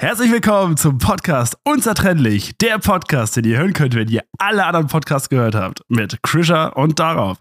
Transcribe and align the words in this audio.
Herzlich 0.00 0.32
willkommen 0.32 0.78
zum 0.78 0.96
Podcast 0.96 1.58
Unzertrennlich, 1.62 2.56
der 2.56 2.78
Podcast, 2.78 3.36
den 3.36 3.44
ihr 3.44 3.58
hören 3.58 3.74
könnt, 3.74 3.94
wenn 3.94 4.08
ihr 4.08 4.22
alle 4.38 4.64
anderen 4.64 4.86
Podcasts 4.86 5.28
gehört 5.28 5.54
habt, 5.54 5.82
mit 5.88 6.22
Krischer 6.22 6.74
und 6.74 6.98
Darauf. 6.98 7.36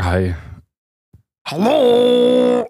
Hi. 0.00 0.36
Hallo! 1.44 2.68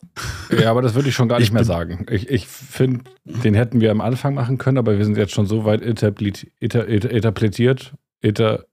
Ja, 0.59 0.70
aber 0.70 0.80
das 0.80 0.95
würde 0.95 1.10
ich 1.10 1.14
schon 1.14 1.28
gar 1.28 1.41
nicht 1.41 1.48
Ich 1.48 1.52
mehr 1.52 1.64
sagen. 1.64 2.06
Ich, 2.09 2.30
ich 2.30 2.46
finde, 2.46 3.05
den 3.27 3.52
hätten 3.52 3.83
wir 3.83 3.91
am 3.91 4.00
Anfang 4.00 4.33
machen 4.33 4.56
können, 4.56 4.78
aber 4.78 4.96
wir 4.96 5.05
sind 5.05 5.19
jetzt 5.19 5.34
schon 5.34 5.44
so 5.44 5.66
weit 5.66 5.83
etabliert, 5.83 6.47
eta, 6.60 6.78
eta, 6.84 7.08
etabliert, 7.10 7.92
eta, 8.22 8.64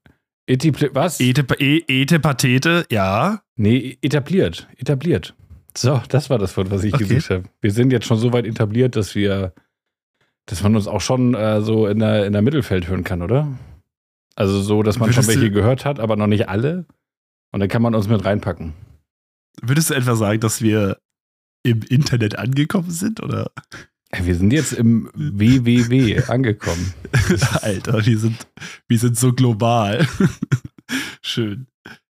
etipli, 0.46 0.88
was? 0.94 1.20
Ete, 1.20 1.44
e, 1.58 2.84
ja. 2.90 3.42
nee, 3.56 3.98
etabliert, 4.00 4.68
etabliert. 4.78 5.34
So, 5.76 6.00
das 6.08 6.30
war 6.30 6.38
das 6.38 6.56
Wort, 6.56 6.70
was 6.70 6.82
ich 6.82 6.94
Okay. 6.94 7.04
gesucht 7.04 7.28
habe. 7.28 7.44
Wir 7.60 7.72
sind 7.72 7.92
jetzt 7.92 8.06
schon 8.06 8.16
so 8.16 8.32
weit 8.32 8.46
etabliert, 8.46 8.96
dass 8.96 9.14
wir, 9.14 9.52
dass 10.50 10.62
man 10.64 10.74
uns 10.74 10.88
auch 10.88 11.00
schon 11.00 11.34
äh, 11.34 11.60
so 11.60 11.86
in 11.86 12.00
der, 12.00 12.26
in 12.26 12.32
der 12.32 12.42
Mittelfeld 12.42 12.88
hören 12.88 13.04
kann, 13.04 13.22
oder? 13.22 13.46
Also 14.34 14.60
so, 14.60 14.82
dass 14.82 14.98
man 14.98 15.08
Würdest 15.08 15.26
schon 15.26 15.34
welche 15.34 15.52
gehört 15.52 15.84
hat, 15.84 16.00
aber 16.00 16.16
noch 16.16 16.26
nicht 16.26 16.48
alle. 16.48 16.86
Und 17.52 17.60
dann 17.60 17.68
kann 17.68 17.82
man 17.82 17.94
uns 17.94 18.08
mit 18.08 18.24
reinpacken. 18.24 18.72
Würdest 19.62 19.90
du 19.90 19.94
etwa 19.94 20.16
sagen, 20.16 20.40
dass 20.40 20.60
wir 20.60 20.98
im 21.62 21.82
Internet 21.82 22.38
angekommen 22.38 22.90
sind? 22.90 23.22
Oder? 23.22 23.52
Wir 24.22 24.34
sind 24.34 24.52
jetzt 24.52 24.72
im 24.72 25.08
WWW 25.14 26.20
angekommen. 26.24 26.94
Alter, 27.62 28.04
wir 28.04 28.18
sind, 28.18 28.46
wir 28.88 28.98
sind 28.98 29.16
so 29.16 29.32
global. 29.32 30.06
Schön. 31.22 31.68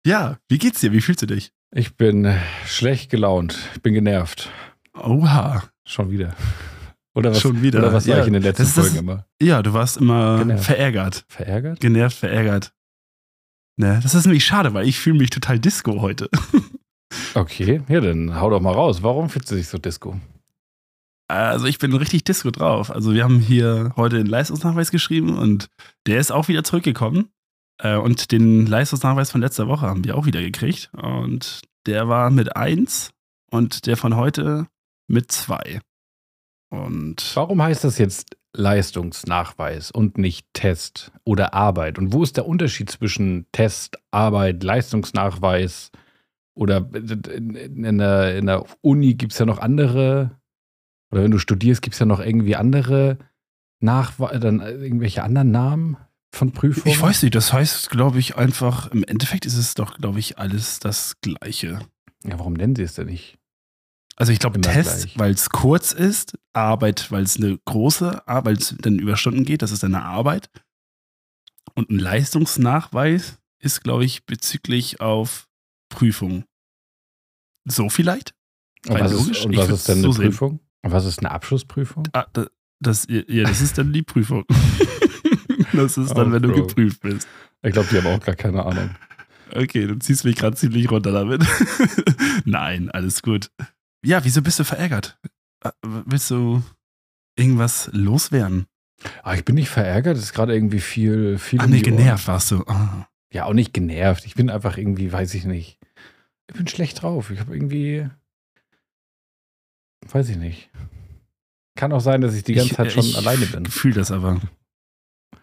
Ja, 0.05 0.39
wie 0.49 0.57
geht's 0.57 0.81
dir? 0.81 0.91
Wie 0.91 1.01
fühlst 1.01 1.21
du 1.21 1.25
dich? 1.25 1.53
Ich 1.73 1.95
bin 1.95 2.35
schlecht 2.65 3.09
gelaunt. 3.09 3.57
Ich 3.75 3.81
bin 3.81 3.93
genervt. 3.93 4.49
Oha, 4.93 5.63
Schon 5.87 6.09
wieder. 6.09 6.35
Oder 7.15 7.31
was, 7.31 7.41
schon 7.41 7.61
wieder. 7.61 7.79
Oder 7.79 7.93
was 7.93 8.07
war 8.07 8.15
ja, 8.17 8.21
ich 8.21 8.27
in 8.27 8.33
den 8.33 8.43
letzten 8.43 8.63
das- 8.63 8.73
Folgen 8.73 8.97
immer? 8.97 9.25
Ja, 9.41 9.63
du 9.63 9.73
warst 9.73 9.97
immer 9.97 10.39
Genervt. 10.39 10.65
verärgert. 10.65 11.25
Verärgert? 11.29 11.79
Genervt, 11.79 12.17
verärgert. 12.17 12.73
Ne, 13.77 13.99
das 14.03 14.13
ist 14.15 14.25
nämlich 14.25 14.45
schade, 14.45 14.73
weil 14.73 14.87
ich 14.87 14.99
fühle 14.99 15.17
mich 15.17 15.29
total 15.29 15.59
Disco 15.59 16.01
heute. 16.01 16.29
Okay, 17.33 17.81
ja, 17.87 18.01
dann 18.01 18.39
hau 18.41 18.49
doch 18.49 18.59
mal 18.59 18.73
raus. 18.73 19.03
Warum 19.03 19.29
fühlst 19.29 19.49
du 19.51 19.55
dich 19.55 19.67
so 19.67 19.77
Disco? 19.77 20.19
Also 21.27 21.65
ich 21.65 21.79
bin 21.79 21.93
richtig 21.93 22.23
Disco 22.23 22.51
drauf. 22.51 22.91
Also 22.91 23.13
wir 23.13 23.23
haben 23.23 23.39
hier 23.39 23.93
heute 23.95 24.17
den 24.17 24.25
Leistungsnachweis 24.25 24.91
geschrieben 24.91 25.37
und 25.37 25.67
der 26.07 26.19
ist 26.19 26.31
auch 26.31 26.47
wieder 26.47 26.63
zurückgekommen. 26.63 27.29
Äh, 27.81 27.95
Und 27.97 28.31
den 28.31 28.65
Leistungsnachweis 28.65 29.31
von 29.31 29.39
letzter 29.41 29.67
Woche 29.67 29.85
haben 29.87 30.03
wir 30.03 30.17
auch 30.17 30.25
wieder 30.25 30.41
gekriegt. 30.41 30.89
Und 30.93 31.61
der 31.85 32.09
war 32.09 32.31
mit 32.31 32.55
1 32.57 33.11
und 33.51 33.85
der 33.85 33.97
von 33.97 34.15
heute 34.15 34.67
mit 35.07 35.31
2. 35.31 35.79
Und 36.69 37.31
Warum 37.35 37.61
heißt 37.61 37.83
das 37.83 37.97
jetzt 37.97 38.37
Leistungsnachweis 38.53 39.91
und 39.91 40.17
nicht 40.17 40.47
Test 40.53 41.11
oder 41.23 41.53
Arbeit? 41.53 41.97
Und 41.97 42.13
wo 42.13 42.23
ist 42.23 42.37
der 42.37 42.47
Unterschied 42.47 42.89
zwischen 42.89 43.45
Test, 43.51 43.97
Arbeit, 44.11 44.63
Leistungsnachweis 44.63 45.91
oder 46.55 46.89
in, 46.93 47.55
in, 47.55 47.97
der, 47.97 48.37
in 48.37 48.45
der 48.45 48.65
Uni 48.81 49.13
gibt 49.13 49.33
es 49.33 49.39
ja 49.39 49.45
noch 49.45 49.59
andere, 49.59 50.31
oder 51.11 51.23
wenn 51.23 51.31
du 51.31 51.39
studierst, 51.39 51.81
gibt 51.81 51.93
es 51.93 51.99
ja 51.99 52.05
noch 52.05 52.19
irgendwie 52.19 52.55
andere 52.55 53.17
Nachweise, 53.79 54.39
dann 54.39 54.61
irgendwelche 54.61 55.23
anderen 55.23 55.51
Namen 55.51 55.97
von 56.33 56.51
Prüfungen? 56.51 56.93
ich 56.93 57.01
weiß 57.01 57.23
nicht, 57.23 57.35
das 57.35 57.53
heißt, 57.53 57.89
glaube 57.89 58.19
ich, 58.19 58.37
einfach, 58.37 58.91
im 58.91 59.03
Endeffekt 59.03 59.45
ist 59.45 59.57
es 59.57 59.75
doch, 59.75 59.97
glaube 59.97 60.19
ich, 60.19 60.39
alles 60.39 60.79
das 60.79 61.15
Gleiche. 61.21 61.79
Ja, 62.23 62.39
warum 62.39 62.53
nennen 62.53 62.75
sie 62.75 62.83
es 62.83 62.95
denn 62.95 63.07
nicht? 63.07 63.37
Also 64.17 64.31
ich 64.31 64.39
glaube 64.39 64.61
Test, 64.61 65.17
weil 65.19 65.31
es 65.33 65.49
kurz 65.49 65.91
ist, 65.91 66.37
Arbeit, 66.53 67.11
weil 67.11 67.23
es 67.23 67.35
eine 67.35 67.57
große, 67.65 68.23
weil 68.25 68.55
es 68.55 68.75
dann 68.79 68.97
über 68.99 69.17
Stunden 69.17 69.43
geht, 69.43 69.61
das 69.61 69.71
ist 69.71 69.83
eine 69.83 70.03
Arbeit. 70.03 70.49
Und 71.73 71.89
ein 71.89 71.99
Leistungsnachweis 71.99 73.39
ist, 73.59 73.83
glaube 73.83 74.05
ich, 74.05 74.25
bezüglich 74.25 75.01
auf 75.01 75.47
Prüfung. 75.89 76.45
So 77.67 77.89
vielleicht? 77.89 78.33
Und 78.87 78.99
was, 78.99 79.11
logisch, 79.11 79.39
ist, 79.39 79.45
und 79.45 79.57
was 79.57 79.69
ist 79.69 79.87
denn 79.89 79.97
eine 80.03 80.13
so. 80.13 80.21
Prüfung? 80.21 80.59
Und 80.83 80.91
was 80.91 81.05
ist 81.05 81.19
eine 81.19 81.31
Abschlussprüfung? 81.31 82.07
Ah, 82.13 82.25
da- 82.31 82.47
das, 82.79 83.07
ja, 83.09 83.43
das 83.43 83.61
ist 83.61 83.77
dann 83.77 83.91
die 83.91 84.03
Prüfung. 84.03 84.45
das 85.73 85.97
ist 85.97 86.11
dann, 86.13 86.29
Oh, 86.29 86.31
wenn 86.31 86.43
du 86.43 86.49
Bro. 86.51 86.67
geprüft 86.67 87.01
bist. 87.01 87.27
Ich 87.63 87.73
glaube, 87.73 87.87
die 87.89 87.97
haben 87.97 88.07
auch 88.07 88.23
gar 88.23 88.35
keine 88.35 88.63
Ahnung. 88.65 88.91
Okay, 89.53 89.87
du 89.87 89.95
ziehst 89.99 90.23
mich 90.25 90.35
gerade 90.35 90.55
ziemlich 90.55 90.89
runter 90.91 91.11
damit. 91.11 91.43
Nein, 92.45 92.91
alles 92.91 93.21
gut. 93.21 93.49
Ja, 94.05 94.23
wieso 94.23 94.41
bist 94.41 94.59
du 94.59 94.63
verärgert? 94.63 95.17
Äh, 95.63 95.71
Willst 95.81 96.29
du 96.29 96.61
irgendwas 97.37 97.89
loswerden? 97.91 98.67
Aber 99.23 99.35
ich 99.35 99.43
bin 99.43 99.55
nicht 99.55 99.69
verärgert, 99.69 100.15
es 100.17 100.23
ist 100.23 100.33
gerade 100.33 100.53
irgendwie 100.53 100.79
viel, 100.79 101.37
viel. 101.37 101.59
Ach 101.59 101.65
um 101.65 101.71
nee, 101.71 101.81
genervt 101.81 102.27
warst 102.27 102.51
du. 102.51 102.63
Ah. 102.67 103.07
Ja, 103.33 103.45
auch 103.45 103.53
nicht 103.53 103.73
genervt. 103.73 104.25
Ich 104.25 104.35
bin 104.35 104.49
einfach 104.49 104.77
irgendwie, 104.77 105.11
weiß 105.11 105.33
ich 105.33 105.45
nicht. 105.45 105.79
Ich 106.49 106.55
bin 106.55 106.67
schlecht 106.67 107.01
drauf. 107.01 107.31
Ich 107.31 107.39
habe 107.39 107.53
irgendwie. 107.55 108.07
Weiß 110.07 110.29
ich 110.29 110.37
nicht. 110.37 110.69
Kann 111.75 111.91
auch 111.91 111.99
sein, 111.99 112.21
dass 112.21 112.33
ich 112.35 112.43
die 112.43 112.53
ganze 112.53 112.71
Ich- 112.71 112.77
Zeit 112.77 112.91
schon 112.91 113.03
ich 113.03 113.17
alleine 113.17 113.45
bin. 113.47 113.65
fühl 113.65 113.93
das 113.93 114.11
aber. 114.11 114.39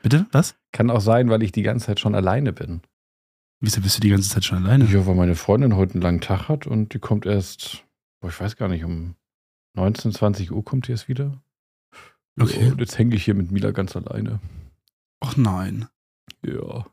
Bitte? 0.02 0.26
Was? 0.32 0.54
Kann 0.72 0.90
auch 0.90 1.00
sein, 1.00 1.28
weil 1.28 1.42
ich 1.42 1.52
die 1.52 1.62
ganze 1.62 1.86
Zeit 1.86 2.00
schon 2.00 2.14
alleine 2.14 2.52
bin. 2.52 2.80
Wieso 3.60 3.80
bist 3.80 3.96
du 3.96 4.00
die 4.00 4.08
ganze 4.08 4.28
Zeit 4.30 4.44
schon 4.44 4.58
alleine? 4.64 4.86
Ja, 4.86 5.06
weil 5.06 5.14
meine 5.14 5.34
Freundin 5.36 5.76
heute 5.76 5.94
einen 5.94 6.02
langen 6.02 6.20
Tag 6.20 6.48
hat 6.48 6.66
und 6.66 6.94
die 6.94 6.98
kommt 6.98 7.26
erst, 7.26 7.84
boah, 8.22 8.28
ich 8.30 8.40
weiß 8.40 8.56
gar 8.56 8.68
nicht, 8.68 8.84
um 8.84 9.16
19, 9.74 10.12
20 10.12 10.52
Uhr 10.52 10.64
kommt 10.64 10.86
die 10.86 10.92
erst 10.92 11.08
wieder. 11.08 11.42
Okay. 12.40 12.70
Und 12.70 12.80
jetzt 12.80 12.96
hänge 12.96 13.14
ich 13.16 13.24
hier 13.24 13.34
mit 13.34 13.50
Mila 13.50 13.72
ganz 13.72 13.94
alleine. 13.94 14.40
Ach 15.20 15.36
nein. 15.36 15.88
Ja. 16.42 16.86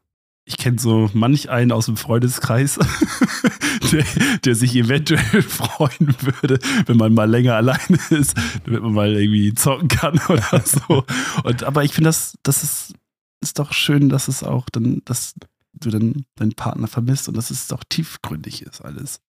Ich 0.46 0.58
kenne 0.58 0.80
so 0.80 1.10
manch 1.14 1.50
einen 1.50 1.72
aus 1.72 1.86
dem 1.86 1.96
Freundeskreis, 1.96 2.80
der, 3.92 4.04
der 4.44 4.56
sich 4.56 4.76
eventuell 4.76 5.42
freuen 5.44 6.16
würde, 6.22 6.60
wenn 6.88 6.98
man 6.98 7.14
mal 7.14 7.30
länger 7.30 7.56
alleine 7.56 8.00
ist, 8.10 8.36
damit 8.66 8.82
man 8.82 8.94
mal 8.94 9.14
irgendwie 9.14 9.54
zocken 9.54 9.88
kann 9.88 10.20
oder 10.30 10.64
so. 10.66 11.06
Und, 11.44 11.64
aber 11.64 11.84
ich 11.84 11.94
finde, 11.94 12.10
das, 12.10 12.36
das 12.42 12.64
ist, 12.64 12.94
ist 13.42 13.60
doch 13.60 13.72
schön, 13.72 14.10
dass 14.10 14.28
es 14.28 14.44
auch 14.44 14.70
dann, 14.72 15.04
dass 15.06 15.36
du 15.74 15.92
dann 15.92 16.26
deinen 16.36 16.54
Partner 16.54 16.88
vermisst 16.88 17.28
und 17.28 17.38
dass 17.38 17.52
es 17.52 17.68
doch 17.68 17.84
tiefgründig 17.88 18.64
ist 18.64 18.82
alles. 18.82 19.22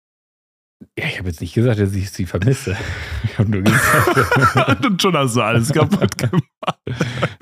Ja, 0.99 1.07
ich 1.07 1.19
habe 1.19 1.29
jetzt 1.29 1.41
nicht 1.41 1.55
gesagt, 1.55 1.79
dass 1.79 1.95
ich 1.95 2.11
sie 2.11 2.27
vermisse. 2.27 2.77
Ich 3.25 3.39
habe 3.39 3.51
nur 3.51 3.63
gesagt, 3.63 4.85
und 4.87 5.01
schon 5.03 5.17
hast 5.17 5.37
du 5.37 5.43
alles 5.43 5.73
kaputt 5.73 6.17
gemacht. 6.19 6.45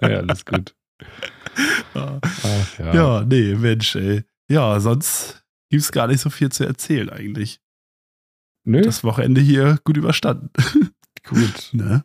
ja, 0.02 0.08
alles 0.08 0.44
gut. 0.44 0.74
Ach, 1.94 2.78
ja. 2.78 2.94
Ja, 2.94 3.24
nee, 3.24 3.54
Mensch, 3.54 3.94
ey. 3.96 4.24
Ja, 4.50 4.78
sonst 4.80 5.44
gibt 5.70 5.82
es 5.82 5.92
gar 5.92 6.06
nicht 6.08 6.20
so 6.20 6.30
viel 6.30 6.50
zu 6.50 6.64
erzählen 6.64 7.10
eigentlich. 7.10 7.60
Nö, 8.64 8.82
Das 8.82 9.04
Wochenende 9.04 9.40
hier 9.40 9.78
gut 9.84 9.96
überstanden. 9.96 10.50
gut. 11.26 11.70
ne? 11.72 12.04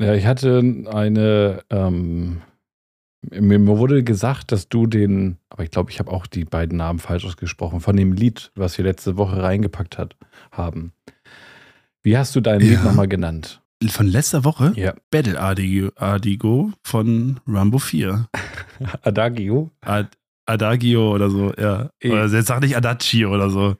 Ja, 0.00 0.14
ich 0.14 0.26
hatte 0.26 0.58
eine, 0.90 1.62
ähm, 1.70 2.42
mir 3.30 3.64
wurde 3.66 4.02
gesagt, 4.02 4.52
dass 4.52 4.68
du 4.68 4.86
den, 4.86 5.38
aber 5.48 5.62
ich 5.64 5.70
glaube, 5.70 5.90
ich 5.90 5.98
habe 5.98 6.10
auch 6.10 6.26
die 6.26 6.44
beiden 6.44 6.76
Namen 6.78 6.98
falsch 6.98 7.24
ausgesprochen, 7.24 7.80
von 7.80 7.96
dem 7.96 8.12
Lied, 8.12 8.50
was 8.54 8.76
wir 8.78 8.84
letzte 8.84 9.16
Woche 9.16 9.42
reingepackt 9.42 9.96
hat, 9.98 10.16
haben. 10.50 10.92
Wie 12.02 12.16
hast 12.18 12.34
du 12.34 12.40
dein 12.40 12.60
Lied 12.60 12.72
Ja. 12.72 12.82
nochmal 12.82 13.08
genannt? 13.08 13.60
Von 13.88 14.06
letzter 14.06 14.44
Woche 14.44 14.72
Ja. 14.76 14.94
Battle 15.10 15.40
Adigo, 15.40 15.90
Adigo 15.96 16.72
von 16.84 17.40
Rambo 17.46 17.78
4. 17.78 18.26
Adagio. 19.02 19.70
Ad, 19.80 20.08
Adagio 20.46 21.12
oder 21.14 21.30
so, 21.30 21.52
ja. 21.58 21.90
Eh. 22.00 22.10
Oder 22.10 22.26
jetzt 22.26 22.46
sag 22.46 22.60
nicht 22.60 22.76
Adagio 22.76 23.32
oder 23.34 23.50
so. 23.50 23.76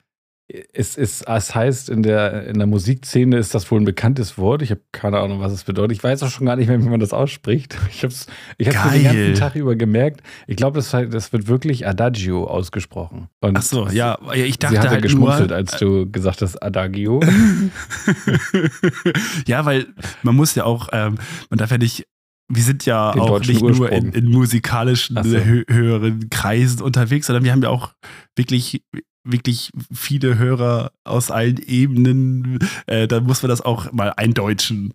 Es, 0.49 0.97
ist, 0.97 1.27
es 1.27 1.55
heißt, 1.55 1.89
in 1.89 2.03
der, 2.03 2.47
in 2.47 2.59
der 2.59 2.67
Musikszene 2.67 3.39
ist 3.39 3.55
das 3.55 3.71
wohl 3.71 3.81
ein 3.81 3.85
bekanntes 3.85 4.37
Wort. 4.37 4.61
Ich 4.61 4.71
habe 4.71 4.83
keine 4.91 5.21
Ahnung, 5.21 5.41
was 5.41 5.53
es 5.53 5.65
bedeutet. 5.65 5.97
Ich 5.97 6.05
weiß 6.05 6.23
auch 6.23 6.31
schon 6.31 6.47
gar 6.47 6.57
nicht 6.57 6.69
mehr, 6.69 6.83
wie 6.83 6.89
man 6.89 7.01
das 7.01 7.13
ausspricht. 7.13 7.79
Ich 7.91 8.03
habe 8.03 8.13
es 8.13 8.27
ich 8.59 8.69
hab's 8.69 8.93
den 8.93 9.05
ganzen 9.05 9.35
Tag 9.35 9.55
über 9.55 9.77
gemerkt. 9.77 10.23
Ich 10.47 10.57
glaube, 10.57 10.77
das, 10.77 10.91
das 10.91 11.33
wird 11.33 11.47
wirklich 11.47 11.87
Adagio 11.87 12.47
ausgesprochen. 12.47 13.29
Und 13.41 13.57
Ach 13.57 13.63
so, 13.63 13.89
ja. 13.89 14.19
ich 14.35 14.55
Sie 14.55 14.59
dachte 14.59 14.79
hatte 14.79 14.91
halt 14.91 15.03
geschmunzelt, 15.03 15.51
nur, 15.51 15.57
als 15.57 15.79
du 15.79 16.11
gesagt 16.11 16.43
hast 16.43 16.63
Adagio. 16.63 17.21
ja, 19.47 19.65
weil 19.65 19.87
man 20.23 20.35
muss 20.35 20.55
ja 20.55 20.65
auch, 20.65 20.89
ähm, 20.93 21.17
man 21.49 21.59
darf 21.59 21.71
ja 21.71 21.79
nicht, 21.79 22.07
wir 22.49 22.63
sind 22.63 22.85
ja 22.85 23.13
Den 23.13 23.23
auch 23.23 23.41
nicht 23.41 23.61
nur 23.61 23.71
in, 23.71 23.81
Ursprung. 23.81 24.13
in 24.13 24.31
musikalischen 24.31 25.23
so. 25.23 25.39
hö 25.39 25.65
höheren 25.69 26.29
Kreisen 26.29 26.83
unterwegs, 26.83 27.29
sondern 27.29 27.45
wir 27.45 27.53
haben 27.53 27.63
ja 27.63 27.71
auch 27.71 27.95
wirklich 28.37 28.83
wirklich 29.25 29.71
viele 29.93 30.39
Hörer 30.39 30.93
aus 31.05 31.31
allen 31.31 31.59
Ebenen, 31.59 32.59
äh, 32.87 33.07
da 33.07 33.21
muss 33.21 33.43
man 33.43 33.51
das 33.51 33.61
auch 33.61 33.93
mal 33.93 34.13
eindeutschen. 34.17 34.95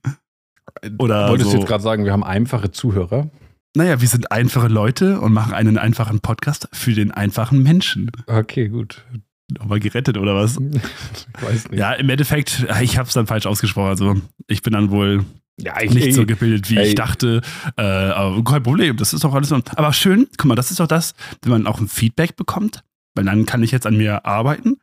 Oder 0.99 1.29
Wolltest 1.29 1.49
so. 1.49 1.55
du 1.55 1.59
jetzt 1.61 1.67
gerade 1.67 1.83
sagen, 1.83 2.05
wir 2.05 2.11
haben 2.11 2.23
einfache 2.23 2.71
Zuhörer? 2.71 3.29
Naja, 3.75 4.01
wir 4.01 4.07
sind 4.07 4.31
einfache 4.31 4.67
Leute 4.67 5.19
und 5.21 5.33
machen 5.33 5.53
einen 5.53 5.77
einfachen 5.77 6.19
Podcast 6.19 6.67
für 6.73 6.93
den 6.93 7.11
einfachen 7.11 7.63
Menschen. 7.63 8.11
Okay, 8.25 8.69
gut. 8.69 9.03
Nochmal 9.51 9.79
gerettet 9.79 10.17
oder 10.17 10.35
was? 10.35 10.57
Ich 11.37 11.43
weiß 11.43 11.69
nicht. 11.69 11.79
Ja, 11.79 11.93
im 11.93 12.09
Endeffekt, 12.09 12.65
ich 12.81 12.97
habe 12.97 13.07
es 13.07 13.13
dann 13.13 13.27
falsch 13.27 13.45
ausgesprochen. 13.45 13.89
Also 13.89 14.15
ich 14.47 14.61
bin 14.61 14.73
dann 14.73 14.89
wohl 14.89 15.23
Ja, 15.59 15.79
ich, 15.81 15.93
nicht 15.93 16.07
ey, 16.07 16.11
so 16.11 16.25
gebildet, 16.25 16.69
wie 16.69 16.77
ey. 16.77 16.87
ich 16.87 16.95
dachte. 16.95 17.41
Äh, 17.77 17.81
aber 17.81 18.43
kein 18.43 18.63
Problem, 18.63 18.97
das 18.97 19.13
ist 19.13 19.23
doch 19.23 19.33
alles. 19.33 19.51
Aber 19.51 19.93
schön, 19.93 20.27
guck 20.37 20.45
mal, 20.47 20.55
das 20.55 20.71
ist 20.71 20.79
doch 20.79 20.87
das, 20.87 21.13
wenn 21.43 21.51
man 21.51 21.67
auch 21.67 21.79
ein 21.79 21.87
Feedback 21.87 22.35
bekommt, 22.35 22.83
weil 23.17 23.25
dann 23.25 23.45
kann 23.45 23.63
ich 23.63 23.71
jetzt 23.71 23.85
an 23.87 23.97
mir 23.97 24.25
arbeiten 24.25 24.77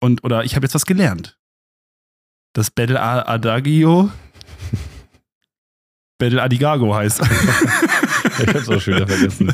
und 0.00 0.24
oder 0.24 0.44
ich 0.44 0.56
habe 0.56 0.64
jetzt 0.66 0.74
was 0.74 0.86
gelernt. 0.86 1.38
Das 2.52 2.70
Battle 2.70 3.00
Adagio 3.00 4.10
Battle 6.18 6.42
Adigago 6.42 6.94
heißt. 6.94 7.22
Ich 8.38 8.54
hab's 8.54 8.68
auch 8.68 8.78
schon 8.82 8.96
wieder 8.96 9.06
vergessen. 9.06 9.50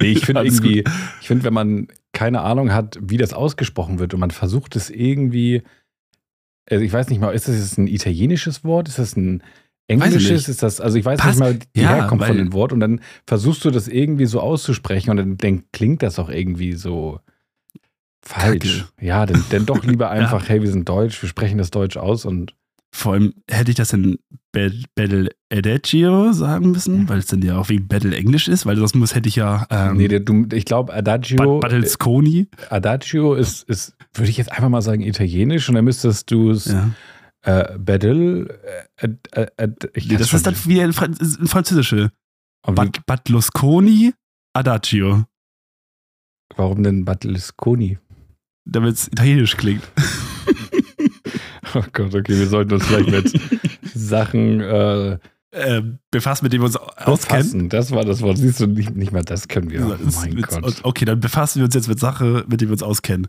Nee, 0.00 0.12
ich 0.12 0.24
finde 0.24 0.44
irgendwie, 0.44 0.84
ich 1.20 1.26
finde, 1.26 1.42
wenn 1.42 1.52
man 1.52 1.88
keine 2.12 2.42
Ahnung 2.42 2.72
hat, 2.72 2.96
wie 3.02 3.16
das 3.16 3.32
ausgesprochen 3.32 3.98
wird 3.98 4.14
und 4.14 4.20
man 4.20 4.30
versucht 4.30 4.76
es 4.76 4.88
irgendwie, 4.88 5.64
also 6.70 6.84
ich 6.84 6.92
weiß 6.92 7.08
nicht 7.08 7.20
mal, 7.20 7.34
ist 7.34 7.48
das 7.48 7.56
jetzt 7.56 7.76
ein 7.76 7.88
italienisches 7.88 8.62
Wort? 8.62 8.86
Ist 8.86 9.00
das 9.00 9.16
ein 9.16 9.42
englisches? 9.88 10.48
Ist 10.48 10.62
das, 10.62 10.80
also 10.80 10.96
ich 10.96 11.04
weiß 11.04 11.18
Pass- 11.18 11.34
nicht 11.34 11.40
mal 11.40 11.58
die 11.74 11.80
Ja, 11.80 11.88
Herkunft 11.96 12.24
von 12.26 12.36
dem 12.36 12.52
Wort 12.52 12.72
und 12.72 12.78
dann 12.78 13.00
versuchst 13.26 13.64
du 13.64 13.72
das 13.72 13.88
irgendwie 13.88 14.26
so 14.26 14.38
auszusprechen 14.40 15.10
und 15.10 15.16
dann, 15.16 15.36
dann 15.38 15.64
klingt 15.72 16.04
das 16.04 16.20
auch 16.20 16.28
irgendwie 16.28 16.74
so 16.74 17.18
falsch. 18.24 18.86
Ja, 19.00 19.26
dann, 19.26 19.44
dann 19.50 19.66
doch 19.66 19.84
lieber 19.84 20.10
einfach, 20.10 20.48
hey, 20.48 20.62
wir 20.62 20.70
sind 20.70 20.88
Deutsch, 20.88 21.20
wir 21.22 21.28
sprechen 21.28 21.58
das 21.58 21.70
Deutsch 21.70 21.96
aus 21.96 22.24
und 22.24 22.54
Vor 22.94 23.12
allem 23.14 23.34
hätte 23.50 23.70
ich 23.70 23.76
das 23.76 23.92
in 23.92 24.18
Bat- 24.52 24.84
Battle 24.94 25.30
Adagio 25.52 26.32
sagen 26.32 26.70
müssen, 26.70 27.08
weil 27.08 27.18
es 27.18 27.26
dann 27.26 27.42
ja 27.42 27.58
auch 27.58 27.68
wie 27.68 27.80
Battle 27.80 28.14
Englisch 28.16 28.46
ist, 28.48 28.66
weil 28.66 28.76
sonst 28.76 28.94
muss 28.94 29.14
hätte 29.14 29.28
ich 29.28 29.36
ja 29.36 29.66
ähm, 29.70 29.96
nee, 29.96 30.06
du, 30.08 30.46
ich 30.52 30.64
glaube, 30.64 30.92
Adagio, 30.94 31.38
Bat- 31.38 31.60
Battlesconi. 31.70 32.48
Adagio 32.70 33.34
ist, 33.34 33.68
ist, 33.68 33.96
würde 34.14 34.30
ich 34.30 34.36
jetzt 34.36 34.52
einfach 34.52 34.68
mal 34.68 34.80
sagen, 34.82 35.02
italienisch 35.02 35.68
und 35.68 35.74
dann 35.74 35.84
müsstest 35.84 36.30
du 36.30 36.50
es 36.52 36.66
Ja. 36.66 36.90
äh, 37.42 37.76
Battle. 37.78 38.48
Äh, 38.96 39.08
äh, 39.32 39.46
äh, 39.56 39.68
Nee, 40.06 40.16
das 40.16 40.32
ist 40.32 40.46
dann 40.46 40.54
wie 40.66 40.80
ein, 40.80 40.92
Fran 40.92 41.16
ein 41.20 41.46
französische. 41.48 42.10
Bat 42.64 43.00
Adagio, 44.56 45.24
warum 46.56 46.82
denn 46.84 47.04
Battlesconi? 47.04 47.98
Damit 48.64 48.94
es 48.96 49.08
italienisch 49.08 49.56
klingt. 49.56 49.82
Oh 51.76 51.82
Gott, 51.92 52.14
okay, 52.14 52.38
wir 52.38 52.46
sollten 52.46 52.74
uns 52.74 52.86
vielleicht 52.86 53.10
mit 53.10 53.40
Sachen 53.94 54.60
äh, 54.60 55.18
Äh, 55.50 55.82
befasst, 56.10 56.42
mit 56.42 56.52
dem 56.52 56.62
wir 56.62 56.66
uns 56.66 56.76
auskennen. 56.76 57.42
befassen. 57.42 57.68
Das 57.68 57.90
war 57.92 58.04
das 58.04 58.20
Wort. 58.22 58.38
Siehst 58.38 58.58
du, 58.60 58.66
nicht, 58.66 58.94
nicht 58.94 59.12
mal 59.12 59.22
das 59.24 59.46
können 59.48 59.70
wir. 59.70 59.84
Oh 59.86 59.96
mein 60.16 60.34
mit- 60.34 60.46
Gott. 60.48 60.80
Okay, 60.82 61.04
dann 61.04 61.20
befassen 61.20 61.60
wir 61.60 61.64
uns 61.66 61.74
jetzt 61.74 61.88
mit 61.88 61.98
Sache, 62.00 62.44
mit 62.48 62.60
der 62.60 62.68
wir 62.68 62.72
uns 62.72 62.82
auskennen. 62.82 63.28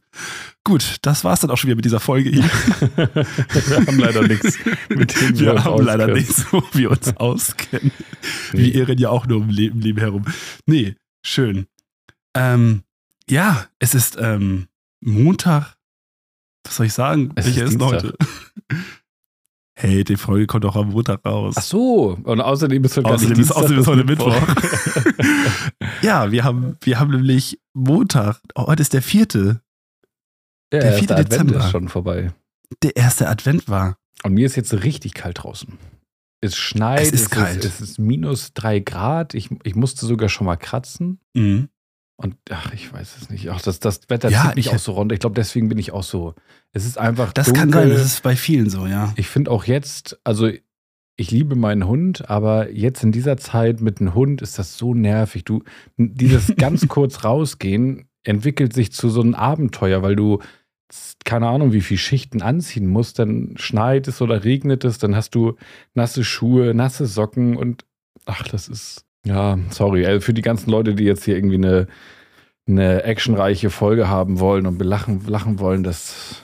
Gut, 0.64 0.98
das 1.04 1.24
war's 1.24 1.40
dann 1.40 1.50
auch 1.52 1.58
schon 1.58 1.68
wieder 1.70 1.76
mit 1.76 1.86
dieser 1.86 2.00
Folge 2.00 2.30
hier. 2.32 2.44
wir 2.96 3.78
haben 3.88 4.00
leider 4.00 4.28
nichts, 4.28 4.58
mit 4.90 5.20
dem 5.22 5.40
Wir 5.40 5.54
uns 5.54 5.64
haben 5.66 5.84
leider 5.86 6.04
auskennen. 6.06 6.14
nichts, 6.16 6.46
wo 6.52 6.64
wir 6.74 6.92
uns 6.92 7.16
auskennen. 7.18 7.92
Nee. 8.54 8.60
Wir 8.60 8.76
irren 8.76 8.98
ja 8.98 9.10
auch 9.10 9.26
nur 9.28 9.42
im 9.44 9.50
Leben, 9.50 9.82
Leben 9.82 10.00
herum. 10.00 10.26
Nee, 10.66 10.96
schön. 11.24 11.66
Ähm, 12.36 12.82
ja, 13.30 13.66
es 13.80 13.94
ist 13.96 14.18
ähm, 14.20 14.66
Montag. 15.06 15.75
Was 16.66 16.78
soll 16.78 16.88
ich 16.88 16.94
sagen? 16.94 17.31
Es 17.36 17.46
Welcher 17.46 17.66
ist 17.66 17.75
ist 17.75 17.81
heute? 17.81 18.16
Hey, 19.78 20.06
die 20.06 20.16
Folge 20.16 20.48
kommt 20.48 20.63
auch 20.63 20.78
am 20.78 20.92
Montag 20.92 21.25
raus. 21.25 21.56
Ach 21.57 21.62
so, 21.62 22.18
und 22.24 22.40
außerdem 22.40 22.81
ist 22.86 22.96
heute 22.96 23.10
Außerdem 23.10 23.38
ist, 23.38 23.52
außerdem 23.52 23.80
ist 23.80 23.88
heute 23.88 24.06
Mittwoch. 24.06 24.34
ja, 26.02 26.31
wir 26.31 26.46
haben, 26.46 26.78
wir 26.81 26.98
haben 26.98 27.12
nämlich 27.12 27.60
Montag. 27.74 28.40
Oh, 28.56 28.68
heute 28.68 28.81
ist 28.84 28.94
der 28.94 29.02
vierte. 29.02 29.62
Ja, 30.72 30.80
Der 30.80 30.81
der 30.81 30.92
4. 30.94 30.98
vierte 31.00 31.16
Advent 31.18 31.50
Dezember. 31.50 31.66
ist 31.66 31.72
schon 31.72 31.90
vorbei. 31.90 32.31
Der 32.84 32.96
erste 32.96 33.28
Advent 33.28 33.68
war. 33.68 33.98
Und 34.24 34.34
mir 34.34 34.46
ist 34.46 34.56
jetzt 34.56 34.72
richtig 34.74 35.13
kalt 35.13 35.44
draußen. 35.44 35.78
Es 36.40 36.56
schneit, 36.56 37.01
Es 37.01 37.12
ist 37.12 37.30
kalt. 37.31 37.66
es 37.66 37.81
ist 37.81 38.00
minus 38.00 38.54
drei 38.54 38.80
Grad. 38.80 39.34
Ich, 39.34 39.50
ich 39.63 39.75
musste 39.75 40.06
sogar 40.06 40.30
schon 40.30 40.46
mal 40.46 40.56
kratzen. 40.56 41.19
Mhm. 41.34 41.68
Und 42.17 42.35
ach, 42.50 42.71
ich 42.73 42.91
weiß 42.94 43.17
es 43.21 43.29
nicht. 43.29 43.50
Ach, 43.50 43.62
das, 43.62 43.79
das 43.79 44.01
Wetter 44.09 44.29
Ja, 44.29 44.44
zieht 44.45 44.56
mich 44.56 44.67
ich- 44.67 44.73
auch 44.73 44.79
so 44.79 44.94
runter. 44.94 45.13
Ich 45.13 45.19
glaube, 45.19 45.35
deswegen 45.35 45.67
bin 45.69 45.77
ich 45.77 45.91
auch 45.91 46.03
so. 46.03 46.33
Es 46.71 46.85
ist 46.85 46.97
einfach. 46.97 47.33
Das 47.33 47.47
dunkel. 47.47 47.62
kann 47.62 47.71
sein, 47.71 47.89
das 47.89 48.06
ist 48.06 48.23
bei 48.23 48.35
vielen 48.35 48.69
so, 48.69 48.85
ja. 48.88 49.13
Ich 49.17 49.27
finde 49.27 49.51
auch 49.51 49.65
jetzt, 49.65 50.17
also 50.23 50.50
ich 51.17 51.31
liebe 51.31 51.56
meinen 51.56 51.88
Hund, 51.88 52.29
aber 52.29 52.71
jetzt 52.71 53.03
in 53.03 53.12
dieser 53.12 53.38
Zeit 53.38 53.79
mit 53.81 54.00
einem 54.01 54.13
Hund 54.13 54.41
ist 54.41 54.59
das 54.59 54.77
so 54.77 54.94
nervig. 54.94 55.44
Du, 55.45 55.63
dieses 55.97 56.53
ganz 56.57 56.88
kurz 56.88 57.23
rausgehen 57.23 58.07
entwickelt 58.23 58.73
sich 58.73 58.91
zu 58.91 59.09
so 59.09 59.21
einem 59.21 59.35
Abenteuer, 59.35 60.01
weil 60.01 60.15
du 60.15 60.39
keine 61.25 61.47
Ahnung, 61.47 61.73
wie 61.73 61.81
viel 61.81 61.97
Schichten 61.97 62.41
anziehen 62.41 62.88
musst, 62.88 63.19
dann 63.19 63.53
schneit 63.57 64.07
es 64.07 64.21
oder 64.21 64.44
regnet 64.44 64.83
es, 64.83 64.97
dann 65.00 65.15
hast 65.15 65.35
du 65.35 65.56
nasse 65.94 66.23
Schuhe, 66.23 66.73
nasse 66.73 67.07
Socken 67.07 67.56
und 67.57 67.85
ach, 68.25 68.44
das 68.44 68.67
ist 68.67 69.05
ja, 69.25 69.60
sorry, 69.69 70.06
also 70.06 70.22
für 70.22 70.33
die 70.33 70.42
ganzen 70.42 70.69
Leute, 70.69 70.95
die 70.95 71.04
jetzt 71.04 71.25
hier 71.25 71.36
irgendwie 71.36 71.56
eine, 71.56 71.88
eine 72.68 73.04
actionreiche 73.04 73.69
Folge 73.69 74.07
haben 74.07 74.39
wollen 74.39 74.66
und 74.66 74.77
belachen 74.77 75.22
lachen 75.27 75.60
wollen, 75.60 75.83
das 75.83 76.42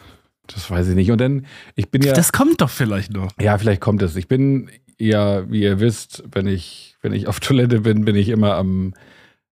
das 0.54 0.70
weiß 0.70 0.90
ich 0.90 0.96
nicht. 0.96 1.12
Und 1.12 1.22
dann, 1.22 1.46
ich 1.76 1.90
bin 1.90 2.02
ja. 2.02 2.14
Das 2.14 2.34
kommt 2.34 2.62
doch 2.62 2.70
vielleicht 2.70 3.14
noch. 3.14 3.32
Ja, 3.40 3.58
vielleicht 3.58 3.80
kommt 3.82 4.02
es. 4.02 4.16
Ich 4.16 4.28
bin 4.28 4.70
ja, 5.00 5.50
wie 5.50 5.64
ihr 5.64 5.80
wisst, 5.80 6.24
wenn 6.32 6.48
ich, 6.48 6.96
wenn 7.02 7.14
ich 7.14 7.28
auf 7.28 7.40
Toilette 7.40 7.82
bin, 7.82 8.06
bin 8.06 8.16
ich 8.16 8.30
immer 8.30 8.56
am, 8.56 8.94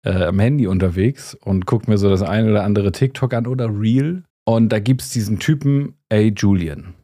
äh, 0.04 0.24
am 0.24 0.38
Handy 0.38 0.66
unterwegs 0.66 1.34
und 1.34 1.66
gucke 1.66 1.90
mir 1.90 1.98
so 1.98 2.10
das 2.10 2.22
eine 2.22 2.50
oder 2.50 2.64
andere 2.64 2.92
TikTok 2.92 3.32
an 3.32 3.46
oder 3.46 3.68
Reel. 3.68 4.24
Und 4.44 4.70
da 4.70 4.80
gibt 4.80 5.02
es 5.02 5.10
diesen 5.10 5.38
Typen, 5.38 5.94
ey, 6.08 6.32
Julian. 6.36 6.94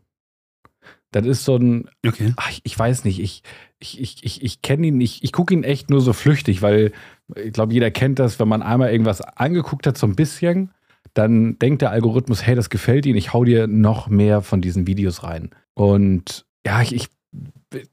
Das 1.13 1.27
ist 1.27 1.45
so 1.45 1.57
ein, 1.57 1.89
Okay. 2.05 2.33
ach, 2.37 2.51
ich, 2.63 2.79
weiß 2.79 3.05
nicht, 3.05 3.21
ich, 3.21 3.43
ich, 3.79 4.01
ich, 4.01 4.25
ich, 4.25 4.43
ich 4.43 4.63
kenne 4.63 4.87
ihn, 4.89 5.01
ich, 5.01 5.23
ich 5.23 5.33
gucke 5.33 5.55
ihn 5.55 5.63
echt 5.63 5.91
nur 5.91 6.01
so 6.01 6.13
flüchtig, 6.13 6.63
weil 6.63 6.93
ich 7.37 7.53
glaube, 7.53 7.73
jeder 7.73 7.91
kennt 7.91 8.19
das, 8.19 8.41
wenn 8.41 8.49
man 8.49 8.63
einmal 8.63 8.91
irgendwas 8.91 9.21
angeguckt 9.21 9.87
hat, 9.87 9.97
so 9.97 10.07
ein 10.07 10.17
bisschen, 10.17 10.71
dann 11.15 11.59
denkt 11.59 11.83
der 11.83 11.91
Algorithmus, 11.91 12.45
hey, 12.47 12.55
das 12.55 12.71
gefällt 12.71 13.07
Ihnen, 13.07 13.19
ich 13.19 13.33
hau 13.33 13.45
dir 13.45 13.67
noch 13.67 14.09
mehr 14.09 14.41
von 14.41 14.61
diesen 14.61 14.87
Videos 14.87 15.23
rein. 15.23 15.51
Und 15.75 16.47
ja, 16.67 16.81
ich, 16.81 16.95
ich 16.95 17.09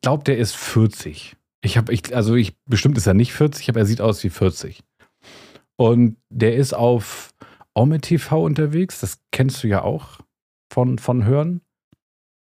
glaube, 0.01 0.23
der 0.23 0.37
ist 0.37 0.55
40. 0.55 1.35
Ich 1.61 1.77
habe, 1.77 1.93
ich, 1.93 2.15
also 2.15 2.35
ich, 2.35 2.55
bestimmt 2.65 2.97
ist 2.97 3.07
er 3.07 3.13
nicht 3.13 3.33
40, 3.33 3.69
aber 3.69 3.79
er 3.79 3.85
sieht 3.85 4.01
aus 4.01 4.23
wie 4.23 4.29
40. 4.29 4.81
Und 5.75 6.17
der 6.29 6.55
ist 6.55 6.73
auf 6.73 7.33
Ome 7.73 7.99
TV 7.99 8.43
unterwegs, 8.43 8.99
das 8.99 9.19
kennst 9.31 9.63
du 9.63 9.67
ja 9.67 9.81
auch 9.81 10.19
von, 10.71 10.97
von 10.99 11.25
Hören. 11.25 11.61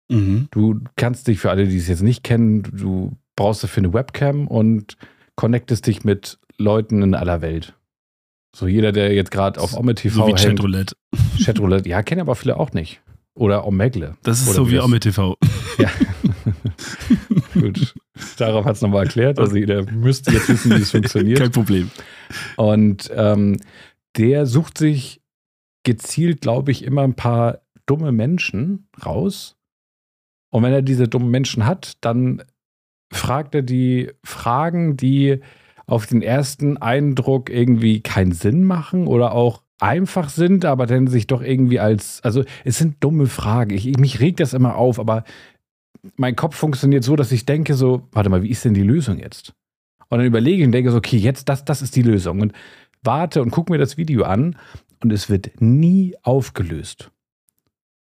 Mhm. 0.09 0.47
Du 0.51 0.81
kannst 0.95 1.27
dich 1.27 1.39
für 1.39 1.49
alle, 1.49 1.67
die 1.67 1.77
es 1.77 1.87
jetzt 1.87 2.03
nicht 2.03 2.23
kennen, 2.23 2.63
du 2.63 3.15
brauchst 3.35 3.63
dafür 3.63 3.83
eine 3.83 3.93
Webcam 3.93 4.47
und 4.47 4.97
connectest 5.35 5.87
dich 5.87 6.03
mit 6.03 6.39
Leuten 6.57 7.01
in 7.01 7.15
aller 7.15 7.41
Welt. 7.41 7.75
So 8.55 8.67
jeder, 8.67 8.91
der 8.91 9.13
jetzt 9.13 9.31
gerade 9.31 9.59
auf 9.61 9.77
Ome 9.77 9.95
TV 9.95 10.15
So 10.15 10.27
wie 10.27 10.31
hängt, 10.31 10.41
Chatroulette. 10.41 10.95
Chatroulette, 11.45 11.87
ja, 11.87 12.03
kennen 12.03 12.21
aber 12.21 12.35
viele 12.35 12.57
auch 12.57 12.73
nicht. 12.73 13.01
Oder 13.35 13.65
Omegle. 13.65 14.17
Das 14.23 14.41
ist 14.41 14.49
Oder 14.49 14.55
so 14.55 14.71
wie 14.71 14.79
Ome 14.79 14.99
TV. 14.99 15.37
Ja. 15.77 15.89
Gut. 17.53 17.95
Darauf 18.37 18.65
hat 18.65 18.75
es 18.75 18.81
nochmal 18.81 19.05
erklärt. 19.05 19.39
Also 19.39 19.55
jeder 19.55 19.89
müsste 19.89 20.33
jetzt 20.33 20.49
wissen, 20.49 20.75
wie 20.75 20.81
es 20.81 20.91
funktioniert. 20.91 21.39
Kein 21.39 21.51
Problem. 21.51 21.89
Und 22.57 23.09
ähm, 23.15 23.61
der 24.17 24.45
sucht 24.45 24.77
sich 24.77 25.21
gezielt, 25.85 26.41
glaube 26.41 26.71
ich, 26.71 26.83
immer 26.83 27.03
ein 27.03 27.13
paar 27.13 27.61
dumme 27.85 28.11
Menschen 28.11 28.89
raus. 29.05 29.55
Und 30.49 30.63
wenn 30.63 30.73
er 30.73 30.81
diese 30.81 31.07
dummen 31.07 31.29
Menschen 31.29 31.65
hat, 31.65 31.93
dann 32.01 32.43
fragt 33.11 33.55
er 33.55 33.61
die 33.61 34.11
Fragen, 34.23 34.97
die 34.97 35.39
auf 35.87 36.05
den 36.05 36.21
ersten 36.21 36.77
Eindruck 36.77 37.49
irgendwie 37.49 38.01
keinen 38.01 38.31
Sinn 38.31 38.63
machen 38.63 39.07
oder 39.07 39.31
auch 39.33 39.63
einfach 39.79 40.29
sind, 40.29 40.65
aber 40.65 40.85
dann 40.85 41.07
sich 41.07 41.25
doch 41.27 41.41
irgendwie 41.41 41.79
als, 41.79 42.21
also 42.23 42.43
es 42.63 42.77
sind 42.77 43.03
dumme 43.03 43.27
Fragen. 43.27 43.75
Ich, 43.75 43.97
mich 43.97 44.19
regt 44.19 44.39
das 44.39 44.53
immer 44.53 44.75
auf, 44.75 44.99
aber 44.99 45.23
mein 46.15 46.35
Kopf 46.35 46.55
funktioniert 46.55 47.03
so, 47.03 47.15
dass 47.15 47.31
ich 47.31 47.45
denke 47.45 47.73
so, 47.73 48.07
warte 48.11 48.29
mal, 48.29 48.43
wie 48.43 48.49
ist 48.49 48.65
denn 48.65 48.73
die 48.73 48.83
Lösung 48.83 49.17
jetzt? 49.17 49.53
Und 50.09 50.19
dann 50.19 50.27
überlege 50.27 50.61
ich 50.61 50.65
und 50.65 50.71
denke 50.71 50.91
so, 50.91 50.97
okay, 50.97 51.17
jetzt 51.17 51.49
das, 51.49 51.65
das 51.65 51.81
ist 51.81 51.95
die 51.95 52.01
Lösung. 52.01 52.41
Und 52.41 52.53
warte 53.03 53.41
und 53.41 53.51
gucke 53.51 53.71
mir 53.71 53.77
das 53.77 53.97
Video 53.97 54.23
an 54.23 54.57
und 55.01 55.13
es 55.13 55.29
wird 55.29 55.61
nie 55.61 56.15
aufgelöst. 56.23 57.11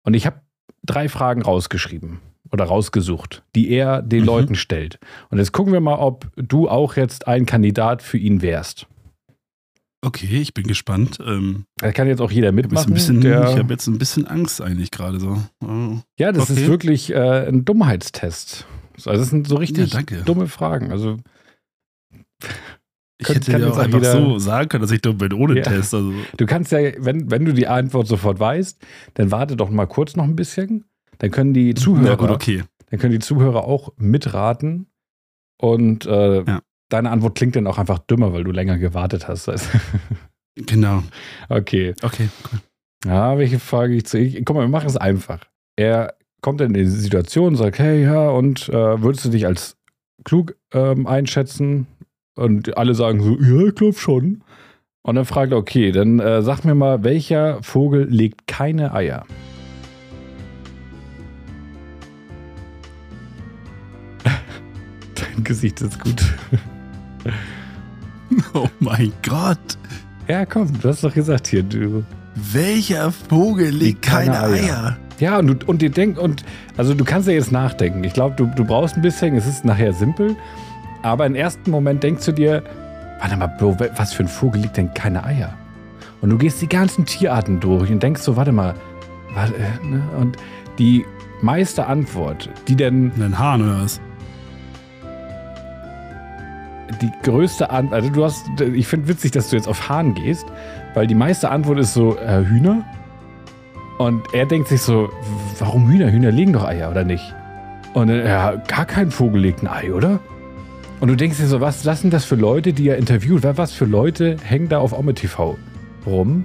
Und 0.03 0.15
ich 0.15 0.27
habe 0.27 0.41
drei 0.83 1.09
Fragen 1.09 1.43
rausgeschrieben 1.43 2.21
oder 2.57 2.65
rausgesucht, 2.65 3.43
die 3.55 3.69
er 3.71 4.01
den 4.03 4.21
Mhm. 4.21 4.27
Leuten 4.27 4.55
stellt. 4.55 4.99
Und 5.31 5.39
jetzt 5.39 5.53
gucken 5.53 5.73
wir 5.73 5.81
mal, 5.81 5.97
ob 5.97 6.27
du 6.37 6.69
auch 6.69 6.97
jetzt 6.97 7.29
ein 7.29 7.45
Kandidat 7.47 8.03
für 8.03 8.19
ihn 8.19 8.41
wärst. 8.43 8.87
Okay, 10.05 10.41
ich 10.41 10.55
bin 10.55 10.67
gespannt. 10.67 11.19
Ähm, 11.25 11.65
Da 11.79 11.91
kann 11.93 12.07
jetzt 12.07 12.21
auch 12.21 12.31
jeder 12.31 12.53
mitmachen. 12.53 12.91
ein 12.91 12.95
bisschen, 12.95 13.21
der, 13.21 13.51
ich 13.51 13.59
habe 13.59 13.73
jetzt 13.73 13.87
ein 13.89 13.99
bisschen 13.99 14.27
Angst 14.27 14.61
eigentlich 14.61 14.91
gerade 14.91 15.19
so. 15.21 15.43
Oh. 15.65 15.99
ja, 16.19 16.33
das 16.33 16.49
ist 16.51 16.59
okay. 16.59 16.69
wirklich 16.69 17.13
äh, 17.13 17.49
ein 17.49 17.65
Dummheitstest. 17.65 18.67
Also 19.05 19.11
das 19.21 19.29
sind 19.31 19.47
so 19.49 19.57
richtig 19.57 19.93
Ja, 19.93 20.03
dumme 20.25 20.47
Fragen. 20.47 20.91
Also 20.93 21.17
Ich 23.19 23.27
Kann- 23.27 23.37
hätte 23.37 23.51
kann 23.53 23.61
ja 23.63 23.71
auch 23.71 23.79
einfach 23.79 23.99
jeder- 23.99 24.13
so 24.13 24.39
sagen 24.39 24.69
können, 24.69 24.83
dass 24.83 24.91
ich 24.91 25.01
dumm 25.01 25.17
bin 25.19 25.33
ohne 25.33 25.57
Ja. 25.57 25.63
Test. 25.63 25.95
Also, 25.95 26.13
Du 26.37 26.45
kannst 26.47 26.71
ja, 26.71 26.79
wenn, 26.99 27.31
wenn 27.31 27.45
du 27.47 27.55
die 27.55 27.67
Antwort 27.67 28.07
sofort 28.07 28.39
weißt, 28.39 28.79
dann 29.15 29.31
warte 29.31 29.57
doch 29.57 29.71
mal 29.71 29.87
kurz 29.87 30.17
noch 30.17 30.25
ein 30.25 30.37
bisschen. 30.37 30.85
Dann 31.19 31.31
können 31.31 31.55
die 31.55 31.75
Zuhörer, 31.75 32.09
ja, 32.11 32.15
gut, 32.17 32.31
okay. 32.31 32.65
dann 32.91 33.01
können 33.01 33.13
die 33.13 33.19
Zuhörer 33.19 33.65
auch 33.65 33.93
mitraten, 33.97 34.87
Und 35.59 36.05
äh, 36.07 36.43
Ja. 36.45 36.61
deine 36.91 37.11
Antwort 37.11 37.35
klingt 37.37 37.57
dann 37.57 37.67
auch 37.67 37.79
einfach 37.79 37.99
dümmer, 37.99 38.33
weil 38.33 38.45
du 38.45 38.53
länger 38.53 38.79
gewartet 38.79 39.27
hast. 39.29 39.51
Genau. 40.59 41.03
okay. 41.51 41.95
Okay, 42.03 42.29
cool. 42.51 42.61
Ja, 43.05 43.37
welche 43.37 43.59
Frage 43.59 43.95
ich 43.95 44.07
zu. 44.07 44.19
Ich, 44.19 44.43
guck 44.45 44.57
mal, 44.57 44.63
wir 44.63 44.69
machen 44.69 44.87
es 44.89 44.97
einfach. 44.97 45.41
Er 45.77 46.15
kommt 46.41 46.61
in 46.63 46.73
die 46.73 46.87
Situation 46.87 47.49
und 47.49 47.57
sagt, 47.57 47.79
hey, 47.79 48.03
ja, 48.05 48.31
und 48.31 48.69
äh, 48.71 49.03
würdest 49.03 49.27
du 49.27 49.29
dich 49.29 49.45
als 49.47 49.77
klug 50.25 50.57
ähm, 50.73 51.07
einschätzen? 51.07 51.87
Und 52.37 52.77
alle 52.79 52.95
sagen 52.95 53.23
so, 53.23 53.39
ja, 53.39 53.67
ich 53.69 53.75
glaube 53.75 53.99
schon. 53.99 54.43
Und 55.03 55.15
dann 55.17 55.27
fragt 55.27 55.53
er, 55.53 55.59
okay, 55.59 55.93
dann 55.93 56.21
äh, 56.21 56.41
sag 56.43 56.65
mir 56.65 56.75
mal, 56.75 57.05
welcher 57.05 57.63
Vogel 57.63 58.05
legt 58.09 58.47
keine 58.47 58.95
Eier? 58.95 59.27
Dein 65.37 65.45
Gesicht 65.45 65.81
ist 65.81 66.01
gut. 66.01 66.23
Oh 68.55 68.69
mein 68.81 69.13
Gott. 69.23 69.79
Ja, 70.27 70.45
komm, 70.45 70.69
du 70.81 70.89
hast 70.89 71.05
doch 71.05 71.15
gesagt 71.15 71.47
hier, 71.47 71.63
du. 71.63 72.05
Welcher 72.35 73.13
Vogel 73.13 73.69
legt 73.69 74.03
keine 74.03 74.33
keine 74.33 74.41
Eier? 74.41 74.65
Eier? 74.65 74.97
Ja, 75.21 75.39
und 75.39 75.47
du, 75.47 75.67
und 75.67 75.81
dir 75.81 75.91
denk, 75.91 76.19
und 76.19 76.45
also 76.77 76.93
du 76.93 77.05
kannst 77.05 77.29
ja 77.29 77.35
jetzt 77.35 77.53
nachdenken. 77.53 78.03
Ich 78.03 78.13
glaube, 78.13 78.35
du, 78.37 78.47
du 78.47 78.65
brauchst 78.65 78.97
ein 78.97 79.03
bisschen, 79.03 79.37
es 79.37 79.47
ist 79.47 79.65
nachher 79.65 79.93
simpel, 79.93 80.37
aber 81.03 81.25
im 81.25 81.37
ersten 81.37 81.71
Moment 81.71 82.03
denkst 82.03 82.27
du 82.27 82.33
dir, 82.33 82.65
warte 83.21 83.37
mal, 83.37 83.47
Bro, 83.47 83.77
was 83.95 84.13
für 84.13 84.25
ein 84.25 84.29
Vogel 84.29 84.63
liegt 84.63 84.77
denn 84.77 84.93
keine 84.93 85.25
Eier? 85.25 85.55
Und 86.21 86.31
du 86.31 86.37
gehst 86.37 86.61
die 86.61 86.69
ganzen 86.69 87.07
Tierarten 87.07 87.61
durch 87.61 87.91
und 87.91 88.03
denkst 88.03 88.23
so, 88.23 88.37
warte 88.37 88.53
mal, 88.53 88.75
warte, 89.35 89.55
äh, 89.55 89.87
ne? 89.87 90.03
und 90.19 90.37
die 90.79 91.05
meiste 91.43 91.87
Antwort, 91.87 92.51
die 92.67 92.77
denn 92.77 93.13
Ein 93.21 93.39
Hahn 93.39 93.63
oder 93.63 93.83
was? 93.83 94.01
Die 97.03 97.11
größte 97.23 97.71
Antwort, 97.71 97.95
also 97.95 98.11
du 98.11 98.25
hast, 98.25 98.45
ich 98.61 98.87
finde 98.87 99.09
witzig, 99.09 99.33
dass 99.33 99.51
du 99.51 99.57
jetzt 99.57 99.69
auf 99.69 99.89
Hahn 99.89 100.15
gehst, 100.15 100.47
weil 100.95 101.07
die 101.07 101.15
meiste 101.15 101.51
Antwort 101.51 101.79
ist 101.79 101.95
so, 101.95 102.17
äh, 102.17 102.45
Hühner. 102.45 102.85
Und 103.99 104.23
er 104.33 104.47
denkt 104.47 104.69
sich 104.69 104.83
so, 104.83 105.09
warum 105.59 105.89
Hühner? 105.89 106.11
Hühner 106.13 106.31
legen 106.31 106.53
doch 106.53 106.65
Eier, 106.67 106.91
oder 106.91 107.05
nicht? 107.05 107.35
Und 107.95 108.09
ja, 108.11 108.57
gar 108.57 108.85
kein 108.85 109.11
Vogel 109.11 109.41
legt 109.41 109.63
ein 109.63 109.69
Ei, 109.69 109.93
oder? 109.93 110.21
Und 111.01 111.09
du 111.09 111.15
denkst 111.17 111.39
dir 111.39 111.47
so, 111.47 111.61
was, 111.61 111.83
sind 111.83 112.13
das 112.13 112.25
für 112.25 112.37
Leute, 112.37 112.73
die 112.73 112.89
er 112.89 112.97
interviewt? 112.99 113.43
Was- 113.43 113.57
Was 113.59 113.73
für 113.73 113.85
Leute 113.87 114.37
hängen 114.43 114.69
da 114.69 114.79
auf 114.79 114.93
Ome 114.99 115.15
TV 115.15 115.57
rum? 116.07 116.45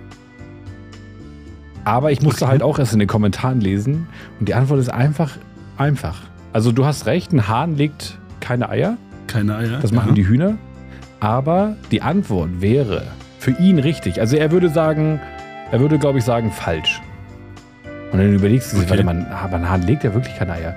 Aber 1.84 2.12
ich 2.12 2.22
musste 2.22 2.48
halt 2.48 2.62
auch 2.64 2.78
erst 2.80 2.94
in 2.94 3.00
den 3.00 3.08
Kommentaren 3.08 3.60
lesen 3.60 4.08
und 4.40 4.48
die 4.48 4.54
Antwort 4.54 4.80
ist 4.80 4.90
einfach, 4.90 5.32
einfach. 5.78 6.18
Also 6.54 6.72
du 6.72 6.86
hast 6.86 7.06
recht, 7.06 7.34
ein 7.34 7.48
Hahn 7.48 7.76
legt 7.76 8.20
keine 8.40 8.70
Eier. 8.70 8.98
Keine 9.32 9.56
Eier. 9.56 9.80
Das 9.80 9.92
machen 9.92 10.10
ja. 10.10 10.16
die 10.16 10.28
Hühner. 10.28 10.58
Aber 11.20 11.78
die 11.92 12.02
Antwort 12.02 12.50
wäre 12.62 13.04
für 13.40 13.52
ihn 13.52 13.80
richtig. 13.80 14.20
Also 14.20 14.36
er 14.36 14.52
würde 14.52 14.70
sagen, 14.70 15.20
er 15.72 15.80
würde, 15.80 15.98
glaube 15.98 16.18
ich, 16.20 16.26
sagen, 16.26 16.52
falsch. 16.52 17.02
Und 18.12 18.20
dann 18.20 18.34
überlegst 18.34 18.74
du 18.74 18.78
Okay. 18.78 18.90
warte 18.90 19.04
mal, 19.06 19.26
aber 19.28 19.56
ein 19.56 19.70
Hahn 19.70 19.84
legt 19.84 20.04
ja 20.04 20.14
wirklich 20.14 20.36
keine 20.36 20.54
Eier. 20.54 20.76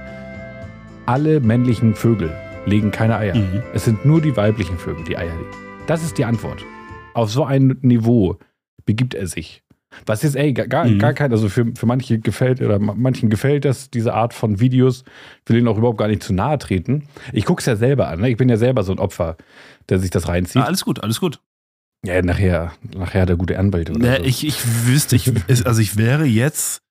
Alle 1.06 1.40
männlichen 1.40 1.94
Vögel 1.94 2.30
legen 2.64 2.90
keine 2.92 3.16
Eier. 3.16 3.34
Mhm. 3.34 3.62
Es 3.75 3.84
sind 3.84 4.04
nur 4.04 4.20
die 4.20 4.37
weiblichen 4.37 4.78
Vögel, 4.78 5.04
die 5.04 5.16
Eier 5.16 5.32
legen. 5.32 5.50
Das 5.87 6.04
ist 6.04 6.16
die 6.16 6.25
Antwort. 6.25 6.64
Auf 7.12 7.30
so 7.30 7.44
ein 7.44 7.76
Niveau 7.82 8.38
begibt 8.87 9.14
er 9.14 9.26
sich. 9.26 9.63
Was 10.06 10.22
jetzt, 10.22 10.36
ey, 10.36 10.52
gar, 10.52 10.86
Mhm. 10.86 10.98
gar 10.98 11.12
kein, 11.14 11.30
also 11.32 11.48
für, 11.48 11.66
für 11.74 11.86
manche 11.86 12.18
gefällt 12.18 12.60
oder 12.60 12.78
ma- 12.78 12.94
manchen 12.96 13.30
gefällt 13.30 13.64
das, 13.64 13.90
diese 13.90 14.14
Art 14.14 14.34
von 14.34 14.60
Videos. 14.60 15.04
Will 15.46 15.58
ihnen 15.58 15.68
auch 15.68 15.78
überhaupt 15.78 15.98
gar 15.98 16.08
nicht 16.08 16.22
zu 16.22 16.32
nahe 16.32 16.58
treten. 16.58 17.08
Ich 17.32 17.44
gucke 17.44 17.60
es 17.60 17.66
ja 17.66 17.76
selber 17.76 18.08
an. 18.08 18.20
Ne? 18.20 18.30
Ich 18.30 18.36
bin 18.36 18.48
ja 18.48 18.56
selber 18.56 18.82
so 18.84 18.92
ein 18.92 18.98
Opfer, 18.98 19.36
der 19.88 19.98
sich 19.98 20.10
das 20.10 20.28
reinzieht. 20.28 20.62
Ah, 20.62 20.66
alles 20.66 20.84
gut, 20.84 21.02
alles 21.02 21.20
gut. 21.20 21.40
Ja, 22.04 22.20
nachher, 22.22 22.72
nachher 22.94 23.24
der 23.26 23.36
gute 23.36 23.58
Anwalt 23.58 23.90
oder 23.90 24.04
Ja, 24.06 24.16
so. 24.18 24.24
ich, 24.24 24.46
ich 24.46 24.86
wüsste, 24.86 25.16
ich, 25.16 25.32
also 25.66 25.80
ich 25.80 25.96
wäre 25.96 26.24
jetzt 26.26 26.82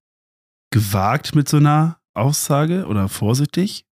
gewagt 0.71 1.35
mit 1.35 1.47
so 1.47 1.57
einer 1.57 1.99
Aussage 2.15 2.85
oder 2.87 3.09
vorsichtig, 3.09 3.85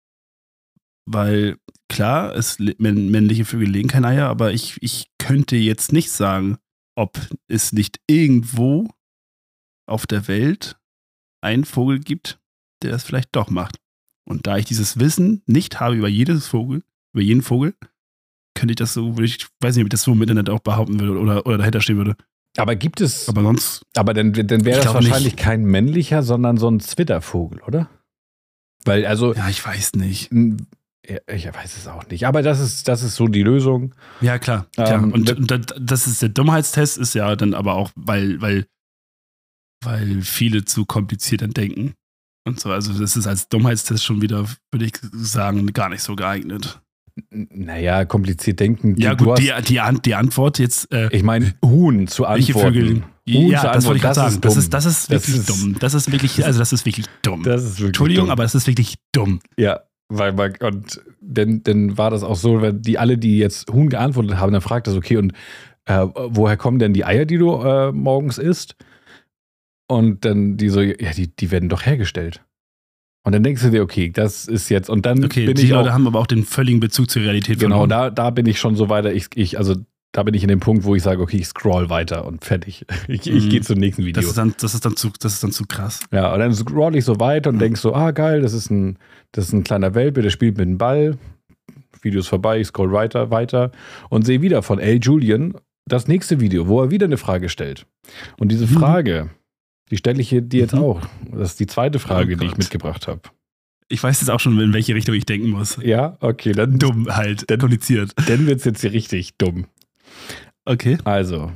weil 1.06 1.56
klar, 1.88 2.34
es, 2.36 2.58
männliche 2.78 3.44
Vögel 3.44 3.68
legen 3.68 3.88
keine 3.88 4.06
Eier, 4.08 4.28
aber 4.28 4.52
ich, 4.52 4.76
ich 4.80 5.10
könnte 5.18 5.56
jetzt 5.56 5.92
nicht 5.92 6.10
sagen, 6.10 6.56
ob 6.96 7.18
es 7.48 7.72
nicht 7.72 7.98
irgendwo 8.06 8.88
auf 9.90 10.06
der 10.06 10.28
Welt 10.28 10.76
einen 11.42 11.64
Vogel 11.64 12.00
gibt, 12.00 12.38
der 12.82 12.90
das 12.90 13.04
vielleicht 13.04 13.34
doch 13.36 13.50
macht. 13.50 13.76
Und 14.24 14.46
da 14.46 14.56
ich 14.56 14.64
dieses 14.66 14.98
Wissen 14.98 15.42
nicht 15.46 15.80
habe 15.80 15.96
über 15.96 16.08
jedes 16.08 16.46
Vogel, 16.46 16.82
über 17.12 17.22
jeden 17.22 17.42
Vogel, 17.42 17.74
könnte 18.54 18.72
ich 18.72 18.76
das 18.76 18.92
so, 18.94 19.16
ich 19.18 19.46
weiß 19.60 19.74
nicht, 19.76 19.82
ob 19.84 19.86
ich 19.86 19.90
das 19.90 20.02
so 20.02 20.12
im 20.12 20.22
Internet 20.22 20.50
auch 20.50 20.60
behaupten 20.60 21.00
würde 21.00 21.18
oder, 21.18 21.46
oder 21.46 21.58
dahinter 21.58 21.80
stehen 21.80 21.96
würde. 21.96 22.16
aber 22.56 22.76
gibt 22.76 23.00
es, 23.00 23.28
aber, 23.28 23.40
Aber 23.40 23.48
sonst 23.48 23.86
dann, 23.94 24.14
dann 24.14 24.64
wäre 24.64 24.76
das 24.76 24.82
glaub 24.82 25.00
nicht. 25.00 25.10
wahrscheinlich 25.10 25.36
kein 25.36 25.64
männlicher, 25.64 26.22
sondern 26.22 26.56
so 26.56 26.68
ein 26.70 26.80
Zwittervogel, 26.80 27.60
oder? 27.62 27.88
Weil, 28.84 29.06
also, 29.06 29.34
Ja, 29.34 29.48
ich 29.48 29.64
weiß 29.64 29.94
nicht. 29.94 30.30
ich 30.32 31.46
weiß 31.54 31.76
es 31.76 31.86
auch 31.86 32.06
nicht. 32.08 32.26
Aber 32.26 32.42
das 32.42 32.60
ist, 32.60 32.88
das 32.88 33.02
ist 33.02 33.16
so 33.16 33.26
die 33.28 33.42
Lösung. 33.42 33.94
Ja, 34.20 34.38
klar. 34.38 34.66
Ähm, 34.76 35.12
und 35.12 35.30
und 35.52 35.74
das 35.80 36.06
ist 36.06 36.22
der 36.22 36.28
Dummheitstest, 36.28 36.98
ist 36.98 37.14
ja 37.14 37.34
dann 37.36 37.54
aber 37.54 37.74
auch, 37.74 37.90
weil, 37.94 38.40
weil, 38.40 38.66
weil 39.84 40.22
viele 40.22 40.64
zu 40.64 40.84
kompliziert 40.84 41.42
dann 41.42 41.50
denken. 41.52 41.94
Und 42.46 42.58
so, 42.60 42.70
also 42.70 42.92
das 42.98 43.16
ist 43.16 43.26
als 43.26 43.48
Dummheitstest 43.48 44.04
schon 44.04 44.22
wieder, 44.22 44.46
würde 44.72 44.86
ich 44.86 44.92
sagen, 45.12 45.66
gar 45.72 45.88
nicht 45.88 46.02
so 46.02 46.16
geeignet. 46.16 46.80
Naja, 47.30 48.04
kompliziert 48.06 48.60
denken. 48.60 48.96
Ja, 48.98 49.14
gut, 49.14 49.38
die, 49.38 49.52
die, 49.68 49.80
die 50.04 50.14
Antwort 50.14 50.58
jetzt, 50.58 50.90
äh, 50.92 51.08
Ich 51.14 51.22
meine, 51.22 51.54
Huhn 51.64 52.06
zu 52.06 52.22
welche 52.22 52.54
antworten. 52.54 52.74
Vögel. 52.74 53.02
Huhn 53.28 53.50
Ja, 53.50 53.60
zu 53.60 53.66
das 53.66 53.84
wollte 53.84 53.96
ich 53.96 54.02
gerade 54.02 54.14
sagen. 54.14 54.40
Das 54.40 54.56
ist, 54.56 54.72
das 54.72 54.86
ist 54.86 55.10
Das 55.10 55.28
wirklich 55.28 55.36
ist- 55.36 55.48
dumm. 55.50 55.76
Das 55.78 55.94
ist 55.94 56.10
wirklich, 56.10 56.44
also 56.44 56.58
das 56.58 56.72
ist 56.72 56.86
wirklich 56.86 57.06
dumm. 57.22 57.42
Das 57.42 57.62
ist 57.62 57.72
wirklich 57.72 57.86
Entschuldigung, 57.88 58.24
dumm. 58.26 58.30
aber 58.30 58.42
das 58.44 58.54
ist 58.54 58.66
wirklich 58.66 58.94
dumm. 59.12 59.40
Ja, 59.58 59.80
weil 60.08 60.32
man, 60.32 60.54
und 60.62 61.00
dann, 61.20 61.62
dann 61.62 61.98
war 61.98 62.10
das 62.10 62.22
auch 62.22 62.36
so, 62.36 62.62
wenn 62.62 62.80
die 62.80 62.98
alle, 62.98 63.18
die 63.18 63.38
jetzt 63.38 63.70
Huhn 63.70 63.88
geantwortet 63.90 64.38
haben, 64.38 64.52
dann 64.52 64.62
fragt 64.62 64.86
das, 64.86 64.94
okay, 64.94 65.18
und 65.18 65.32
äh, 65.84 66.06
woher 66.14 66.56
kommen 66.56 66.78
denn 66.78 66.94
die 66.94 67.04
Eier, 67.04 67.26
die 67.26 67.36
du 67.38 67.54
äh, 67.60 67.92
morgens 67.92 68.38
isst? 68.38 68.76
Und 69.90 70.24
dann 70.24 70.56
die 70.56 70.68
so, 70.68 70.80
ja, 70.80 71.12
die, 71.16 71.34
die 71.34 71.50
werden 71.50 71.68
doch 71.68 71.84
hergestellt. 71.84 72.44
Und 73.24 73.32
dann 73.34 73.42
denkst 73.42 73.62
du 73.62 73.70
dir, 73.70 73.82
okay, 73.82 74.10
das 74.10 74.46
ist 74.46 74.68
jetzt, 74.70 74.88
und 74.88 75.04
dann 75.04 75.24
Okay, 75.24 75.46
bin 75.46 75.56
die 75.56 75.64
ich 75.64 75.70
Leute 75.70 75.90
auch, 75.90 75.94
haben 75.94 76.06
aber 76.06 76.20
auch 76.20 76.26
den 76.28 76.44
völligen 76.44 76.78
Bezug 76.80 77.10
zur 77.10 77.22
Realität 77.22 77.58
genau, 77.58 77.86
da, 77.86 78.08
da 78.08 78.30
bin 78.30 78.46
ich 78.46 78.58
schon 78.60 78.76
so 78.76 78.88
weiter, 78.88 79.12
ich, 79.12 79.26
ich, 79.34 79.58
also 79.58 79.74
da 80.12 80.22
bin 80.22 80.34
ich 80.34 80.42
in 80.42 80.48
dem 80.48 80.60
Punkt, 80.60 80.84
wo 80.84 80.94
ich 80.94 81.02
sage, 81.02 81.20
okay, 81.20 81.36
ich 81.38 81.46
scroll 81.48 81.90
weiter 81.90 82.24
und 82.24 82.44
fertig. 82.44 82.86
Ich, 83.08 83.28
ich 83.28 83.44
Mhm. 83.46 83.48
gehe 83.50 83.60
zum 83.62 83.78
nächsten 83.78 84.04
Video. 84.04 84.20
Das 84.22 84.30
ist, 84.30 84.38
dann, 84.38 84.54
das, 84.60 84.74
ist 84.74 84.84
dann 84.84 84.96
zu, 84.96 85.10
das 85.20 85.34
ist 85.34 85.42
dann 85.44 85.52
zu 85.52 85.64
krass. 85.66 86.00
Ja, 86.12 86.32
und 86.32 86.38
dann 86.40 86.54
scroll 86.54 86.94
ich 86.96 87.04
so 87.04 87.18
weiter 87.20 87.50
und 87.50 87.56
Mhm. 87.56 87.60
denk 87.60 87.76
so, 87.78 87.94
ah 87.94 88.12
geil, 88.12 88.40
das 88.42 88.52
ist 88.52 88.70
ein, 88.70 88.96
das 89.32 89.46
ist 89.48 89.52
ein 89.52 89.64
kleiner 89.64 89.94
Welpe, 89.94 90.22
der 90.22 90.30
spielt 90.30 90.56
mit 90.56 90.66
dem 90.68 90.78
Ball. 90.78 91.18
Video 92.02 92.20
ist 92.20 92.28
vorbei, 92.28 92.60
ich 92.60 92.68
scroll 92.68 92.92
weiter, 92.92 93.30
weiter 93.30 93.72
und 94.08 94.24
sehe 94.24 94.40
wieder 94.40 94.62
von 94.62 94.78
L. 94.78 94.98
Julian 95.02 95.54
das 95.86 96.06
nächste 96.08 96.40
Video, 96.40 96.68
wo 96.68 96.80
er 96.80 96.90
wieder 96.92 97.06
eine 97.06 97.16
Frage 97.18 97.48
stellt. 97.48 97.86
Und 98.38 98.50
diese 98.52 98.64
Mhm. 98.66 98.78
Frage, 98.78 99.30
die 99.90 99.96
stelle 99.96 100.20
ich 100.20 100.28
dir 100.30 100.42
jetzt 100.60 100.74
Mhm. 100.74 100.80
auch. 100.82 101.00
Das 101.32 101.50
ist 101.52 101.60
die 101.60 101.66
zweite 101.66 101.98
Frage, 101.98 102.34
Oh 102.34 102.38
die 102.38 102.46
ich 102.46 102.56
mitgebracht 102.56 103.08
habe. 103.08 103.20
Ich 103.88 104.02
weiß 104.02 104.20
jetzt 104.20 104.30
auch 104.30 104.38
schon, 104.38 104.58
in 104.60 104.72
welche 104.72 104.94
Richtung 104.94 105.14
ich 105.16 105.26
denken 105.26 105.50
muss. 105.50 105.76
Ja, 105.82 106.16
okay, 106.20 106.52
dann, 106.52 106.78
Dumm 106.78 107.08
halt, 107.08 107.46
kompliziert. 107.48 108.12
dann 108.28 108.46
wird 108.46 108.58
es 108.60 108.64
jetzt 108.64 108.80
hier 108.82 108.92
richtig 108.92 109.36
dumm. 109.36 109.66
Okay. 110.64 110.98
Also, 111.04 111.50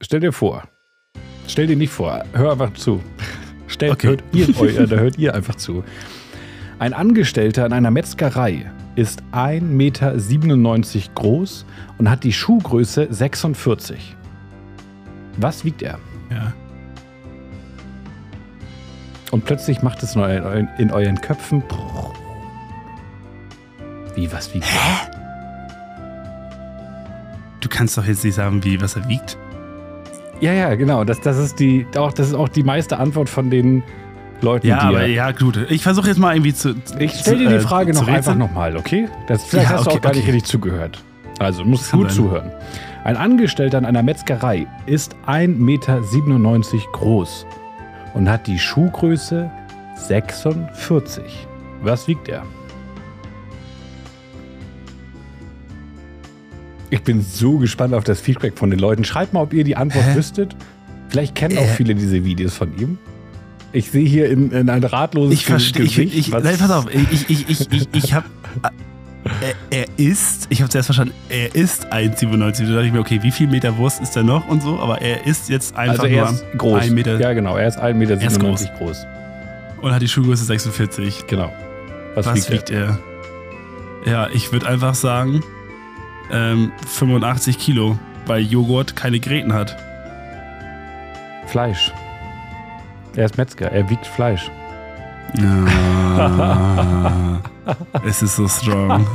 stell 0.00 0.20
dir 0.20 0.32
vor. 0.32 0.64
Stell 1.48 1.66
dir 1.66 1.76
nicht 1.76 1.92
vor, 1.92 2.24
hör 2.32 2.52
einfach 2.52 2.72
zu. 2.74 3.02
Stellt, 3.68 3.92
Okay. 3.92 4.06
hört, 4.08 4.24
ihr, 4.32 4.48
euch, 4.60 4.76
da 4.76 4.96
hört 4.96 5.18
ihr 5.18 5.34
einfach 5.34 5.56
zu. 5.56 5.84
Ein 6.78 6.92
Angestellter 6.94 7.66
in 7.66 7.72
einer 7.72 7.90
Metzgerei 7.90 8.70
ist 8.96 9.22
1,97 9.32 9.60
Meter 9.62 11.14
groß 11.14 11.66
und 11.98 12.08
hat 12.08 12.24
die 12.24 12.32
Schuhgröße 12.32 13.08
46. 13.10 14.16
Was 15.36 15.64
wiegt 15.64 15.82
er? 15.82 15.98
Ja. 16.30 16.54
Und 19.32 19.44
plötzlich 19.44 19.82
macht 19.82 20.02
es 20.02 20.14
in 20.14 20.20
euren, 20.22 20.68
in 20.78 20.90
euren 20.90 21.20
Köpfen. 21.20 21.62
Wie, 24.14 24.32
was 24.32 24.52
wiegt 24.54 24.66
er? 24.66 25.10
Du 27.60 27.68
kannst 27.68 27.98
doch 27.98 28.04
jetzt 28.06 28.24
nicht 28.24 28.34
sagen, 28.34 28.62
wie, 28.64 28.80
was 28.80 28.96
er 28.96 29.08
wiegt. 29.08 29.36
Ja, 30.40 30.52
ja, 30.52 30.74
genau. 30.74 31.04
Das, 31.04 31.20
das, 31.20 31.38
ist 31.38 31.58
die, 31.58 31.86
auch, 31.96 32.12
das 32.12 32.28
ist 32.28 32.34
auch 32.34 32.48
die 32.48 32.62
meiste 32.62 32.98
Antwort 32.98 33.28
von 33.28 33.50
den 33.50 33.82
Leuten, 34.42 34.66
Ja, 34.66 34.80
die 34.80 34.86
aber 34.86 35.00
er- 35.02 35.08
ja, 35.08 35.32
gut. 35.32 35.58
Ich 35.70 35.82
versuche 35.82 36.08
jetzt 36.08 36.18
mal 36.18 36.34
irgendwie 36.34 36.54
zu. 36.54 36.74
Ich 36.98 37.12
stelle 37.14 37.38
dir 37.38 37.48
die 37.48 37.54
äh, 37.56 37.60
Frage 37.60 37.92
zu 37.92 38.02
noch 38.02 38.08
einfach 38.08 38.34
nochmal, 38.34 38.76
okay? 38.76 39.08
Das, 39.26 39.44
vielleicht 39.44 39.70
Ja, 39.70 39.76
hast 39.76 39.86
du 39.86 39.90
okay, 39.90 39.98
auch 39.98 40.02
gar 40.02 40.10
nicht 40.12 40.22
okay. 40.22 40.32
richtig 40.32 40.50
zugehört. 40.50 41.02
Also, 41.38 41.62
du 41.62 41.68
musst 41.70 41.90
gut 41.90 42.08
sein. 42.10 42.16
zuhören. 42.16 42.52
Ein 43.04 43.16
Angestellter 43.16 43.78
in 43.78 43.84
einer 43.86 44.02
Metzgerei 44.02 44.66
ist 44.86 45.16
1,97 45.26 45.48
Meter 45.58 46.00
groß 46.92 47.46
und 48.16 48.28
hat 48.28 48.46
die 48.46 48.58
Schuhgröße 48.58 49.48
46. 49.96 51.22
Was 51.82 52.08
wiegt 52.08 52.28
er? 52.28 52.42
Ich 56.90 57.02
bin 57.02 57.20
so 57.20 57.58
gespannt 57.58 57.94
auf 57.94 58.04
das 58.04 58.20
Feedback 58.20 58.56
von 58.56 58.70
den 58.70 58.78
Leuten. 58.78 59.04
Schreibt 59.04 59.32
mal, 59.32 59.42
ob 59.42 59.52
ihr 59.52 59.64
die 59.64 59.76
Antwort 59.76 60.04
Hä? 60.06 60.14
wüsstet. 60.16 60.56
Vielleicht 61.08 61.34
kennen 61.34 61.58
auch 61.58 61.62
Äh. 61.62 61.68
viele 61.74 61.94
diese 61.94 62.24
Videos 62.24 62.54
von 62.56 62.76
ihm. 62.78 62.98
Ich 63.72 63.90
sehe 63.90 64.06
hier 64.06 64.30
in, 64.30 64.50
in 64.52 64.70
ein 64.70 64.84
ratloses 64.84 65.34
Ich 65.34 65.44
verstehe, 65.44 65.84
ich, 65.84 65.96
Gesicht, 65.96 66.14
ich, 66.16 66.32
was- 66.32 66.42
nein, 66.44 66.56
pass 66.58 66.70
auf, 66.70 66.86
ich, 66.94 67.28
ich, 67.30 67.50
ich, 67.50 67.70
ich, 67.72 67.88
ich 67.92 68.14
habe, 68.14 68.26
er, 69.40 69.54
er 69.80 69.86
ist, 69.96 70.46
ich 70.50 70.60
habe 70.60 70.68
zuerst 70.70 70.86
verstanden, 70.86 71.14
er 71.28 71.54
ist 71.54 71.92
1,97. 71.92 72.66
Da 72.66 72.72
dachte 72.74 72.86
ich 72.86 72.92
mir, 72.92 73.00
okay, 73.00 73.22
wie 73.22 73.30
viel 73.30 73.46
Meter 73.48 73.76
Wurst 73.76 74.00
ist 74.00 74.16
er 74.16 74.22
noch 74.22 74.46
und 74.48 74.62
so, 74.62 74.78
aber 74.78 75.00
er 75.02 75.26
ist 75.26 75.48
jetzt 75.48 75.76
einfach 75.76 76.04
Also 76.04 76.06
er 76.14 76.22
nur 76.22 76.30
ist 76.32 76.44
groß. 76.58 76.82
ein 76.82 76.94
Meter 76.94 77.18
Ja, 77.20 77.32
genau. 77.32 77.56
Er 77.56 77.68
ist 77.68 77.78
1,97 77.78 77.94
Meter 77.94 78.20
Er 78.20 78.26
ist 78.26 78.40
groß. 78.40 78.66
groß. 78.78 79.06
und 79.82 79.92
hat 79.92 80.02
die 80.02 80.08
Schuhgröße 80.08 80.44
46. 80.44 81.26
Genau. 81.26 81.52
Was, 82.14 82.26
Was, 82.26 82.36
wiegt 82.36 82.50
wiegt 82.50 82.70
er? 82.70 82.98
Ja, 84.06 84.28
ich 84.32 84.52
würde 84.52 84.66
einfach 84.68 84.94
sagen, 84.94 85.42
ähm, 86.32 86.72
85 86.86 87.58
Kilo, 87.58 87.98
weil 88.26 88.40
Joghurt 88.42 88.96
keine 88.96 89.20
Gräten 89.20 89.52
hat. 89.52 89.76
er? 91.42 91.48
Fleisch. 91.48 91.92
Er 93.14 93.24
ist 93.26 93.36
Metzger. 93.38 93.70
Er 93.70 93.88
wiegt 93.88 94.06
Fleisch. 94.06 94.50
Ja. 95.34 97.40
es 98.06 98.22
ist 98.22 98.36
so 98.36 98.48
strong. 98.48 99.06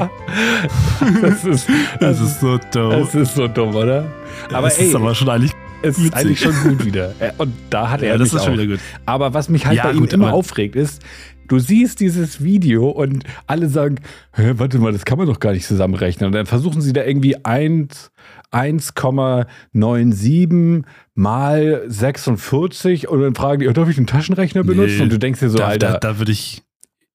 Das 1.21 1.45
ist, 1.45 1.67
Es 1.99 2.19
ist 2.21 2.39
so 2.41 2.57
doof. 2.71 3.09
das 3.11 3.15
ist 3.15 3.35
so 3.35 3.47
dumm, 3.47 3.75
oder? 3.75 4.05
Aber 4.53 4.67
es 4.67 4.77
ey, 4.77 4.87
ist 4.87 4.95
aber 4.95 5.15
schon 5.15 5.29
eigentlich. 5.29 5.51
es 5.81 5.97
ist 5.97 6.05
witzig. 6.05 6.15
eigentlich 6.15 6.39
schon 6.39 6.53
gut 6.63 6.85
wieder. 6.85 7.13
Äh, 7.19 7.31
Und 7.37 7.53
da 7.69 7.89
hat 7.89 8.01
er 8.01 8.09
Ja, 8.09 8.17
das 8.17 8.33
ist 8.33 8.43
schon 8.43 8.53
auch. 8.53 8.57
wieder 8.57 8.67
gut. 8.73 8.79
Aber 9.05 9.33
was 9.33 9.49
mich 9.49 9.65
halt 9.65 9.77
Ja, 9.77 9.83
bei 9.85 9.91
ihm 9.93 9.99
gut, 10.01 10.13
immer 10.13 10.33
aufregt, 10.33 10.75
ist, 10.75 11.01
du 11.47 11.59
siehst 11.59 11.99
dieses 11.99 12.43
Video 12.43 12.89
und 12.89 13.23
alle 13.47 13.69
sagen, 13.69 13.95
warte 14.35 14.79
mal, 14.79 14.91
das 14.91 15.05
kann 15.05 15.17
man 15.17 15.27
doch 15.27 15.39
gar 15.39 15.53
nicht 15.53 15.65
zusammenrechnen. 15.65 16.27
Und 16.27 16.33
dann 16.33 16.45
versuchen 16.45 16.81
sie 16.81 16.93
da 16.93 17.03
irgendwie 17.03 17.43
1 17.45 18.11
1,97 18.51 20.83
mal 21.13 21.83
46 21.87 23.07
und 23.07 23.21
dann 23.21 23.35
fragen 23.35 23.59
die, 23.61 23.67
oh, 23.67 23.73
darf 23.73 23.89
ich 23.89 23.95
den 23.95 24.07
Taschenrechner 24.07 24.63
benutzen? 24.63 24.97
Nee, 24.97 25.03
und 25.03 25.11
du 25.11 25.19
denkst 25.19 25.39
dir 25.39 25.49
so, 25.49 25.59
da, 25.59 25.67
Alter, 25.67 25.91
Da, 25.93 25.99
da 25.99 26.17
würde 26.19 26.31
ich. 26.31 26.63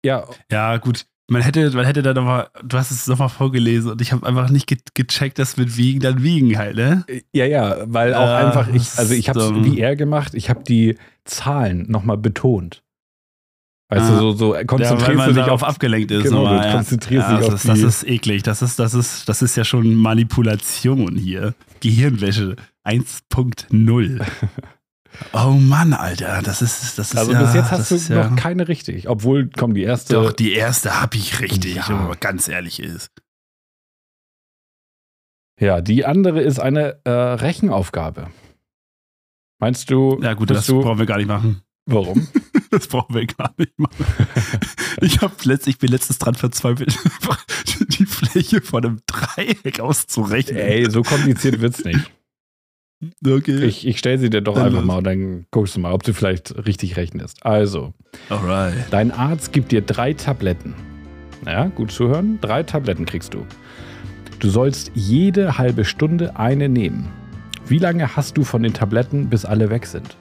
ja, 0.05 0.25
Ja, 0.51 0.77
gut. 0.79 1.07
Man 1.29 1.43
hätte, 1.43 1.73
man 1.73 1.85
hätte 1.85 2.03
da 2.03 2.15
nochmal, 2.15 2.47
du 2.63 2.79
hast 2.79 2.93
es 2.93 3.09
nochmal 3.09 3.29
vorgelesen 3.29 3.91
und 3.91 4.01
ich 4.01 4.13
habe 4.13 4.25
einfach 4.25 4.49
nicht 4.49 4.69
ge 4.69 4.79
gecheckt, 4.95 5.41
dass 5.41 5.57
mit 5.57 5.77
Wiegen 5.77 5.99
dann 5.99 6.23
Wiegen 6.23 6.57
halt, 6.57 6.77
ne? 6.77 7.05
ja, 7.33 7.45
ja, 7.45 7.79
weil 7.87 8.15
auch 8.15 8.29
Ja, 8.29 8.37
einfach, 8.37 8.69
ich, 8.73 8.97
also 8.97 9.13
ich 9.13 9.29
habe 9.29 9.41
es 9.41 9.53
wie 9.65 9.81
er 9.81 9.97
gemacht, 9.97 10.35
ich 10.35 10.51
habe 10.51 10.63
die 10.63 10.97
Zahlen 11.25 11.91
nochmal 11.91 12.17
betont. 12.17 12.85
Weißt 13.89 14.03
Ah. 14.11 14.11
du, 14.11 14.17
so, 14.19 14.33
so 14.33 14.47
Ja, 14.55 14.59
weil 14.59 14.67
konzentrierst 14.67 15.17
man 15.17 15.29
du 15.29 15.35
dich 15.35 15.45
darauf 15.45 15.63
auf 15.63 15.69
abgelenkt 15.69 16.11
ist. 16.11 16.25
Genau, 16.25 16.43
nochmal, 16.43 16.59
du 16.61 16.67
ja. 16.67 16.73
konzentrierst 16.75 17.29
ja, 17.29 17.37
dich 17.37 17.47
das 17.47 17.49
auf 17.49 17.55
ist, 17.55 17.69
das 17.69 17.79
die- 17.79 17.85
ist 17.87 18.03
eklig. 18.09 18.43
Das 18.43 18.63
ist, 18.63 18.79
das 18.81 18.95
ist, 18.95 19.29
das 19.29 19.43
ist 19.43 19.57
ja 19.57 19.65
schon 19.65 19.95
Manipulation 19.95 21.15
hier. 21.17 21.55
Gehirnwäsche 21.81 22.57
1.0. 22.85 24.27
oh 25.33 25.51
Mann, 25.53 25.93
Alter, 25.93 26.43
das 26.43 26.63
ist, 26.63 26.99
das 26.99 27.13
ist 27.13 27.17
Also 27.17 27.31
ja, 27.33 27.43
bis 27.45 27.55
jetzt 27.55 27.71
das 27.71 27.91
hast 27.93 28.09
du 28.11 28.15
ja, 28.15 28.29
noch 28.29 28.37
keine 28.37 28.67
richtig. 28.67 29.09
Obwohl, 29.09 29.51
komm, 29.57 29.75
die 29.75 29.83
erste. 29.85 30.15
Doch, 30.15 30.33
die 30.33 30.53
erste 30.53 31.01
habe 31.01 31.17
ich 31.17 31.41
richtig, 31.41 31.77
Ja. 31.77 31.89
wenn 31.89 32.09
man 32.09 32.17
ganz 32.19 32.49
ehrlich 32.49 32.81
ist. 32.81 33.11
Ja, 35.61 35.81
die 35.81 36.05
andere 36.05 36.43
ist 36.43 36.59
eine 36.59 36.99
äh, 37.05 37.11
Rechenaufgabe. 37.11 38.31
Meinst 39.59 39.91
du, 39.91 40.19
Ja 40.23 40.35
gut, 40.35 40.51
das 40.51 40.67
du, 40.67 40.83
brauchen 40.83 40.99
wir 40.99 41.07
gar 41.07 41.17
nicht 41.17 41.29
machen. 41.29 41.63
Warum? 41.87 42.27
Das 42.69 42.89
brauchen 42.89 43.15
wir 43.15 43.25
gar 43.27 43.55
nicht 43.57 43.79
machen. 43.79 44.05
Ich, 45.01 45.21
hab 45.21 45.43
letzt, 45.45 45.69
ich 45.69 45.79
bin 45.79 45.91
letztens 45.91 46.19
dran 46.19 46.35
verzweifelt, 46.35 46.99
die 47.99 48.05
Fläche 48.05 48.61
von 48.61 48.85
einem 48.85 49.01
Dreieck 49.07 49.79
auszurechnen. 49.81 50.57
Ey, 50.57 50.91
so 50.91 51.03
kompliziert 51.03 51.61
wird's 51.61 51.85
nicht. 51.85 52.11
okay. 53.25 53.65
Ich, 53.65 53.87
ich 53.87 53.99
stelle 53.99 54.19
sie 54.19 54.31
dir 54.31 54.43
doch 54.43 54.57
Dann 54.57 54.67
einfach 54.67 54.81
los. 54.81 54.87
mal 54.87 54.97
und 54.99 55.05
dann 55.05 55.47
guckst 55.53 55.77
du 55.77 55.81
mal, 55.81 55.93
ob 55.93 56.03
du 56.03 56.13
vielleicht 56.13 56.67
richtig 56.67 56.97
rechnest. 56.97 57.47
Also, 57.47 57.95
Alright. 58.29 58.75
dein 58.91 59.11
Arzt 59.13 59.53
gibt 59.53 59.71
dir 59.71 59.81
drei 59.81 60.13
Tabletten. 60.13 60.75
Ja, 61.47 61.67
gut 61.67 61.93
zuhören. 61.93 62.39
Drei 62.41 62.65
Tabletten 62.65 63.07
kriegst 63.07 63.33
du. 63.33 63.47
Du 64.41 64.51
sollst 64.51 64.91
jede 64.95 65.57
halbe 65.57 65.85
Stunde 65.85 66.37
eine 66.37 66.69
nehmen. 66.69 67.09
Wie 67.67 67.79
lange 67.79 68.17
hast 68.17 68.37
du 68.37 68.45
von 68.45 68.63
den 68.63 68.75
Tabletten, 68.75 69.31
bis 69.31 69.45
alle 69.45 69.71
weg 69.71 69.87
sind? 69.87 70.17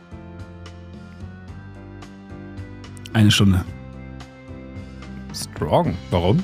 Eine 3.15 3.32
Stunde. 3.32 3.63
Strong. 5.34 5.95
Warum? 6.12 6.43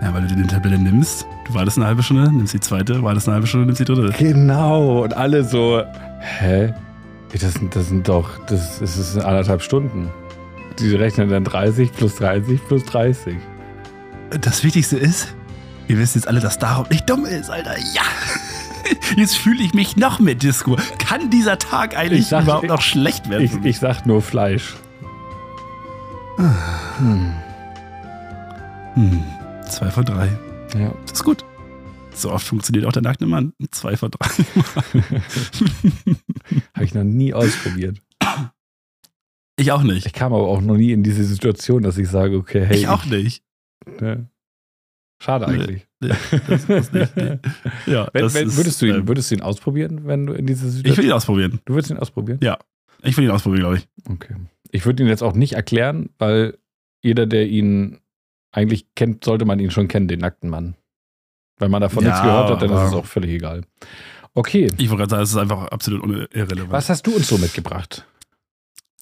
Ja, 0.00 0.14
weil 0.14 0.26
du 0.28 0.36
die 0.36 0.46
Tabelle 0.46 0.78
nimmst. 0.78 1.26
Du 1.46 1.54
wartest 1.54 1.76
eine 1.76 1.86
halbe 1.88 2.04
Stunde, 2.04 2.30
nimmst 2.32 2.54
die 2.54 2.60
zweite, 2.60 3.02
wartest 3.02 3.26
eine 3.28 3.34
halbe 3.34 3.46
Stunde, 3.48 3.66
nimmst 3.66 3.80
die 3.80 3.84
dritte. 3.84 4.12
Genau. 4.16 5.02
Und 5.02 5.16
alle 5.16 5.42
so, 5.42 5.82
hä? 6.20 6.72
Das 7.32 7.54
sind, 7.54 7.74
das 7.74 7.88
sind 7.88 8.08
doch, 8.08 8.30
das, 8.46 8.78
das 8.78 8.96
ist 8.96 9.18
anderthalb 9.18 9.60
Stunden. 9.60 10.08
Die 10.78 10.94
rechnen 10.94 11.28
dann 11.30 11.42
30 11.42 11.92
plus 11.92 12.14
30 12.14 12.64
plus 12.68 12.84
30. 12.84 13.34
Das 14.40 14.62
Wichtigste 14.62 14.96
ist, 14.98 15.34
ihr 15.88 15.98
wisst 15.98 16.14
jetzt 16.14 16.28
alle, 16.28 16.38
dass 16.38 16.60
darum 16.60 16.86
nicht 16.90 17.10
dumm 17.10 17.24
ist, 17.24 17.50
Alter. 17.50 17.74
Ja! 17.92 18.02
Jetzt 19.16 19.36
fühle 19.38 19.62
ich 19.64 19.72
mich 19.74 19.96
noch 19.96 20.20
mehr 20.20 20.34
Disco. 20.34 20.76
Kann 20.98 21.30
dieser 21.30 21.58
Tag 21.58 21.96
eigentlich 21.96 22.20
Ich 22.20 22.26
sag- 22.28 22.44
überhaupt 22.44 22.68
noch 22.68 22.82
schlecht 22.82 23.30
werden? 23.30 23.42
Ich, 23.44 23.52
ich 23.64 23.78
sag 23.78 24.04
nur 24.06 24.20
Fleisch. 24.22 24.74
Hm. 26.36 27.34
hm. 28.94 29.22
Zwei 29.68 29.90
von 29.90 30.04
drei. 30.04 30.28
Ja. 30.78 30.92
Das 31.02 31.12
ist 31.12 31.24
gut. 31.24 31.44
So 32.14 32.30
oft 32.32 32.46
funktioniert 32.46 32.86
auch 32.86 32.92
der 32.92 33.02
nackte 33.02 33.26
Mann. 33.26 33.52
Zwei 33.70 33.96
von 33.96 34.10
drei. 34.10 34.28
Habe 36.74 36.84
ich 36.84 36.94
noch 36.94 37.04
nie 37.04 37.34
ausprobiert. 37.34 38.00
Ich 39.56 39.72
auch 39.72 39.82
nicht. 39.82 40.06
Ich 40.06 40.12
kam 40.12 40.32
aber 40.32 40.48
auch 40.48 40.60
noch 40.60 40.76
nie 40.76 40.92
in 40.92 41.02
diese 41.02 41.24
Situation, 41.24 41.82
dass 41.82 41.98
ich 41.98 42.08
sage, 42.08 42.36
okay, 42.36 42.64
hey. 42.66 42.78
ich 42.78 42.88
auch 42.88 43.04
nicht. 43.04 43.44
Ne? 44.00 44.28
Schade 45.20 45.46
eigentlich. 45.46 45.86
Nee, 46.00 46.08
das 46.48 46.64
ist 46.64 46.92
nicht. 46.92 47.16
Nee. 47.16 47.38
Ja, 47.86 48.08
Wenn, 48.12 48.22
das 48.22 48.34
wenn, 48.34 48.48
ist, 48.48 48.56
würdest, 48.56 48.82
du 48.82 48.86
ihn, 48.86 48.96
ähm, 48.96 49.08
würdest 49.08 49.30
du 49.30 49.36
ihn 49.36 49.40
ausprobieren, 49.42 50.06
wenn 50.06 50.26
du 50.26 50.32
in 50.32 50.46
diese 50.46 50.66
ich 50.66 50.74
will 50.74 50.78
Situation. 50.78 51.06
ihn 51.06 51.12
ausprobieren. 51.12 51.60
du 51.64 51.74
würdest 51.74 51.90
ihn 51.90 51.98
ausprobieren? 51.98 52.38
Ich 53.02 53.16
will 53.16 53.24
ihn 53.24 53.30
ausprobieren, 53.30 53.60
glaube 53.60 53.76
ich. 53.76 53.88
Okay. 54.08 54.34
Ich 54.74 54.84
würde 54.86 55.02
ihn 55.04 55.08
jetzt 55.08 55.22
auch 55.22 55.34
nicht 55.34 55.52
erklären, 55.52 56.10
weil 56.18 56.58
jeder, 57.00 57.26
der 57.26 57.46
ihn 57.46 58.00
eigentlich 58.50 58.86
kennt, 58.96 59.24
sollte 59.24 59.44
man 59.44 59.60
ihn 59.60 59.70
schon 59.70 59.86
kennen, 59.88 60.08
den 60.08 60.18
nackten 60.20 60.50
Mann. 60.50 60.74
Wenn 61.58 61.70
man 61.70 61.80
davon 61.80 62.02
Ja, 62.02 62.10
nichts 62.10 62.22
gehört 62.22 62.50
hat, 62.50 62.62
dann 62.62 62.72
ist 62.72 62.88
es 62.88 62.92
auch 62.92 63.06
völlig 63.06 63.30
egal. 63.30 63.62
Okay, 64.34 64.66
Ich 64.78 64.90
wollte 64.90 65.02
gerade 65.06 65.10
sagen, 65.10 65.22
es 65.22 65.30
ist 65.30 65.36
einfach 65.36 65.68
absolut 65.68 66.34
irrelevant. 66.34 66.72
was 66.72 66.88
hast 66.88 67.06
du 67.06 67.14
uns 67.14 67.28
so 67.28 67.38
mitgebracht? 67.38 68.04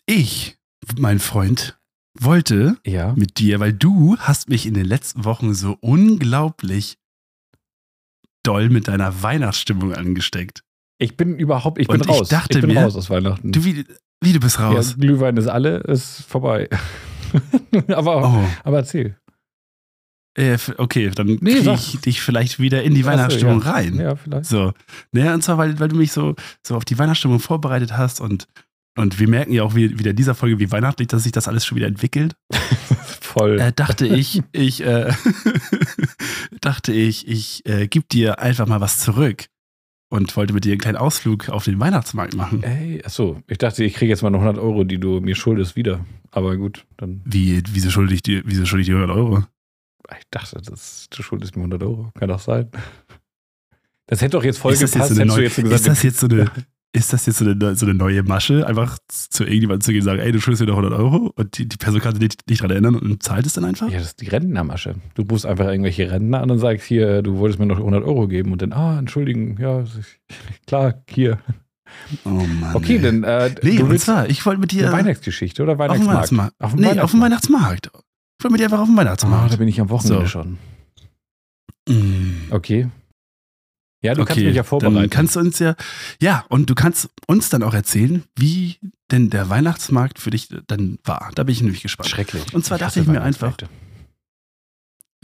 Ich, 0.05 0.59
mein 0.99 1.19
Freund, 1.21 1.79
wollte 2.21 2.77
Ja. 2.85 3.15
mit 3.17 3.39
dir, 3.39 3.59
weil 3.59 3.73
du 3.73 4.19
hast 4.19 4.51
mich 4.51 4.67
in 4.67 4.75
den 4.75 4.85
letzten 4.85 5.25
Wochen 5.25 5.55
so 5.55 5.79
unglaublich 5.81 6.99
doll 8.43 8.69
mit 8.69 8.89
deiner 8.89 9.23
Weihnachtsstimmung 9.23 9.95
angesteckt. 9.95 10.65
Ich 10.99 11.17
bin 11.17 11.39
überhaupt, 11.39 11.79
ich 11.79 11.89
bin 11.89 12.03
Und 12.03 12.11
ich 12.11 12.15
raus. 12.21 12.29
dachte 12.29 12.61
bin 12.61 12.75
mir, 12.75 12.83
raus 12.83 12.97
aus 12.97 13.09
Weihnachten. 13.09 13.53
Du, 13.53 13.65
wie, 13.65 13.87
wie 14.23 14.33
du 14.33 14.41
bist 14.41 14.59
ja, 14.59 14.71
raus. 14.71 14.97
Glühwein 14.99 15.37
ist 15.37 15.49
alle, 15.49 15.79
ist 15.79 16.23
vorbei. 16.27 16.69
aber, 17.89 18.25
Oh, 18.25 18.45
aber 18.65 18.79
erzähl. 18.79 19.17
äh, 20.37 20.57
okay, 20.79 21.11
dann 21.15 21.39
Nee, 21.41 21.57
kriege 21.57 21.73
ich 21.75 22.01
dich 22.01 22.21
vielleicht 22.23 22.59
wieder 22.59 22.83
in 22.83 22.95
die 22.95 23.05
Weihnachtsstimmung 23.05 23.63
ja. 23.63 23.71
rein. 23.71 23.99
Ja, 23.99 24.17
vielleicht. 24.17 24.47
So. 24.47 24.73
Naja, 25.13 25.35
und 25.35 25.43
zwar, 25.43 25.59
weil, 25.59 25.79
weil 25.81 25.89
du 25.89 25.97
mich 25.97 26.13
so, 26.13 26.35
so 26.67 26.77
auf 26.77 26.85
die 26.85 26.99
Weihnachtsstimmung 26.99 27.41
vorbereitet 27.41 27.97
hast 27.97 28.21
und, 28.21 28.47
und 28.97 29.19
wir 29.19 29.29
merken 29.29 29.53
ja 29.53 29.63
auch 29.63 29.75
wie, 29.75 29.99
wieder 29.99 30.11
in 30.11 30.17
dieser 30.17 30.35
Folge, 30.35 30.59
wie 30.59 30.71
weihnachtlich, 30.71 31.09
dass 31.09 31.23
sich 31.25 31.33
das 31.33 31.49
alles 31.49 31.65
schon 31.67 31.77
wieder 31.77 31.87
entwickelt. 31.89 32.35
Voll. 33.21 33.59
Äh, 33.61 33.73
dachte 33.73 34.07
ich, 34.07 34.43
ich, 34.53 34.85
äh, 34.85 35.11
dachte 36.61 36.93
ich, 36.93 37.27
ich 37.27 37.67
äh, 37.67 37.89
gebe 37.89 38.05
dir 38.11 38.39
einfach 38.39 38.67
mal 38.67 38.81
was 38.81 39.01
zurück 39.01 39.47
und 40.13 40.37
wollte 40.37 40.53
mit 40.53 40.67
dir 40.67 40.73
einen 40.73 40.81
kleinen 40.81 40.99
Ausflug 40.99 41.49
auf 41.49 41.65
den 41.65 41.81
Weihnachtsmarkt 41.81 42.37
machen. 42.37 42.63
Ey, 42.63 43.03
achso, 43.03 43.43
ich 43.47 43.57
dachte, 43.57 43.83
ich 43.83 43.95
kriege 43.95 44.11
jetzt 44.11 44.21
mal 44.21 44.29
noch 44.29 44.43
100 44.43 44.63
Euro, 44.63 44.85
die 44.85 44.99
du 44.99 45.21
mir 45.21 45.35
schuldest, 45.35 45.75
wieder. 45.75 46.05
Aber 46.31 46.59
gut, 46.59 46.85
dann. 46.99 47.23
Wie, 47.25 47.63
wieso 47.71 47.89
schulde 47.89 48.13
ich 48.13 48.21
dir, 48.21 48.43
wieso 48.45 48.67
schulde 48.67 48.83
ich 48.83 48.89
dir 48.89 48.97
100 48.97 49.17
Euro? 49.17 49.45
Ich 50.11 50.27
dachte, 50.31 50.61
das, 50.61 51.09
du 51.09 51.23
schuldest 51.23 51.57
mir 51.57 51.63
100 51.63 51.83
Euro. 51.83 52.11
Kann 52.15 52.29
doch 52.29 52.41
sein. 52.41 52.69
Das 54.07 54.21
hätte 54.21 54.33
doch 54.33 54.45
jetzt 54.45 54.59
voll 54.59 54.75
Ist 54.75 54.81
gepasst, 54.81 54.97
jetzt 54.97 55.09
so 55.09 55.21
hättest 55.21 55.21
du 55.21 55.35
neue, 55.35 55.45
jetzt 55.45 55.57
so 55.57 55.63
gesagt. 55.63 55.81
ist 55.81 55.89
das 55.89 56.03
jetzt 56.03 56.21
so 56.21 56.27
eine, 56.27 56.51
ist 56.95 57.13
das 57.13 57.25
jetzt 57.27 57.39
so 57.39 57.47
eine, 57.47 57.75
so 57.75 57.87
eine 57.87 57.95
neue 57.95 58.23
Masche, 58.23 58.67
einfach 58.67 58.99
zu 59.09 59.45
irgendjemandem 59.45 59.81
zu 59.81 59.93
gehen 59.93 60.01
und 60.03 60.05
sagen, 60.05 60.21
ey, 60.21 60.31
du 60.31 60.41
schuldest 60.41 60.61
mir 60.61 60.67
doch 60.67 60.77
100 60.77 60.93
Euro 60.99 61.33
und 61.35 61.57
die, 61.57 61.67
die 61.67 61.77
Person 61.79 62.01
kann 62.03 62.13
sich 62.15 62.21
nicht, 62.23 62.49
nicht 62.51 62.61
daran 62.61 62.71
erinnern 62.73 62.97
und 62.97 63.23
zahlt 63.23 63.47
es 63.47 63.55
dann 63.55 63.65
einfach? 63.65 63.89
ja, 63.89 63.99
das 63.99 64.09
ist 64.09 64.21
die 64.21 64.29
Rentnermasche. 64.29 64.97
Du 65.15 65.23
rufst 65.23 65.47
einfach 65.47 65.67
irgendwelche 65.69 66.11
Rentner 66.11 66.43
an 66.43 66.51
und 66.51 66.59
sagst, 66.59 66.85
hier, 66.87 67.23
du 67.23 67.39
wolltest 67.39 67.59
mir 67.59 67.67
noch 67.67 67.79
100 67.79 68.05
Euro 68.05 68.29
geben 68.29 68.53
und 68.53 68.61
dann, 68.61 68.73
ah, 68.75 68.99
entschuldigen, 68.99 69.57
ja, 69.59 69.85
klar, 70.67 71.03
hier. 71.09 71.39
Oh 72.25 72.31
Mann. 72.31 72.75
Okay, 72.75 72.97
ey. 72.97 73.03
dann, 73.03 73.23
äh, 73.25 73.55
Nee, 73.63 73.77
du 73.79 73.87
und 73.87 73.99
zwar, 73.99 74.29
ich 74.29 74.45
wollte 74.45 74.61
mit 74.61 74.73
dir 74.73 74.85
eine 74.89 74.93
Weihnachtsgeschichte 74.93 75.63
oder 75.63 75.73
auf 75.73 75.79
dem 75.97 76.07
Weihnachtsmarkt? 76.07 76.55
Auf 76.61 76.73
dem 76.73 76.81
nee, 76.81 76.87
Weihnachtsmarkt. 76.89 77.05
auf 77.05 77.11
dem 77.11 77.21
Weihnachtsmarkt. 77.23 77.87
Ich 78.39 78.45
wollte 78.45 78.53
mit 78.53 78.61
dir 78.61 78.65
einfach 78.65 78.81
auf 78.81 78.87
dem 78.89 78.95
Ah, 78.99 79.01
Weihnachtsmarkt. 79.03 79.53
da 79.53 79.57
bin 79.57 79.69
ich 79.69 79.81
am 79.81 79.89
Wochenende 79.91 80.23
So. 80.23 80.27
schon. 80.27 80.59
Mm. 81.89 82.51
Okay. 82.51 82.89
Ja, 84.03 84.15
du 84.15 84.25
kannst 84.25 84.43
mich 84.43 84.55
ja 84.55 84.63
Dann 84.63 84.65
vorbereiten. 84.65 85.11
kannst 85.11 85.37
du 85.37 85.41
uns 85.41 85.59
ja, 85.61 85.77
ja, 86.21 86.45
und 86.49 86.69
du 86.69 86.75
kannst 86.75 87.09
uns 87.29 87.49
dann 87.51 87.63
auch 87.63 87.73
erzählen, 87.75 88.25
wie 88.37 88.77
denn 89.13 89.31
der 89.31 89.49
Weihnachtsmarkt 89.49 90.19
für 90.19 90.31
dich 90.31 90.49
dann 90.67 90.99
war. 91.05 91.31
Da 91.35 91.45
bin 91.45 91.53
ich 91.53 91.61
nämlich 91.63 91.83
gespannt. 91.83 92.09
Schrecklich. 92.11 92.53
Und 92.53 92.65
zwar 92.65 92.79
dachte 92.79 92.87
hasse 92.87 93.01
ich 93.01 93.07
mir 93.07 93.23
einfach-. 93.23 93.57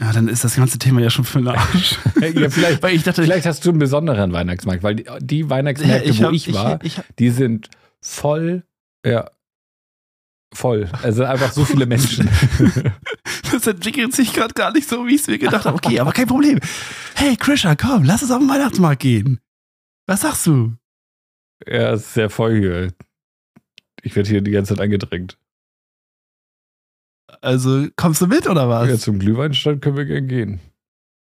Ja, 0.01 0.13
dann 0.13 0.29
ist 0.29 0.45
das 0.45 0.55
ganze 0.55 0.79
Thema 0.79 1.01
ja 1.01 1.09
schon 1.09 1.25
für 1.25 1.39
den 1.39 1.47
Arsch. 1.49 1.97
ja, 2.21 2.49
vielleicht, 2.49 2.81
Weil 2.81 2.95
ich 2.95 3.03
dachte, 3.03 3.21
vielleicht 3.23 3.45
hast 3.45 3.65
du 3.65 3.69
einen 3.71 3.79
besonderen 3.79 4.31
Weihnachtsmarkt, 4.31 4.81
weil 4.81 4.95
die, 4.95 5.05
die 5.19 5.49
Weihnachtsmärkte, 5.49 6.17
wo 6.17 6.23
hab- 6.23 6.33
ich 6.33 6.53
war, 6.53 6.79
Ich, 6.83 6.97
ich, 6.97 7.03
die 7.19 7.31
sind 7.31 7.69
voll, 8.01 8.63
ja, 9.05 9.29
voll. 10.53 10.89
Also 11.03 11.25
einfach 11.25 11.51
so 11.51 11.65
viele 11.65 11.85
Menschen. 11.85 12.29
das 13.51 13.67
entwickelt 13.67 14.13
sich 14.15 14.33
gerade 14.33 14.53
gar 14.53 14.71
nicht 14.71 14.87
so, 14.89 15.05
wie 15.07 15.15
ich 15.15 15.21
es 15.21 15.27
mir 15.27 15.37
gedacht 15.37 15.65
habe. 15.65 15.75
Okay, 15.75 15.99
aber 15.99 16.11
kein 16.11 16.27
Problem. 16.27 16.59
Hey, 17.15 17.35
Krisha, 17.35 17.75
komm, 17.75 18.03
lass 18.03 18.21
uns 18.21 18.31
auf 18.31 18.39
den 18.39 18.49
Weihnachtsmarkt 18.49 19.01
gehen. 19.01 19.39
Was 20.07 20.21
sagst 20.21 20.45
du? 20.47 20.73
ja, 21.67 21.91
es 21.91 22.01
ist 22.01 22.13
sehr 22.13 22.29
voll 22.29 22.57
hier. 22.59 22.93
Ich 24.01 24.15
werde 24.15 24.29
hier 24.29 24.41
die 24.41 24.51
ganze 24.51 24.73
Zeit 24.75 24.81
angedrängt. 24.83 25.37
Also, 27.41 27.87
kommst 27.95 28.21
du 28.21 28.27
mit 28.27 28.47
oder 28.47 28.69
was? 28.69 28.89
Ja, 28.89 28.97
zum 28.97 29.19
Glühweinstand 29.19 29.81
können 29.81 29.97
wir 29.97 30.05
gern 30.05 30.27
gehen. 30.27 30.59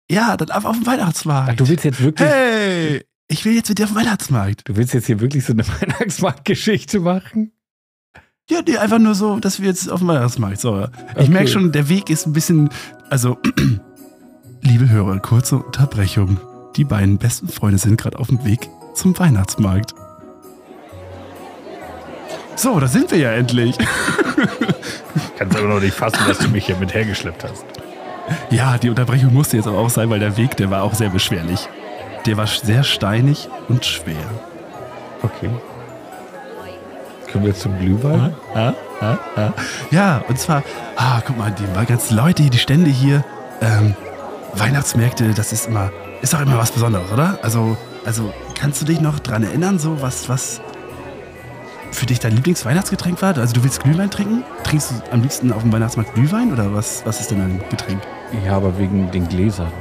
Ja, 0.09 0.37
dann 0.37 0.49
ab 0.49 0.65
auf 0.65 0.77
den 0.77 0.85
Weihnachtsmarkt. 0.85 1.51
Ach, 1.51 1.55
du 1.55 1.67
willst 1.67 1.85
jetzt 1.85 2.01
wirklich, 2.01 2.27
hey, 2.27 3.03
ich 3.27 3.45
will 3.45 3.53
jetzt 3.53 3.69
mit 3.69 3.79
dir 3.79 3.85
auf 3.85 3.91
den 3.91 3.97
Weihnachtsmarkt. 3.97 4.67
du 4.67 4.75
willst 4.75 4.93
jetzt 4.93 5.07
hier 5.07 5.19
wirklich 5.19 5.45
so 5.45 5.53
eine 5.53 5.67
Weihnachtsmarktgeschichte 5.81 6.99
machen? 6.99 7.51
Ja, 8.51 8.59
nee, 8.67 8.75
einfach 8.77 8.99
nur 8.99 9.15
so, 9.15 9.39
dass 9.39 9.61
wir 9.61 9.67
jetzt 9.69 9.89
auf 9.89 9.99
den 9.99 10.09
Weihnachtsmarkt. 10.09 10.59
So. 10.59 10.87
Ich 11.15 11.15
Okay. 11.21 11.29
merke 11.29 11.47
schon, 11.47 11.71
der 11.71 11.87
Weg 11.87 12.09
ist 12.09 12.25
ein 12.27 12.33
bisschen. 12.33 12.69
Also, 13.09 13.37
liebe 14.61 14.89
Hörer, 14.89 15.19
kurze 15.19 15.55
Unterbrechung. 15.57 16.37
Die 16.75 16.83
beiden 16.83 17.17
besten 17.17 17.47
Freunde 17.47 17.77
sind 17.77 17.97
gerade 17.99 18.19
auf 18.19 18.27
dem 18.27 18.43
Weg 18.43 18.69
zum 18.93 19.17
Weihnachtsmarkt. 19.17 19.93
So, 22.57 22.77
da 22.79 22.87
sind 22.87 23.09
wir 23.11 23.19
ja 23.19 23.31
endlich. 23.31 23.77
Kannst 25.37 25.57
aber 25.57 25.67
noch 25.67 25.79
nicht 25.79 25.95
fassen, 25.95 26.19
dass 26.27 26.37
du 26.39 26.49
mich 26.49 26.65
hier 26.65 26.75
mit 26.75 26.93
hergeschleppt 26.93 27.45
hast. 27.45 27.63
Ja, 28.49 28.77
die 28.77 28.89
Unterbrechung 28.89 29.33
musste 29.33 29.57
jetzt 29.57 29.67
aber 29.67 29.77
auch 29.77 29.89
sein, 29.89 30.09
weil 30.09 30.19
der 30.19 30.35
Weg, 30.35 30.57
der 30.57 30.69
war 30.69 30.83
auch 30.83 30.93
sehr 30.93 31.09
beschwerlich. 31.09 31.69
Der 32.25 32.35
war 32.37 32.47
sehr 32.47 32.83
steinig 32.83 33.47
und 33.69 33.85
schwer. 33.85 34.15
Okay. 35.23 35.49
Können 37.31 37.45
wir 37.45 37.55
zum 37.55 37.77
Glühwein? 37.79 38.35
Ah, 38.53 38.73
ah, 38.99 39.17
ah. 39.37 39.53
Ja, 39.89 40.21
und 40.27 40.37
zwar, 40.37 40.63
ah, 40.97 41.21
guck 41.25 41.37
mal, 41.37 41.51
die 41.51 41.85
ganzen 41.85 42.17
Leute 42.17 42.43
hier, 42.43 42.51
die 42.51 42.57
Stände 42.57 42.89
hier, 42.89 43.23
ähm, 43.61 43.95
Weihnachtsmärkte, 44.53 45.33
das 45.33 45.53
ist 45.53 45.67
immer, 45.67 45.91
ist 46.21 46.33
doch 46.33 46.41
immer 46.41 46.57
was 46.57 46.71
Besonderes, 46.71 47.11
oder? 47.11 47.39
Also, 47.41 47.77
also, 48.05 48.33
kannst 48.59 48.81
du 48.81 48.85
dich 48.85 48.99
noch 48.99 49.19
dran 49.19 49.43
erinnern, 49.43 49.79
so 49.79 50.01
was, 50.01 50.27
was 50.27 50.59
für 51.91 52.05
dich 52.05 52.19
dein 52.19 52.35
Lieblingsweihnachtsgetränk 52.35 53.21
war? 53.21 53.37
Also, 53.37 53.53
du 53.53 53.63
willst 53.63 53.81
Glühwein 53.81 54.09
trinken? 54.09 54.43
Trinkst 54.63 54.91
du 54.91 54.95
am 55.13 55.21
liebsten 55.21 55.53
auf 55.53 55.61
dem 55.61 55.71
Weihnachtsmarkt 55.71 56.13
Glühwein 56.13 56.51
oder 56.51 56.73
was, 56.73 57.05
was 57.05 57.21
ist 57.21 57.31
denn 57.31 57.39
dein 57.39 57.61
Getränk? 57.69 58.01
Ja, 58.45 58.57
aber 58.57 58.77
wegen 58.77 59.09
den 59.11 59.27
Gläsern. 59.27 59.71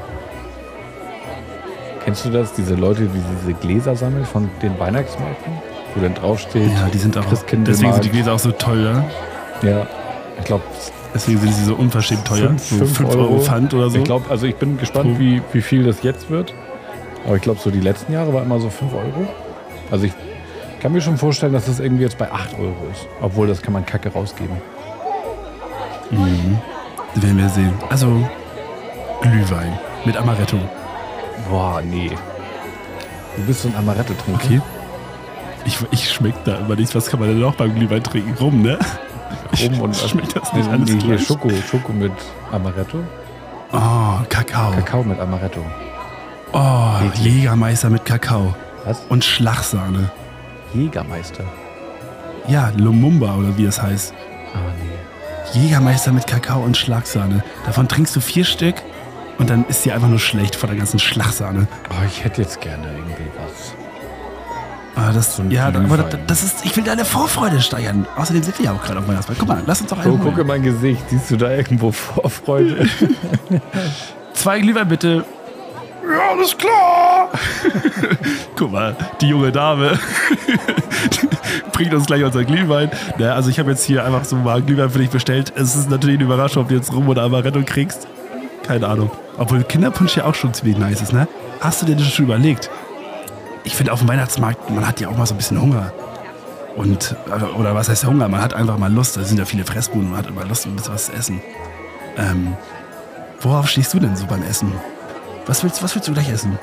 Kennst 2.04 2.24
du 2.24 2.30
das? 2.30 2.52
Diese 2.52 2.74
Leute, 2.74 3.02
die 3.02 3.20
diese 3.40 3.54
Gläser 3.54 3.96
sammeln 3.96 4.24
von 4.24 4.48
den 4.62 4.78
Weihnachtsmärkten? 4.78 5.52
Wo 5.94 6.00
dann 6.02 6.14
draufsteht. 6.14 6.70
Ja, 6.72 6.88
die 6.92 6.98
sind 6.98 7.16
auch, 7.18 7.26
Christkindlmarkt. 7.26 7.68
deswegen 7.68 7.92
sind 7.92 8.04
die 8.04 8.10
Gläser 8.10 8.32
auch 8.34 8.38
so 8.38 8.52
toll, 8.52 8.84
ja? 9.62 9.68
Ja. 9.68 9.86
Ich 10.38 10.44
glaube, 10.44 10.62
Deswegen 11.12 11.40
sind 11.40 11.52
sie 11.52 11.64
so 11.64 11.74
unverschämt 11.74 12.24
teuer. 12.24 12.48
Fünf- 12.48 12.62
so 12.62 12.76
fünf 12.76 12.96
5 12.98 13.10
Euro 13.10 13.22
Euro. 13.22 13.38
Pfand 13.40 13.74
oder 13.74 13.90
so. 13.90 13.98
ich 13.98 14.04
glaube, 14.04 14.30
also 14.30 14.46
ich 14.46 14.54
bin 14.54 14.78
gespannt, 14.78 15.18
wie, 15.18 15.42
wie 15.52 15.60
viel 15.60 15.82
das 15.82 16.02
jetzt 16.04 16.30
wird. 16.30 16.54
Aber 17.26 17.34
ich 17.36 17.42
glaube, 17.42 17.58
so 17.60 17.70
die 17.72 17.80
letzten 17.80 18.12
Jahre 18.12 18.32
war 18.32 18.42
immer 18.42 18.60
so 18.60 18.70
5 18.70 18.92
Euro. 18.94 19.26
Also 19.90 20.04
ich 20.06 20.12
kann 20.80 20.92
mir 20.92 21.00
schon 21.00 21.18
vorstellen, 21.18 21.52
dass 21.52 21.66
das 21.66 21.80
irgendwie 21.80 22.04
jetzt 22.04 22.16
bei 22.16 22.30
8 22.30 22.54
Euro 22.60 22.76
ist. 22.92 23.08
Obwohl, 23.20 23.48
das 23.48 23.60
kann 23.60 23.72
man 23.72 23.84
kacke 23.84 24.12
rausgeben. 24.12 24.56
Mhm. 26.10 26.58
Werden 27.16 27.38
wir 27.38 27.48
sehen. 27.48 27.72
Also 27.88 28.06
Glühwein 29.20 29.78
mit 30.04 30.16
Amaretto. 30.16 30.58
Boah, 31.50 31.82
nee. 31.82 32.10
Du 33.36 33.42
bist 33.44 33.62
so 33.62 33.68
ein 33.68 33.74
Amaretto-Trinker. 33.76 34.44
Okay. 34.44 34.60
Ich, 35.64 35.78
ich 35.90 36.10
schmeckt 36.10 36.46
da 36.46 36.56
immer 36.56 36.76
nichts. 36.76 36.94
Was 36.94 37.08
kann 37.08 37.20
man 37.20 37.28
denn 37.28 37.40
noch 37.40 37.54
beim 37.54 37.74
Glühwein 37.74 38.02
trinken? 38.02 38.34
Rum, 38.40 38.62
ne? 38.62 38.78
Rum 39.62 39.80
und 39.80 39.96
schmeckt 39.96 40.36
das 40.36 40.52
nicht 40.52 40.68
alles 40.68 40.90
hier 40.90 40.98
gleich? 40.98 41.26
Schoko, 41.26 41.50
Schoko 41.70 41.92
mit 41.92 42.12
Amaretto. 42.50 42.98
Oh, 43.72 44.18
Kakao. 44.28 44.72
Kakao 44.72 45.04
mit 45.04 45.20
Amaretto. 45.20 45.64
Oh. 46.52 46.94
Jägermeister 47.22 47.90
mit 47.90 48.04
Kakao. 48.04 48.54
Was? 48.84 49.02
Und 49.08 49.24
Schlagsahne. 49.24 50.10
Jägermeister. 50.74 51.44
Ja, 52.48 52.72
Lumumba 52.76 53.36
oder 53.36 53.56
wie 53.56 53.66
es 53.66 53.80
heißt. 53.80 54.14
Ah, 54.54 54.58
nee. 54.80 55.60
Jägermeister 55.60 56.12
mit 56.12 56.26
Kakao 56.26 56.62
und 56.62 56.76
Schlagsahne. 56.76 57.44
Davon 57.66 57.88
trinkst 57.88 58.16
du 58.16 58.20
vier 58.20 58.44
Stück 58.44 58.76
und 59.38 59.50
dann 59.50 59.64
ist 59.66 59.84
dir 59.84 59.94
einfach 59.94 60.08
nur 60.08 60.18
schlecht 60.18 60.56
vor 60.56 60.68
der 60.68 60.76
ganzen 60.76 60.98
Schlagsahne. 60.98 61.68
Oh, 61.90 62.04
ich 62.06 62.24
hätte 62.24 62.42
jetzt 62.42 62.60
gerne 62.60 62.88
irgendwie 62.88 63.30
was. 63.36 63.74
Ah, 65.02 65.12
das, 65.12 65.36
So 65.36 65.42
ein 65.42 65.50
ja, 65.50 65.68
aber 65.68 65.78
das, 66.26 66.42
ist, 66.42 66.64
ich 66.66 66.76
will 66.76 66.84
deine 66.84 67.04
Vorfreude 67.06 67.60
steigern. 67.60 68.06
Außerdem 68.16 68.42
sind 68.42 68.58
wir 68.58 68.66
ja 68.66 68.72
auch 68.72 68.82
gerade 68.82 68.98
auf 68.98 69.08
Weihnachtsmarkt. 69.08 69.38
Guck 69.40 69.48
mal, 69.48 69.62
lass 69.66 69.80
uns 69.80 69.88
doch 69.90 69.98
einen 69.98 70.08
Oh, 70.12 70.18
holen. 70.18 70.22
guck 70.32 70.38
in 70.38 70.46
mein 70.46 70.62
Gesicht. 70.62 71.02
Siehst 71.08 71.30
du 71.30 71.36
da 71.36 71.50
irgendwo 71.50 71.90
Vorfreude? 71.90 72.86
Zwei 74.34 74.60
Glühwein 74.60 74.88
bitte. 74.88 75.24
Ja, 76.10 76.30
alles 76.36 76.56
klar. 76.56 77.28
Guck 78.56 78.72
mal, 78.72 78.96
die 79.20 79.28
junge 79.28 79.52
Dame 79.52 79.98
bringt 81.72 81.94
uns 81.94 82.06
gleich 82.06 82.24
unser 82.24 82.44
Glühwein. 82.44 82.90
Na, 83.18 83.34
also 83.34 83.48
ich 83.50 83.58
habe 83.58 83.70
jetzt 83.70 83.84
hier 83.84 84.04
einfach 84.04 84.24
so 84.24 84.36
mal 84.36 84.60
Glühwein 84.62 84.90
für 84.90 84.98
dich 84.98 85.10
bestellt. 85.10 85.52
Es 85.56 85.76
ist 85.76 85.88
natürlich 85.90 86.16
eine 86.16 86.24
Überraschung, 86.24 86.62
ob 86.64 86.68
du 86.68 86.74
jetzt 86.74 86.92
Rum 86.92 87.08
oder 87.08 87.22
Amaretto 87.22 87.62
kriegst. 87.64 88.06
Keine 88.66 88.88
Ahnung. 88.88 89.10
Obwohl 89.38 89.62
Kinderpunsch 89.62 90.16
ja 90.16 90.24
auch 90.24 90.34
schon 90.34 90.52
ziemlich 90.52 90.78
nice 90.78 91.00
ist, 91.00 91.12
ne? 91.12 91.28
Hast 91.60 91.82
du 91.82 91.86
dir 91.86 91.96
das 91.96 92.08
schon 92.12 92.24
überlegt? 92.26 92.70
Ich 93.64 93.74
finde 93.76 93.92
auf 93.92 94.00
dem 94.00 94.08
Weihnachtsmarkt, 94.08 94.70
man 94.70 94.86
hat 94.86 95.00
ja 95.00 95.08
auch 95.08 95.16
mal 95.16 95.26
so 95.26 95.34
ein 95.34 95.36
bisschen 95.36 95.60
Hunger. 95.60 95.92
Und, 96.76 97.16
äh, 97.28 97.44
oder 97.58 97.74
was 97.74 97.88
heißt 97.88 98.06
Hunger? 98.06 98.28
Man 98.28 98.40
hat 98.40 98.54
einfach 98.54 98.78
mal 98.78 98.92
Lust. 98.92 99.16
Da 99.16 99.24
sind 99.24 99.38
ja 99.38 99.44
viele 99.44 99.64
Fressbuden, 99.64 100.10
man 100.10 100.18
hat 100.18 100.26
immer 100.26 100.44
Lust, 100.44 100.66
ein 100.66 100.76
bisschen 100.76 100.94
was 100.94 101.06
zu 101.06 101.12
essen. 101.12 101.42
Ähm, 102.16 102.56
worauf 103.40 103.68
stehst 103.68 103.92
du 103.94 103.98
denn 103.98 104.16
so 104.16 104.26
beim 104.26 104.42
Essen? 104.42 104.72
Was 105.46 105.62
willst, 105.62 105.82
was 105.82 105.94
willst 105.94 106.08
du 106.08 106.12
gleich 106.12 106.30
essen? 106.30 106.58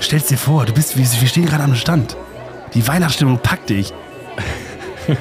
Stell's 0.00 0.26
dir 0.26 0.38
vor, 0.38 0.64
du 0.64 0.72
bist, 0.72 0.96
wir 0.96 1.04
stehen 1.28 1.46
gerade 1.46 1.62
am 1.64 1.74
Stand. 1.74 2.16
Die 2.74 2.86
Weihnachtsstimmung 2.88 3.38
packt 3.38 3.70
dich. 3.70 3.92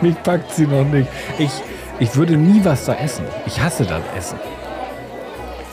Mich 0.00 0.22
packt 0.22 0.52
sie 0.54 0.66
noch 0.66 0.84
nicht. 0.84 1.08
Ich, 1.38 1.50
ich 1.98 2.14
würde 2.16 2.36
nie 2.36 2.62
was 2.64 2.84
da 2.84 2.94
essen. 2.94 3.24
Ich 3.46 3.60
hasse 3.60 3.84
das 3.84 4.02
Essen. 4.16 4.38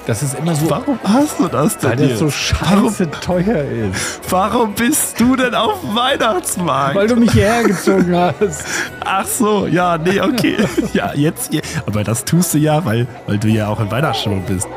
Das 0.06 0.22
ist 0.22 0.38
immer 0.38 0.54
so, 0.54 0.70
Warum 0.70 1.00
hast 1.04 1.40
du 1.40 1.48
das 1.48 1.78
denn 1.78 1.92
weil 1.92 2.10
das 2.10 2.20
so 2.20 2.30
scheiße 2.30 3.10
teuer 3.10 3.64
ist. 3.64 4.20
Warum 4.30 4.74
bist 4.74 5.18
du 5.20 5.38
denn 5.38 5.56
auf 5.56 5.80
dem 5.80 5.96
Weihnachtsmarkt? 5.96 6.96
Weil 6.96 7.08
du 7.08 7.16
mich 7.16 7.32
hierher 7.32 7.64
gezogen 7.64 8.14
hast. 8.40 8.66
Ach 9.06 9.26
so, 9.26 9.66
ja, 9.66 9.98
nee, 9.98 10.20
okay. 10.20 10.58
ja, 10.94 11.14
jetzt. 11.14 11.52
Aber 11.86 12.04
das 12.04 12.26
tust 12.26 12.54
du 12.54 12.58
ja, 12.58 12.84
weil, 12.84 13.08
weil 13.28 13.38
du 13.38 13.48
ja 13.48 13.70
auch 13.70 13.80
in 13.80 13.90
Weihnachtsstimmung 13.90 14.44
bist. 14.44 14.68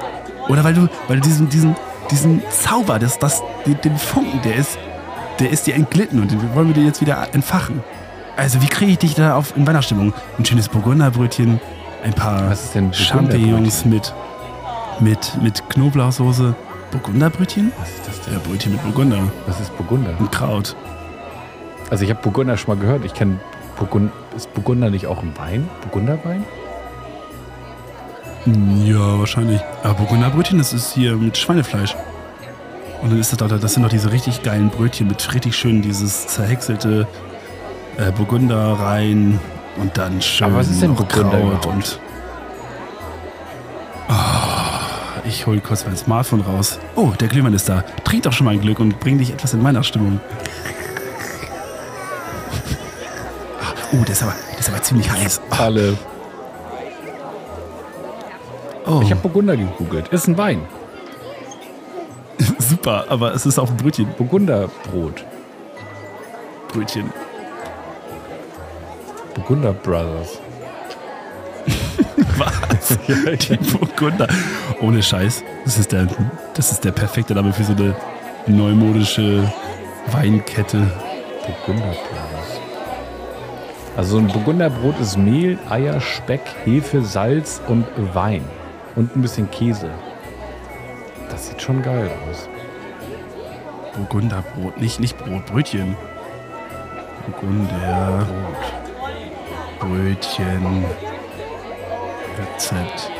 Oder 0.49 0.63
weil 0.63 0.75
du, 0.75 0.89
weil 1.09 1.17
du 1.17 1.23
diesen, 1.23 1.49
diesen, 1.49 1.75
diesen 2.11 2.43
Zauber, 2.51 3.01
das, 3.01 3.19
das, 3.19 3.43
den, 3.67 3.81
den 3.81 3.99
Funken, 3.99 4.41
der 4.43 4.55
ist, 4.55 4.79
der 5.41 5.51
ist 5.51 5.67
dir 5.67 5.75
entglitten 5.75 6.21
und 6.21 6.31
den 6.31 6.55
wollen 6.55 6.69
wir 6.69 6.75
dir 6.75 6.85
jetzt 6.85 7.01
wieder 7.01 7.27
entfachen. 7.33 7.83
Also, 8.37 8.63
wie 8.63 8.67
kriege 8.67 8.93
ich 8.93 8.99
dich 8.99 9.15
da 9.15 9.35
auf 9.35 9.57
in 9.57 9.67
Weihnachtsstimmung? 9.67 10.13
Ein 10.39 10.45
schönes 10.45 10.69
Burgunderbrötchen, 10.69 11.59
ein 12.05 12.13
paar 12.13 12.51
Was 12.51 12.71
Champignons 12.93 13.85
mit, 13.87 14.13
mit, 15.01 15.41
mit 15.43 15.69
Knoblauchsoße. 15.71 16.55
Burgunderbrötchen? 16.91 17.73
Was 17.79 17.91
ist 17.91 18.07
das 18.09 18.21
denn? 18.23 18.35
Ja, 18.35 18.41
Brötchen 18.41 18.73
mit 18.73 18.83
Burgunder 18.83 19.19
Was 19.47 19.61
ist 19.61 19.77
Burgunder? 19.77 20.11
und 20.19 20.31
Kraut. 20.33 20.77
Also 21.91 22.05
ich 22.05 22.11
habe 22.11 22.21
Burgunder 22.23 22.57
schon 22.57 22.75
mal 22.77 22.81
gehört. 22.81 23.05
Ich 23.05 23.13
kenne 23.15 23.39
Burgund 23.77 24.11
ist 24.37 24.53
Burgunder 24.55 24.89
nicht 24.91 25.07
auch 25.07 25.23
ein 25.23 25.33
Wein? 25.37 25.69
Burgunderwein? 25.83 26.45
Ja, 28.85 29.19
wahrscheinlich. 29.19 29.61
Aber 29.83 29.95
Burgunderbrötchen, 29.95 30.59
das 30.59 30.73
ist 30.73 30.93
hier 30.95 31.17
mit 31.17 31.37
Schweinefleisch. 31.37 31.95
Und 33.03 33.11
dann 33.11 33.19
ist 33.21 33.33
das, 33.33 33.39
doch- 33.39 33.61
das 33.61 33.75
sind 33.75 33.83
doch 33.83 33.91
diese 33.91 34.13
richtig 34.13 34.43
geilen 34.43 34.71
Brötchen 34.71 35.09
mit 35.09 35.35
richtig 35.35 35.57
schön 35.57 35.83
dieses 35.83 36.29
zerhäckselte 36.29 37.07
äh, 37.99 38.11
Burgunder 38.13 38.73
rein 38.75 39.39
und 39.79 39.99
dann 39.99 40.23
schön 40.23 40.47
Aber 40.47 40.57
was 40.59 40.69
ist 40.69 40.81
denn 40.81 40.95
Burgunder 40.95 41.31
Kraut 41.31 41.41
überhaupt? 41.43 41.67
und 41.67 42.01
Ah, 44.09 44.46
ich 45.37 45.47
hol 45.47 45.61
kurz 45.61 45.85
mein 45.85 45.97
Smartphone 45.97 46.41
raus. 46.41 46.79
Oh, 46.95 47.13
der 47.21 47.29
Glühwein 47.29 47.53
ist 47.53 47.69
da. 47.69 47.85
Trink 48.05 48.23
doch 48.23 48.33
schon 48.33 48.47
mal 48.47 48.53
ein 48.53 48.61
Glück 48.61 48.79
und 48.81 48.99
bring 49.01 49.19
dich 49.19 49.33
etwas 49.33 49.53
in 49.53 49.63
Weihnachtsstimmung. 49.63 50.19
Ah, 53.61 53.75
Oh, 53.93 53.99
der 54.03 54.11
ist 54.13 54.23
aber, 54.23 54.35
der 54.53 54.59
ist 54.59 54.69
aber 54.71 54.83
ziemlich 54.83 55.11
heiß. 55.11 55.41
Ah, 55.51 55.65
Alle. 55.65 55.99
Oh. 58.87 59.01
Ich 59.03 59.11
habe 59.11 59.21
Burgunder 59.21 59.57
gegoogelt. 59.57 60.09
Ist 60.09 60.27
ein 60.27 60.39
Wein. 60.39 60.63
super, 62.59 63.05
aber 63.09 63.35
es 63.35 63.45
ist 63.45 63.59
auch 63.59 63.69
ein 63.69 63.77
Brötchen. 63.77 64.09
Burgunderbrot. 64.17 65.25
Brötchen. 66.69 67.13
Burgunder 69.35 69.73
Brothers. 69.75 70.39
Was? 72.37 72.99
Die 73.09 73.57
Burgunder. 73.57 74.29
Ohne 74.81 75.03
Scheiß. 75.03 75.43
Das 75.65 75.79
ist, 75.79 75.93
der, 75.93 76.07
das 76.55 76.73
ist 76.73 76.85
der 76.85 76.93
perfekte 76.93 77.35
Name 77.35 77.53
für 77.53 77.65
so 77.65 77.73
eine 77.73 77.95
neumodische 78.47 79.51
Weinkette. 80.13 80.79
Burgunder 81.47 81.87
Brothers. 81.87 82.61
Also 83.97 84.13
so 84.13 84.19
ein 84.19 84.29
Burgunderbrot 84.29 85.01
ist 85.01 85.17
Mehl, 85.17 85.59
Eier, 85.71 86.01
Speck, 86.01 86.43
Hefe, 86.65 87.03
Salz 87.03 87.63
und 87.67 87.87
Wein. 88.15 88.45
Und 88.95 89.17
ein 89.17 89.23
bisschen 89.23 89.51
Käse. 89.51 89.89
Das 91.31 91.49
sieht 91.49 91.63
schon 91.63 91.83
geil 91.83 92.11
aus. 92.31 92.49
Burgunderbrot. 93.95 94.79
Nicht, 94.81 95.01
nicht 95.01 95.17
Brot, 95.19 95.47
Brötchen. 95.47 95.97
Burgunderbrot. 97.27 98.27
Brötchen. 99.81 100.85
Rezept. 102.39 103.11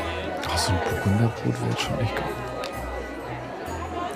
Ach, 0.49 0.57
so 0.57 0.71
ein 0.71 0.79
Burgunderbrot 0.89 1.53
wäre 1.61 1.77
schon 1.77 1.99
echt 1.99 2.15
geil. 2.15 2.25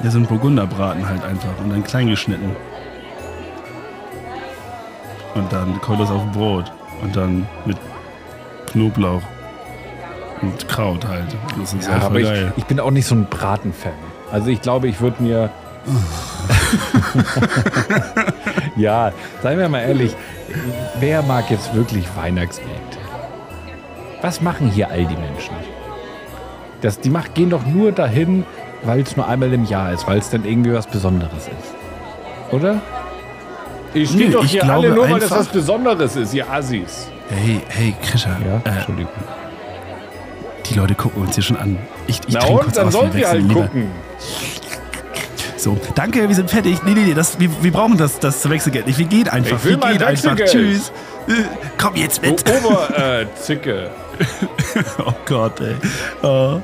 Ja, 0.04 0.10
so 0.10 0.18
ein 0.18 0.26
Burgunderbraten 0.26 1.08
halt 1.08 1.24
einfach 1.24 1.58
und 1.64 1.70
dann 1.70 1.84
klein 1.84 2.08
geschnitten. 2.08 2.56
Und 5.36 5.52
dann 5.54 5.80
kommt 5.82 6.00
das 6.02 6.10
auf 6.10 6.24
Brot. 6.32 6.72
Und 7.02 7.16
dann 7.16 7.48
mit 7.66 7.78
Knoblauch 8.72 9.22
und 10.42 10.68
Kraut 10.68 11.08
halt. 11.08 11.36
Das 11.60 11.74
ist 11.74 11.86
Ja, 11.88 11.94
halt 11.94 12.04
aber 12.04 12.12
voll 12.12 12.22
ich, 12.22 12.28
geil. 12.28 12.54
ich 12.58 12.66
bin 12.66 12.80
auch 12.80 12.92
nicht 12.92 13.06
so 13.08 13.16
ein 13.16 13.26
Braten-Fan. 13.26 13.92
Also 14.32 14.50
ich 14.50 14.62
glaube, 14.62 14.88
ich 14.88 15.00
würde 15.02 15.22
mir. 15.22 15.50
ja, 18.76 19.12
seien 19.42 19.58
wir 19.60 19.68
mal 19.70 19.80
ehrlich, 19.82 20.16
wer 21.00 21.22
mag 21.24 21.50
jetzt 21.50 21.74
wirklich 21.74 22.06
Weihnachtsmärkte? 22.16 22.81
Was 24.22 24.42
machen 24.42 24.70
hier 24.70 24.90
all 24.90 25.00
die 25.06 25.16
Menschen? 25.16 25.56
Das, 26.82 27.00
die 27.00 27.10
mach, 27.10 27.34
gehen 27.34 27.50
doch 27.50 27.66
nur 27.66 27.92
dahin, 27.92 28.44
weil 28.84 29.02
es 29.02 29.16
nur 29.16 29.28
einmal 29.28 29.52
im 29.54 29.66
Jahr 29.66 29.92
ist, 29.94 30.08
weil 30.08 30.18
es 30.20 30.30
dann 30.30 30.46
irgendwie 30.46 30.74
was 30.74 30.88
Besonderes 30.88 31.48
ist. 31.48 32.54
Oder? 32.54 32.82
Ich 33.94 34.10
stehe 34.10 34.28
Nee, 34.28 34.34
doch 34.34 34.46
hier 34.46 34.62
glaube 34.62 34.88
alle 34.88 34.96
nur, 34.96 35.10
weil 35.10 35.20
das 35.20 35.32
was 35.32 35.48
Besonderes 35.48 36.16
ist, 36.16 36.34
ihr 36.34 36.50
Assis. 36.50 37.08
Hey, 37.30 37.62
hey, 37.68 37.96
Krischer. 38.02 38.36
Ja, 38.46 38.72
Äh, 38.72 38.76
Entschuldigung. 38.78 39.12
die 40.66 40.74
Leute 40.76 40.96
gucken 40.96 41.22
uns 41.24 41.36
hier 41.36 41.44
schon 41.44 41.58
an. 41.58 41.78
Ich, 42.08 42.20
ich 42.28 42.34
Na 42.34 42.40
trinke 42.40 42.54
und, 42.58 42.64
kurz 42.64 42.76
dann 42.76 42.88
aus, 42.88 42.94
sollt 42.94 43.16
ihr 43.16 43.28
halt 43.28 43.42
lieber. 43.44 43.62
gucken. 43.64 43.88
So, 45.58 45.78
danke, 45.94 46.28
wir 46.28 46.36
sind 46.36 46.50
fertig. 46.50 46.82
Nee, 46.84 46.94
nee, 46.96 47.04
nee, 47.06 47.14
das, 47.14 47.40
wir, 47.40 47.50
wir 47.62 47.72
brauchen 47.72 47.96
das, 47.98 48.18
das 48.20 48.50
Wechselgeld 48.50 48.88
nicht. 48.88 48.98
Wir 48.98 49.06
gehen 49.06 49.28
einfach. 49.28 49.58
Ich 49.58 49.64
will 49.66 49.72
wir 49.74 49.78
mein 49.78 49.98
gehen 49.98 50.08
einfach. 50.08 50.36
Tschüss. 50.46 50.92
Äh, 51.28 51.44
Komm 51.78 51.96
jetzt 51.96 52.22
mit. 52.22 52.48
Äh, 52.50 53.26
Zicke. 53.40 53.90
Oh 55.04 55.14
Gott, 55.26 55.60
ey. 55.62 55.76
Oh. 56.22 56.60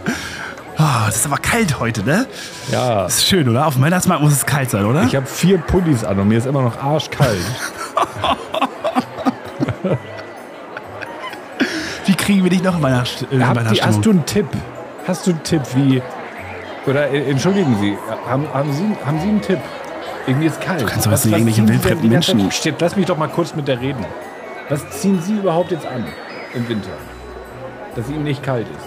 Ah, 0.77 1.07
das 1.07 1.15
ist 1.17 1.25
aber 1.25 1.37
kalt 1.37 1.79
heute, 1.79 2.03
ne? 2.03 2.27
Ja. 2.71 3.03
Das 3.03 3.15
ist 3.17 3.27
schön, 3.27 3.49
oder? 3.49 3.65
Auf 3.65 3.73
dem 3.73 3.81
Weihnachtsmarkt 3.83 4.21
muss 4.21 4.33
es 4.33 4.45
kalt 4.45 4.69
sein, 4.69 4.85
oder? 4.85 5.03
Ich 5.03 5.15
habe 5.15 5.25
vier 5.25 5.57
Pullis 5.57 6.03
an 6.03 6.19
und 6.19 6.27
mir 6.27 6.37
ist 6.37 6.45
immer 6.45 6.61
noch 6.61 6.77
arschkalt. 6.83 7.39
Wie 12.05 12.13
kriegen 12.15 12.43
wir 12.43 12.49
dich 12.51 12.63
noch 12.63 12.77
in 12.77 12.83
äh, 12.85 12.87
Habt 12.89 13.09
ihr, 13.31 13.39
Weihnachtsstimmung? 13.39 13.81
hast 13.95 14.05
du 14.05 14.09
einen 14.11 14.25
Tipp? 14.25 14.47
Hast 15.07 15.25
du 15.27 15.31
einen 15.31 15.43
Tipp, 15.43 15.61
wie. 15.75 16.01
Oder 16.85 17.09
äh, 17.09 17.29
entschuldigen 17.29 17.75
Sie, 17.81 17.97
haben, 18.29 18.47
haben, 18.53 18.71
Sie, 18.73 18.85
haben 19.05 19.19
Sie 19.19 19.27
einen 19.29 19.41
Tipp? 19.41 19.59
Irgendwie 20.27 20.47
ist 20.47 20.61
kalt. 20.61 20.81
Du 20.81 20.85
kannst 20.85 21.05
doch 21.05 21.11
jetzt 21.11 21.25
nicht 21.25 21.33
irgendwelche 21.33 21.57
ziehen 21.57 21.67
Sie 21.67 21.73
wildfremden 21.73 22.01
die 22.03 22.09
Menschen- 22.09 22.51
Steht, 22.51 22.75
Lass 22.79 22.95
mich 22.95 23.05
doch 23.07 23.17
mal 23.17 23.29
kurz 23.29 23.55
mit 23.55 23.67
der 23.67 23.81
reden. 23.81 24.05
Was 24.69 24.89
ziehen 24.89 25.21
Sie 25.21 25.37
überhaupt 25.37 25.71
jetzt 25.71 25.85
an 25.85 26.05
im 26.53 26.67
Winter? 26.67 26.89
Dass 27.95 28.09
Ihnen 28.09 28.23
nicht 28.23 28.43
kalt 28.43 28.67
ist. 28.67 28.85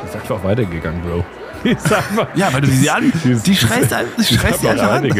Das 0.00 0.10
ist 0.10 0.16
einfach 0.16 0.44
weitergegangen, 0.44 1.02
Bro. 1.02 1.24
Die 1.64 1.70
ist 1.70 1.92
einfach, 1.92 2.26
Ja, 2.34 2.52
weil 2.52 2.60
du 2.62 2.68
sie 2.68 2.88
an. 2.90 3.12
Die 3.24 3.30
ist- 3.32 3.46
Die 3.46 3.56
schreist, 3.56 3.92
ein- 3.92 4.06
die 4.18 4.24
schreist 4.34 4.60
sie 4.60 4.68
einfach 4.68 4.92
an. 4.92 5.10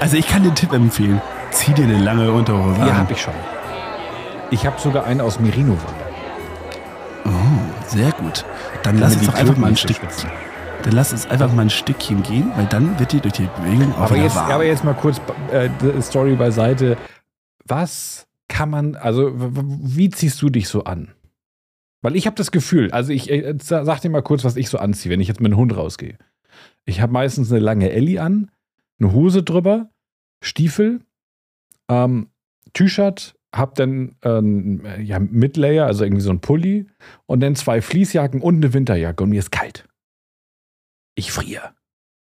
Also 0.00 0.16
ich 0.16 0.28
kann 0.28 0.42
den 0.44 0.54
Tipp 0.54 0.72
empfehlen. 0.72 1.20
Zieh 1.50 1.72
dir 1.72 1.84
eine 1.84 1.98
lange 1.98 2.30
Unterhose 2.30 2.78
ja, 2.80 2.86
an. 2.86 2.98
hab 2.98 3.10
ich 3.10 3.20
schon. 3.20 3.34
Ich 4.50 4.64
habe 4.66 4.80
sogar 4.80 5.04
einen 5.04 5.20
aus 5.20 5.40
Merino-Wolle. 5.40 6.06
Sehr 7.88 8.10
gut. 8.12 8.44
Dann 8.82 8.98
lass 8.98 9.12
uns 9.12 9.20
die 9.22 9.26
doch 9.26 9.34
einfach 9.34 9.56
mal 9.56 9.68
ein 9.68 9.76
Stück. 9.76 9.96
schwitzen. 9.96 10.28
Dann 10.82 10.92
lass 10.92 11.12
uns 11.12 11.28
einfach 11.28 11.52
mal 11.52 11.62
ein 11.62 11.70
Stückchen 11.70 12.22
gehen, 12.22 12.52
weil 12.56 12.66
dann 12.66 12.98
wird 12.98 13.12
dir 13.12 13.20
durch 13.20 13.34
die 13.34 13.48
Bewegung 13.60 13.94
auch 13.96 14.02
Aber 14.02 14.16
jetzt, 14.16 14.36
warm. 14.36 14.50
aber 14.50 14.64
jetzt 14.64 14.84
mal 14.84 14.94
kurz 14.94 15.20
äh, 15.52 15.68
die 15.80 16.00
Story 16.02 16.34
beiseite. 16.36 16.96
Was 17.68 18.26
kann 18.48 18.70
man, 18.70 18.94
also 18.96 19.32
wie 19.34 20.08
ziehst 20.10 20.40
du 20.42 20.50
dich 20.50 20.68
so 20.68 20.84
an? 20.84 21.12
Weil 22.02 22.14
ich 22.16 22.26
habe 22.26 22.36
das 22.36 22.52
Gefühl, 22.52 22.90
also 22.92 23.12
ich 23.12 23.30
äh, 23.30 23.54
sa- 23.60 23.84
sag 23.84 24.00
dir 24.00 24.10
mal 24.10 24.22
kurz, 24.22 24.44
was 24.44 24.56
ich 24.56 24.68
so 24.68 24.78
anziehe, 24.78 25.10
wenn 25.10 25.20
ich 25.20 25.28
jetzt 25.28 25.40
mit 25.40 25.50
dem 25.50 25.58
Hund 25.58 25.76
rausgehe. 25.76 26.16
Ich 26.84 27.00
habe 27.00 27.12
meistens 27.12 27.50
eine 27.50 27.60
lange 27.60 27.90
Ellie 27.90 28.20
an, 28.22 28.50
eine 29.00 29.12
Hose 29.12 29.42
drüber, 29.42 29.90
Stiefel, 30.42 31.00
ähm, 31.90 32.28
T-Shirt, 32.74 33.34
hab 33.54 33.74
dann 33.74 34.14
ähm, 34.22 34.82
ja, 35.02 35.18
Midlayer, 35.18 35.86
also 35.86 36.04
irgendwie 36.04 36.22
so 36.22 36.30
ein 36.30 36.40
Pulli 36.40 36.86
und 37.26 37.40
dann 37.40 37.56
zwei 37.56 37.80
Fließjacken 37.82 38.40
und 38.42 38.56
eine 38.56 38.72
Winterjacke 38.74 39.24
und 39.24 39.30
mir 39.30 39.38
ist 39.40 39.50
kalt. 39.50 39.88
Ich 41.16 41.32
friere. 41.32 41.72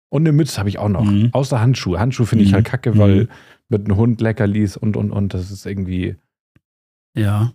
Und 0.09 0.23
eine 0.23 0.33
Mütze 0.33 0.59
habe 0.59 0.69
ich 0.69 0.79
auch 0.79 0.89
noch. 0.89 1.05
Mhm. 1.05 1.29
Außer 1.33 1.61
Handschuhe. 1.61 2.01
Handschuhe 2.01 2.27
finde 2.27 2.45
ich 2.45 2.51
Mhm. 2.51 2.55
halt 2.57 2.65
kacke, 2.67 2.99
weil 2.99 3.29
mit 3.71 3.85
einem 3.87 3.97
Hund 3.97 4.21
Leckerlis 4.21 4.77
und 4.77 4.97
und 4.97 5.11
und 5.11 5.33
das 5.35 5.51
ist 5.51 5.65
irgendwie. 5.67 6.17
ja. 7.17 7.53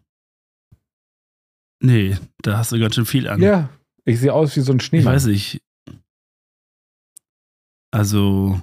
Nee, 1.82 2.18
da 2.42 2.58
hast 2.58 2.72
du 2.72 2.80
ganz 2.80 2.96
schön 2.96 3.06
viel 3.06 3.28
an. 3.28 3.42
Ja, 3.42 3.70
ich 4.06 4.20
sehe 4.20 4.34
aus 4.34 4.56
wie 4.56 4.62
so 4.62 4.72
ein 4.72 4.78
Ich 4.80 4.86
Schneemann. 4.86 5.14
weiß 5.14 5.26
nicht. 5.26 5.62
Also, 7.92 8.62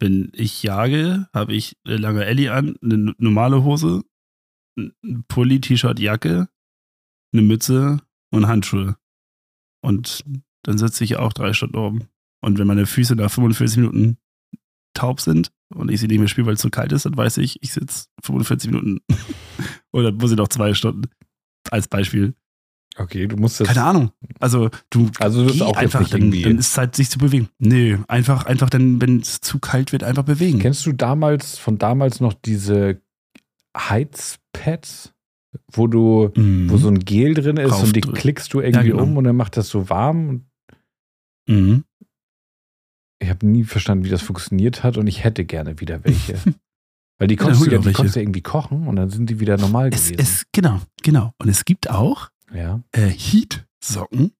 wenn 0.00 0.30
ich 0.34 0.62
jage, 0.62 1.28
habe 1.32 1.54
ich 1.54 1.76
eine 1.84 1.96
lange 1.96 2.24
Ellie 2.24 2.52
an, 2.52 2.76
eine 2.82 3.14
normale 3.18 3.62
Hose, 3.64 4.04
ein 4.76 5.24
Pulli, 5.28 5.60
T-Shirt, 5.60 5.98
Jacke, 5.98 6.48
eine 7.32 7.42
Mütze 7.42 8.00
und 8.32 8.46
Handschuhe. 8.48 8.96
Und 9.80 10.24
dann 10.64 10.78
sitze 10.78 11.04
ich 11.04 11.16
auch 11.16 11.32
drei 11.32 11.52
Stunden 11.52 11.76
oben. 11.76 12.08
Und 12.40 12.58
wenn 12.58 12.66
meine 12.66 12.86
Füße 12.86 13.14
nach 13.16 13.30
45 13.30 13.78
Minuten 13.78 14.18
taub 14.94 15.20
sind 15.20 15.52
und 15.74 15.90
ich 15.90 16.00
sie 16.00 16.06
nicht 16.08 16.18
mehr 16.18 16.28
spiele, 16.28 16.46
weil 16.46 16.54
es 16.54 16.60
zu 16.60 16.70
kalt 16.70 16.92
ist, 16.92 17.04
dann 17.06 17.16
weiß 17.16 17.38
ich, 17.38 17.62
ich 17.62 17.72
sitze 17.72 18.06
45 18.24 18.70
Minuten. 18.70 19.00
dann 19.92 20.16
muss 20.16 20.30
ich 20.30 20.36
noch 20.36 20.48
zwei 20.48 20.74
Stunden. 20.74 21.02
Als 21.70 21.88
Beispiel. 21.88 22.34
Okay, 22.96 23.26
du 23.28 23.36
musst 23.36 23.60
das. 23.60 23.68
Keine 23.68 23.84
Ahnung. 23.84 24.10
Also 24.40 24.70
du 24.90 25.10
Also 25.20 25.46
du 25.46 25.64
auch 25.64 25.76
einfach, 25.76 26.08
dann, 26.08 26.30
dann 26.32 26.58
ist 26.58 26.72
Zeit, 26.72 26.96
sich 26.96 27.10
zu 27.10 27.18
bewegen. 27.18 27.48
Nee, 27.58 27.98
einfach, 28.08 28.46
einfach 28.46 28.70
dann, 28.70 29.00
wenn 29.00 29.20
es 29.20 29.40
zu 29.40 29.58
kalt 29.60 29.92
wird, 29.92 30.02
einfach 30.02 30.24
bewegen. 30.24 30.58
Kennst 30.58 30.84
du 30.86 30.92
damals 30.92 31.58
von 31.58 31.78
damals 31.78 32.20
noch 32.20 32.32
diese 32.32 33.00
Heizpads, 33.76 35.12
wo 35.72 35.86
du, 35.86 36.30
Mhm. 36.36 36.70
wo 36.70 36.76
so 36.76 36.88
ein 36.88 36.98
Gel 37.00 37.34
drin 37.34 37.56
ist 37.56 37.72
und 37.72 37.94
die 37.94 38.00
Raufdrücken. 38.00 38.14
klickst 38.14 38.52
du 38.54 38.60
irgendwie 38.60 38.88
Ja, 38.88 38.92
genau. 38.92 39.02
um 39.04 39.16
und 39.16 39.24
dann 39.24 39.36
macht 39.36 39.56
das 39.56 39.68
so 39.68 39.88
warm. 39.88 40.46
Mhm. 41.48 41.84
Ich 43.18 43.28
habe 43.28 43.46
nie 43.46 43.64
verstanden, 43.64 44.04
wie 44.04 44.10
das 44.10 44.22
funktioniert 44.22 44.82
hat 44.82 44.96
und 44.96 45.06
ich 45.06 45.24
hätte 45.24 45.44
gerne 45.44 45.80
wieder 45.80 46.04
welche. 46.04 46.38
Weil 47.18 47.26
die 47.26 47.36
konntest, 47.36 47.66
du 47.66 47.70
ja, 47.70 47.78
doch 47.78 47.84
die 47.84 47.92
konntest 47.92 48.14
du 48.14 48.20
irgendwie 48.20 48.42
kochen 48.42 48.86
und 48.86 48.94
dann 48.94 49.10
sind 49.10 49.28
die 49.28 49.40
wieder 49.40 49.56
normal 49.56 49.90
Es, 49.92 50.06
gewesen. 50.08 50.20
es, 50.20 50.46
genau, 50.52 50.80
genau. 51.02 51.32
Und 51.38 51.48
es 51.48 51.64
gibt 51.64 51.90
auch 51.90 52.30
ja. 52.54 52.80
äh, 52.92 53.08
Heat-Socken 53.08 54.32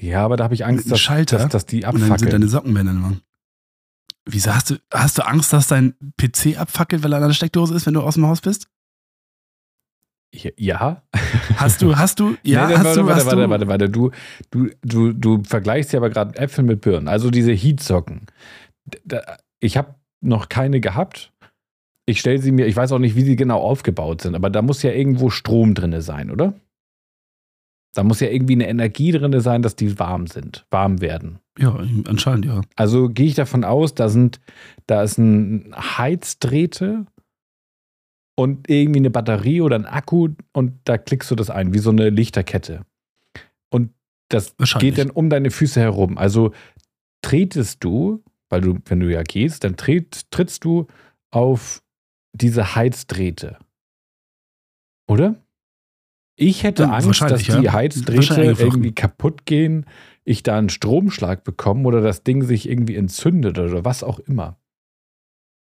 ja, 0.00 0.24
aber 0.24 0.36
da 0.36 0.44
habe 0.44 0.54
ich 0.54 0.64
Angst, 0.64 0.90
dass, 0.90 1.00
Schalter 1.00 1.38
dass, 1.38 1.48
dass 1.50 1.66
die 1.66 1.78
und 1.78 1.84
dann 1.84 1.94
sind 1.94 2.12
abfackeln. 2.12 2.30
deine 2.30 2.48
Sockenbänder 2.48 2.92
lang. 2.92 3.20
Wieso 4.24 4.54
hast 4.54 4.70
du, 4.70 4.76
hast 4.92 5.18
du 5.18 5.26
Angst, 5.26 5.52
dass 5.52 5.68
dein 5.68 5.94
PC 6.16 6.58
abfackelt, 6.58 7.02
weil 7.02 7.12
er 7.12 7.18
an 7.18 7.28
der 7.28 7.34
Steckdose 7.34 7.74
ist, 7.74 7.86
wenn 7.86 7.94
du 7.94 8.02
aus 8.02 8.14
dem 8.14 8.26
Haus 8.26 8.40
bist? 8.40 8.68
Ja. 10.34 11.02
Hast 11.56 11.82
du, 11.82 11.96
hast 11.96 12.20
du, 12.20 12.36
ja, 12.42 12.68
nee, 12.68 12.74
hast 12.74 12.84
warte, 12.84 13.00
du, 13.00 13.06
warte, 13.06 13.16
hast 13.16 13.26
warte, 13.26 13.42
du, 13.42 13.50
warte, 13.50 13.68
warte. 13.68 13.90
Du, 13.90 14.10
du, 14.50 14.68
du, 14.82 15.12
du 15.12 15.42
vergleichst 15.42 15.92
ja 15.92 15.98
aber 15.98 16.10
gerade 16.10 16.38
Äpfel 16.38 16.64
mit 16.64 16.82
Birnen. 16.82 17.08
Also 17.08 17.30
diese 17.30 17.52
Heatsocken. 17.52 18.26
Ich 19.60 19.76
habe 19.76 19.94
noch 20.20 20.48
keine 20.48 20.80
gehabt. 20.80 21.32
Ich 22.06 22.20
stelle 22.20 22.38
sie 22.38 22.52
mir, 22.52 22.66
ich 22.66 22.76
weiß 22.76 22.92
auch 22.92 22.98
nicht, 22.98 23.16
wie 23.16 23.22
sie 23.22 23.36
genau 23.36 23.60
aufgebaut 23.60 24.22
sind, 24.22 24.34
aber 24.34 24.50
da 24.50 24.62
muss 24.62 24.82
ja 24.82 24.92
irgendwo 24.92 25.30
Strom 25.30 25.74
drin 25.74 26.00
sein, 26.00 26.30
oder? 26.30 26.54
Da 27.94 28.02
muss 28.02 28.20
ja 28.20 28.28
irgendwie 28.28 28.54
eine 28.54 28.68
Energie 28.68 29.12
drin 29.12 29.38
sein, 29.40 29.62
dass 29.62 29.76
die 29.76 29.98
warm 29.98 30.26
sind, 30.26 30.66
warm 30.70 31.00
werden. 31.00 31.38
Ja, 31.58 31.76
anscheinend, 32.06 32.44
ja. 32.46 32.60
Also 32.76 33.08
gehe 33.08 33.26
ich 33.26 33.34
davon 33.34 33.64
aus, 33.64 33.94
da 33.94 34.08
sind, 34.08 34.40
da 34.86 35.02
ist 35.02 35.18
ein 35.18 35.74
Heizdrähte 35.74 37.06
und 38.38 38.70
irgendwie 38.70 39.00
eine 39.00 39.10
Batterie 39.10 39.62
oder 39.62 39.74
ein 39.74 39.84
Akku 39.84 40.28
und 40.52 40.74
da 40.84 40.96
klickst 40.96 41.28
du 41.28 41.34
das 41.34 41.50
ein, 41.50 41.74
wie 41.74 41.80
so 41.80 41.90
eine 41.90 42.08
Lichterkette. 42.08 42.86
Und 43.68 43.92
das 44.28 44.54
geht 44.78 44.96
dann 44.96 45.10
um 45.10 45.28
deine 45.28 45.50
Füße 45.50 45.80
herum. 45.80 46.16
Also 46.16 46.52
tretest 47.20 47.82
du, 47.82 48.22
weil 48.48 48.60
du, 48.60 48.78
wenn 48.84 49.00
du 49.00 49.10
ja 49.10 49.24
gehst, 49.24 49.64
dann 49.64 49.76
tritt, 49.76 50.30
trittst 50.30 50.64
du 50.64 50.86
auf 51.32 51.82
diese 52.32 52.76
Heizdrähte. 52.76 53.58
Oder? 55.08 55.34
Ich 56.36 56.62
hätte 56.62 56.84
Ja, 56.84 56.90
Angst, 56.90 57.20
dass 57.20 57.42
die 57.42 57.50
ja. 57.50 57.72
Heizdrähte 57.72 58.40
irgendwie 58.40 58.92
kaputt 58.92 59.46
gehen, 59.46 59.84
ich 60.22 60.44
da 60.44 60.56
einen 60.56 60.68
Stromschlag 60.68 61.42
bekomme 61.42 61.88
oder 61.88 62.00
das 62.02 62.22
Ding 62.22 62.44
sich 62.44 62.68
irgendwie 62.68 62.94
entzündet 62.94 63.58
oder 63.58 63.84
was 63.84 64.04
auch 64.04 64.20
immer. 64.20 64.60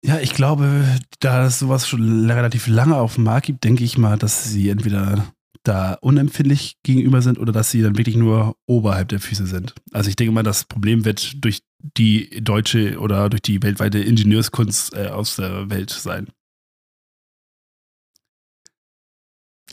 Ja, 0.05 0.19
ich 0.19 0.33
glaube, 0.33 0.99
da 1.19 1.45
es 1.45 1.59
sowas 1.59 1.87
schon 1.87 2.29
relativ 2.29 2.67
lange 2.67 2.97
auf 2.97 3.15
dem 3.15 3.23
Markt 3.23 3.45
gibt, 3.45 3.63
denke 3.63 3.85
ich 3.85 3.97
mal, 3.97 4.17
dass 4.17 4.43
sie 4.51 4.69
entweder 4.69 5.33
da 5.63 5.93
unempfindlich 6.01 6.75
gegenüber 6.83 7.21
sind 7.21 7.39
oder 7.39 7.53
dass 7.53 7.71
sie 7.71 7.81
dann 7.81 7.97
wirklich 7.97 8.17
nur 8.17 8.57
oberhalb 8.65 9.07
der 9.07 9.21
Füße 9.21 9.47
sind. 9.47 9.73
Also 9.93 10.09
ich 10.09 10.17
denke 10.17 10.33
mal, 10.33 10.43
das 10.43 10.65
Problem 10.65 11.05
wird 11.05 11.43
durch 11.43 11.63
die 11.97 12.43
deutsche 12.43 12.99
oder 12.99 13.29
durch 13.29 13.41
die 13.43 13.63
weltweite 13.63 13.99
Ingenieurskunst 13.99 14.93
äh, 14.93 15.07
aus 15.07 15.37
der 15.37 15.69
Welt 15.69 15.89
sein. 15.89 16.27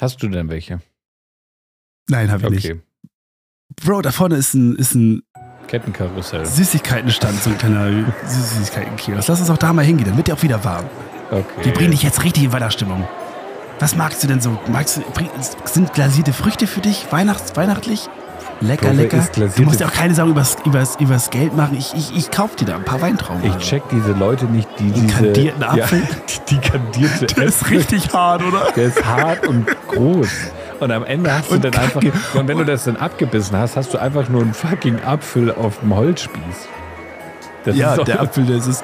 Hast 0.00 0.22
du 0.22 0.28
denn 0.28 0.48
welche? 0.48 0.80
Nein, 2.08 2.30
habe 2.30 2.44
ich 2.46 2.50
nicht. 2.50 2.70
Okay. 2.70 2.80
Bro, 3.76 4.02
da 4.02 4.12
vorne 4.12 4.36
ist 4.36 4.54
ein, 4.54 4.76
ist 4.76 4.94
ein 4.94 5.22
Kettenkarussell. 5.70 6.44
Süßigkeitenstand, 6.44 7.40
so 7.42 7.50
ein 7.50 7.58
kleiner 7.58 8.04
Süßigkeitenkiosk. 8.26 9.28
Lass 9.28 9.38
uns 9.40 9.50
auch 9.50 9.56
da 9.56 9.72
mal 9.72 9.84
hingehen, 9.84 10.08
dann 10.08 10.16
wird 10.16 10.26
der 10.26 10.34
auch 10.34 10.42
wieder 10.42 10.64
warm. 10.64 10.84
Okay. 11.30 11.44
Die 11.64 11.70
bringen 11.70 11.92
dich 11.92 12.02
jetzt 12.02 12.24
richtig 12.24 12.42
in 12.42 12.52
Weihnachtsstimmung. 12.52 13.06
Was 13.78 13.94
magst 13.94 14.22
du 14.22 14.26
denn 14.26 14.40
so? 14.40 14.58
Magst 14.66 14.96
du, 14.96 15.02
sind 15.64 15.94
glasierte 15.94 16.32
Früchte 16.32 16.66
für 16.66 16.80
dich 16.80 17.06
weihnachts, 17.10 17.56
weihnachtlich? 17.56 18.08
Lecker, 18.60 18.88
Bro, 18.88 18.96
wer 18.96 19.04
lecker. 19.04 19.26
Du 19.56 19.62
musst 19.62 19.80
ja 19.80 19.86
auch 19.86 19.92
keine 19.92 20.14
Sorgen 20.14 20.32
übers, 20.32 20.56
übers, 20.66 20.96
übers 20.96 21.30
Geld 21.30 21.56
machen. 21.56 21.76
Ich, 21.78 21.94
ich, 21.94 22.14
ich 22.14 22.30
kauf 22.30 22.56
dir 22.56 22.66
da 22.66 22.74
ein 22.74 22.84
paar 22.84 23.00
Weintrauben. 23.00 23.42
Ich 23.44 23.50
oder 23.52 23.60
so. 23.60 23.66
check 23.66 23.82
diese 23.90 24.12
Leute 24.12 24.46
nicht, 24.46 24.68
die 24.78 24.90
diese... 24.90 25.06
kandierten 25.06 25.62
Apfel? 25.62 26.00
Ja, 26.00 26.06
die, 26.48 26.54
die 26.56 26.60
kandierte 26.60 27.26
Der 27.26 27.44
ist 27.44 27.62
Äpfel. 27.62 27.76
richtig 27.78 28.12
hart, 28.12 28.42
oder? 28.42 28.70
Der 28.76 28.86
ist 28.86 29.02
hart 29.06 29.46
und 29.46 29.66
groß. 29.86 30.28
Und 30.80 30.90
am 30.90 31.04
Ende 31.04 31.32
hast 31.32 31.50
du 31.50 31.54
Und 31.56 31.64
dann 31.64 31.74
einfach... 31.74 32.00
Und 32.34 32.48
wenn 32.48 32.58
du 32.58 32.64
das 32.64 32.84
dann 32.84 32.96
abgebissen 32.96 33.56
hast, 33.56 33.76
hast 33.76 33.92
du 33.94 33.98
einfach 33.98 34.28
nur 34.28 34.42
einen 34.42 34.54
fucking 34.54 35.00
Apfel 35.04 35.52
auf 35.54 35.80
dem 35.80 35.94
Holzspieß. 35.94 36.68
Das 37.64 37.76
Ja, 37.76 37.94
der 37.96 38.20
Apfel, 38.22 38.46
das, 38.46 38.66
ist, 38.66 38.82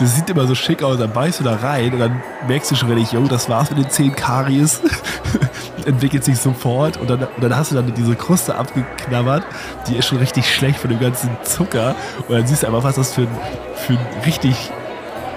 das 0.00 0.16
sieht 0.16 0.28
immer 0.28 0.46
so 0.48 0.56
schick 0.56 0.82
aus. 0.82 0.98
Dann 0.98 1.12
beißt 1.12 1.38
du 1.40 1.44
da 1.44 1.54
rein 1.54 1.92
und 1.92 2.00
dann 2.00 2.20
merkst 2.48 2.72
du 2.72 2.74
schon 2.74 2.90
richtig, 2.90 3.12
jo, 3.12 3.24
das 3.28 3.48
war's 3.48 3.70
mit 3.70 3.78
den 3.78 3.88
10 3.90 4.16
Karies. 4.16 4.80
Entwickelt 5.86 6.24
sich 6.24 6.38
sofort 6.38 6.96
und 6.96 7.08
dann, 7.10 7.20
und 7.20 7.42
dann 7.42 7.56
hast 7.56 7.70
du 7.72 7.76
dann 7.76 7.92
diese 7.94 8.14
Kruste 8.16 8.54
abgeknabbert. 8.56 9.44
Die 9.88 9.96
ist 9.96 10.06
schon 10.06 10.18
richtig 10.18 10.52
schlecht 10.52 10.78
von 10.80 10.90
dem 10.90 10.98
ganzen 11.00 11.30
Zucker. 11.44 11.94
Und 12.28 12.36
dann 12.36 12.46
siehst 12.46 12.62
du 12.64 12.66
einfach, 12.68 12.82
was 12.84 12.96
das 12.96 13.14
für 13.14 13.22
ein, 13.22 13.28
für 13.76 13.92
ein 13.94 13.98
richtig 14.24 14.70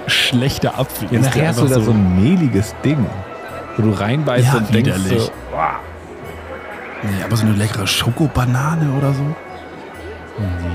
schlechter 0.08 0.78
Apfel 0.80 1.08
Ja, 1.12 1.20
ist. 1.20 1.26
nachher 1.26 1.48
hast 1.50 1.62
du 1.62 1.68
da 1.68 1.80
so 1.80 1.92
ein 1.92 2.22
mehliges 2.22 2.76
Ding, 2.84 3.06
wo 3.78 3.84
du 3.84 3.92
reinbeißt 3.92 4.46
Ja, 4.46 4.58
und 4.58 4.74
denkst 4.74 4.92
widerlich. 5.04 5.22
so, 5.24 5.28
"Boah." 5.28 5.45
Nee, 7.04 7.24
aber 7.24 7.36
so 7.36 7.46
eine 7.46 7.56
leckere 7.56 7.88
Schokobanane 7.88 8.92
oder 8.98 9.14
so. 9.14 9.24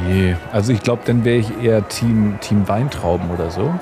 nee. 0.07 0.37
Also 0.53 0.73
ich 0.73 0.83
glaube, 0.83 1.03
dann 1.05 1.25
wäre 1.25 1.39
ich 1.39 1.63
eher 1.63 1.87
Team, 1.89 2.39
Team 2.41 2.69
Weintrauben 2.69 3.31
oder 3.31 3.51
so. 3.51 3.73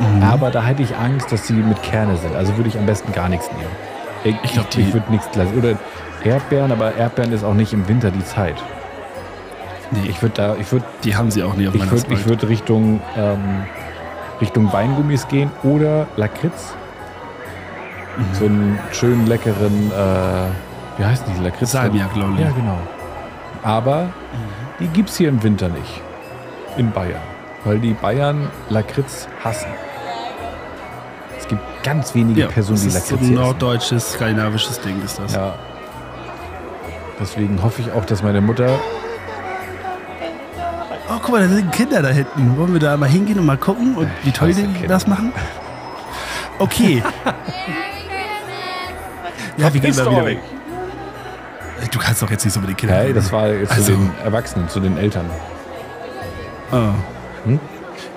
Mhm. 0.00 0.22
Aber 0.22 0.50
da 0.50 0.62
hätte 0.62 0.82
ich 0.82 0.96
Angst, 0.96 1.32
dass 1.32 1.46
sie 1.46 1.54
mit 1.54 1.82
Kerne 1.82 2.16
sind. 2.16 2.36
Also 2.36 2.56
würde 2.56 2.68
ich 2.68 2.78
am 2.78 2.86
besten 2.86 3.12
gar 3.12 3.28
nichts 3.28 3.48
nehmen. 3.52 3.70
Ich, 4.24 4.36
Ich 4.44 4.52
glaub, 4.52 4.66
ich, 4.70 4.78
ich 4.78 4.92
würde 4.94 5.10
nichts 5.10 5.34
lassen. 5.34 5.56
Oder 5.58 5.74
Erdbeeren, 6.24 6.72
aber 6.72 6.94
Erdbeeren 6.96 7.32
ist 7.32 7.44
auch 7.44 7.54
nicht 7.54 7.72
im 7.72 7.88
Winter 7.88 8.10
die 8.10 8.24
Zeit. 8.24 8.56
Nee, 9.90 10.08
Ich 10.10 10.20
würde 10.22 10.34
da, 10.34 10.56
ich 10.56 10.70
würde, 10.70 10.84
die 11.04 11.16
haben 11.16 11.30
sie 11.30 11.42
auch 11.42 11.54
nie 11.54 11.66
auf 11.66 11.74
ich 11.74 11.80
meiner 11.80 11.92
würde, 11.92 12.12
ich 12.12 12.26
würde 12.28 12.48
Richtung, 12.48 13.00
ähm, 13.16 13.64
Richtung 14.40 14.72
Weingummis 14.72 15.28
gehen 15.28 15.50
oder 15.62 16.06
Lakritz. 16.16 16.74
Mhm. 18.16 18.34
So 18.34 18.44
einen 18.44 18.78
schönen 18.92 19.26
leckeren, 19.26 19.90
äh, 19.90 20.50
wie 20.98 21.04
heißt 21.04 21.24
die 21.26 21.42
Lakritz? 21.42 21.72
Salmiak, 21.72 22.10
ich. 22.14 22.16
Ja, 22.40 22.50
genau. 22.50 22.78
Aber 23.62 24.02
Mhm. 24.04 24.10
die 24.80 24.88
gibt 24.88 25.08
es 25.10 25.16
hier 25.16 25.28
im 25.30 25.42
Winter 25.42 25.68
nicht. 25.68 26.00
In 26.76 26.90
Bayern. 26.92 27.20
Weil 27.64 27.78
die 27.78 27.92
Bayern 27.94 28.48
Lakritz 28.68 29.26
hassen. 29.42 29.68
Es 31.38 31.48
gibt 31.48 31.62
ganz 31.82 32.14
wenige 32.14 32.42
Ja, 32.42 32.46
Personen, 32.48 32.76
das 32.76 32.84
die 32.84 32.90
so 32.90 32.98
Lakritz 32.98 33.12
ein 33.12 33.18
hier 33.28 33.34
essen. 33.38 33.42
norddeutsches, 33.44 34.12
skandinavisches 34.12 34.80
Ding 34.80 35.02
ist 35.04 35.18
das. 35.18 35.34
Ja. 35.34 35.54
Deswegen 37.20 37.60
hoffe 37.62 37.82
ich 37.82 37.90
auch, 37.92 38.04
dass 38.04 38.22
meine 38.22 38.40
Mutter. 38.40 38.68
Oh, 41.10 41.18
guck 41.22 41.30
mal, 41.30 41.40
da 41.40 41.48
sind 41.48 41.72
Kinder 41.72 42.02
da 42.02 42.08
hinten. 42.08 42.56
Wollen 42.58 42.72
wir 42.74 42.80
da 42.80 42.96
mal 42.96 43.08
hingehen 43.08 43.38
und 43.40 43.46
mal 43.46 43.56
gucken 43.56 43.96
und 43.96 44.08
wie 44.22 44.30
toll 44.30 44.52
die 44.52 44.62
Kinder. 44.62 44.88
das 44.88 45.06
machen? 45.06 45.32
Okay. 46.60 47.00
ja, 49.56 49.72
wir 49.72 49.80
gehen 49.80 49.94
mal 49.94 50.10
wieder 50.10 50.24
weg. 50.26 50.38
Du 51.90 51.98
kannst 51.98 52.22
doch 52.22 52.30
jetzt 52.30 52.44
nicht 52.44 52.54
so 52.54 52.60
mit 52.60 52.68
den 52.70 52.76
Kindern 52.76 52.98
Hey, 52.98 53.12
das 53.12 53.32
war 53.32 53.48
jetzt 53.48 53.72
Also- 53.72 53.92
zu 53.92 53.98
den 53.98 54.10
Erwachsenen, 54.24 54.68
zu 54.68 54.80
den 54.80 54.96
Eltern. 54.98 55.26
Ah. 56.70 56.90
Hm? 57.44 57.58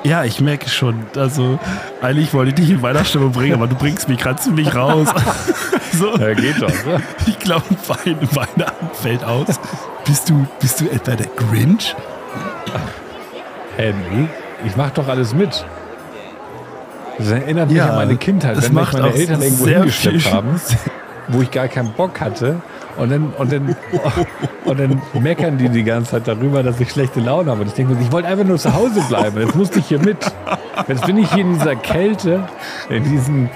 Ja, 0.03 0.23
ich 0.23 0.41
merke 0.41 0.67
schon. 0.69 1.05
Also, 1.15 1.59
eigentlich 2.01 2.33
wollte 2.33 2.49
ich 2.49 2.55
dich 2.55 2.69
in 2.71 2.81
Weihnachtsstimmung 2.81 3.31
bringen, 3.31 3.53
aber 3.53 3.67
du 3.67 3.75
bringst 3.75 4.09
mich 4.09 4.17
gerade 4.17 4.39
ziemlich 4.39 4.73
raus. 4.75 5.07
so, 5.93 6.17
Ja, 6.17 6.33
geht 6.33 6.61
doch. 6.61 6.67
Ne? 6.85 7.01
ich 7.27 7.37
glaube, 7.39 7.63
Wein, 7.87 8.17
Weihnachten 8.31 8.89
fällt 8.93 9.23
aus. 9.23 9.59
Bist 10.05 10.29
du, 10.29 10.45
bist 10.59 10.81
du 10.81 10.89
etwa 10.89 11.15
der 11.15 11.27
Grinch? 11.27 11.95
Nee. 13.77 13.93
Ich 14.65 14.75
mach 14.75 14.91
doch 14.91 15.07
alles 15.07 15.33
mit. 15.33 15.65
Das 17.17 17.29
erinnert 17.31 17.69
mich 17.69 17.77
Ja, 17.77 17.89
an 17.89 17.95
meine 17.95 18.17
Kindheit, 18.17 18.61
wenn 18.61 18.73
mich 18.73 18.93
meine 18.93 19.13
Eltern 19.13 19.41
irgendwo 19.41 19.67
hingeschleppt 19.67 20.31
haben, 20.33 20.59
wo 21.27 21.41
ich 21.41 21.51
gar 21.51 21.67
keinen 21.67 21.93
Bock 21.93 22.19
hatte. 22.19 22.61
Und 22.97 23.11
dann, 23.11 23.33
und, 23.37 23.51
dann, 23.51 23.75
und 24.65 24.79
dann 24.79 25.01
meckern 25.21 25.57
die 25.57 25.69
die 25.69 25.83
ganze 25.83 26.11
Zeit 26.11 26.27
darüber, 26.27 26.63
dass 26.63 26.79
ich 26.79 26.91
schlechte 26.91 27.19
Laune 27.19 27.51
habe. 27.51 27.61
Und 27.61 27.67
ich 27.67 27.73
denke 27.73 27.93
mir, 27.93 28.01
ich 28.01 28.11
wollte 28.11 28.27
einfach 28.27 28.45
nur 28.45 28.57
zu 28.57 28.73
Hause 28.73 29.01
bleiben. 29.07 29.39
Jetzt 29.39 29.55
musste 29.55 29.79
ich 29.79 29.87
hier 29.87 29.99
mit. 29.99 30.17
Jetzt 30.87 31.05
bin 31.05 31.17
ich 31.17 31.31
hier 31.33 31.43
in 31.43 31.53
dieser 31.53 31.75
Kälte, 31.75 32.47
in 32.89 33.03
diesen, 33.03 33.49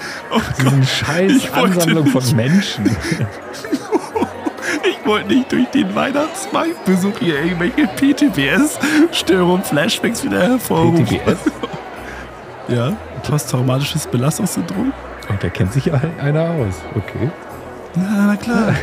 diesen 0.59 0.83
scheiß 0.83 1.31
Oh 1.31 1.35
ich 1.35 1.55
wollte 1.55 1.73
Ansammlung 1.75 2.07
von. 2.07 2.35
Menschen. 2.35 2.85
Ich 4.83 5.05
wollte 5.05 5.27
nicht 5.33 5.51
durch 5.51 5.67
den 5.69 5.93
Weihnachtsmarktbesuch 5.95 7.19
hier 7.19 7.39
irgendwelche 7.39 7.87
PTBS-Störungen, 7.87 9.63
Flashbacks 9.63 10.23
wieder 10.23 10.41
hervorrufen. 10.41 11.05
PTBS? 11.05 11.37
Ja, 12.67 12.93
posttraumatisches 13.21 14.07
Belastungssyndrom. 14.07 14.91
Und 15.29 15.43
da 15.43 15.49
kennt 15.49 15.71
sich 15.71 15.91
einer 15.93 16.49
aus. 16.49 16.81
Okay. 16.95 17.29
Na, 17.95 18.25
na 18.27 18.35
klar. 18.35 18.69
ja, 18.69 18.75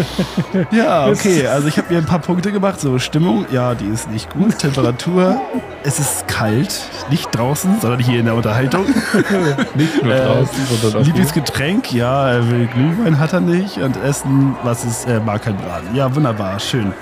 okay, 1.10 1.46
also 1.46 1.68
ich 1.68 1.78
habe 1.78 1.92
mir 1.92 1.98
ein 1.98 2.06
paar 2.06 2.18
Punkte 2.18 2.52
gemacht. 2.52 2.80
So, 2.80 2.98
Stimmung, 2.98 3.46
ja, 3.50 3.74
die 3.74 3.86
ist 3.86 4.10
nicht 4.10 4.30
gut. 4.30 4.58
Temperatur, 4.58 5.40
es 5.82 5.98
ist 5.98 6.26
kalt. 6.28 6.80
Nicht 7.10 7.28
draußen, 7.34 7.80
sondern 7.80 8.00
hier 8.00 8.20
in 8.20 8.26
der 8.26 8.34
Unterhaltung. 8.34 8.84
Nicht 9.74 10.02
nur 10.02 10.14
Äh, 10.14 10.24
draußen, 10.24 10.66
sondern 10.80 11.00
auch. 11.02 11.06
Lieblingsgetränk, 11.06 11.92
ja, 11.92 12.30
er 12.30 12.50
will 12.50 12.66
Glühwein, 12.66 13.18
hat 13.18 13.32
er 13.32 13.40
nicht. 13.40 13.78
Und 13.78 13.96
Essen, 14.02 14.56
was 14.62 14.84
ist, 14.84 15.06
er 15.08 15.20
mag 15.20 15.42
kein 15.42 15.56
Braten. 15.56 15.94
Ja, 15.94 16.14
wunderbar, 16.14 16.58
schön. 16.60 16.92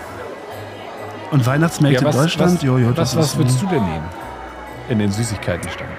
Und 1.30 1.44
Weihnachtsmärkte 1.46 2.02
Ja, 2.02 2.08
was, 2.08 2.14
in 2.16 2.22
Deutschland? 2.22 2.54
was, 2.56 2.62
jo, 2.62 2.78
jo, 2.78 2.88
was, 2.90 2.94
das 3.12 3.16
was 3.16 3.36
würdest 3.36 3.60
du 3.62 3.66
denn 3.66 3.84
nehmen? 3.84 4.04
In 4.88 4.98
den 4.98 5.12
Süßigkeitenstand. 5.12 5.90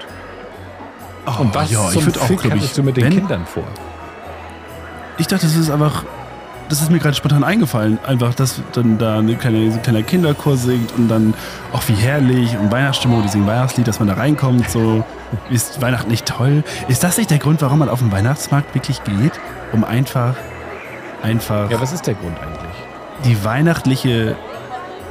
Oh, 1.26 1.42
Und 1.42 1.54
was 1.54 1.70
ja, 1.70 1.88
zum 1.90 2.00
ich 2.00 2.06
würde 2.06 2.20
auch, 2.20 2.26
Fick 2.26 2.44
ich, 2.44 2.50
hattest 2.50 2.78
du 2.78 2.82
mit 2.82 2.96
den 2.96 3.10
Kindern 3.10 3.46
vor? 3.46 3.62
Ich 5.18 5.26
dachte, 5.26 5.46
das 5.46 5.54
ist 5.54 5.70
einfach, 5.70 6.04
das 6.70 6.80
ist 6.80 6.90
mir 6.90 6.98
gerade 6.98 7.14
spontan 7.16 7.44
eingefallen. 7.44 7.98
Einfach, 8.06 8.32
dass 8.34 8.62
dann 8.72 8.96
da 8.96 9.18
ein 9.18 9.38
kleiner 9.38 10.02
Kinderchor 10.02 10.56
singt 10.56 10.92
und 10.96 11.08
dann, 11.08 11.34
auch 11.72 11.82
wie 11.88 11.94
herrlich 11.94 12.56
und 12.56 12.70
Weihnachtsstimmung, 12.70 13.22
die 13.22 13.28
singen 13.28 13.46
Weihnachtslied, 13.46 13.86
dass 13.86 13.98
man 13.98 14.08
da 14.08 14.14
reinkommt, 14.14 14.70
so, 14.70 15.04
ist 15.50 15.82
Weihnachten 15.82 16.10
nicht 16.10 16.26
toll? 16.26 16.62
Ist 16.88 17.02
das 17.04 17.18
nicht 17.18 17.30
der 17.30 17.38
Grund, 17.38 17.60
warum 17.60 17.80
man 17.80 17.88
auf 17.88 17.98
den 17.98 18.12
Weihnachtsmarkt 18.12 18.74
wirklich 18.74 19.02
geht? 19.04 19.32
Um 19.72 19.84
einfach, 19.84 20.34
einfach 21.22 21.70
Ja, 21.70 21.80
was 21.80 21.92
ist 21.92 22.06
der 22.06 22.14
Grund 22.14 22.38
eigentlich? 22.40 22.70
die 23.24 23.44
weihnachtliche 23.44 24.36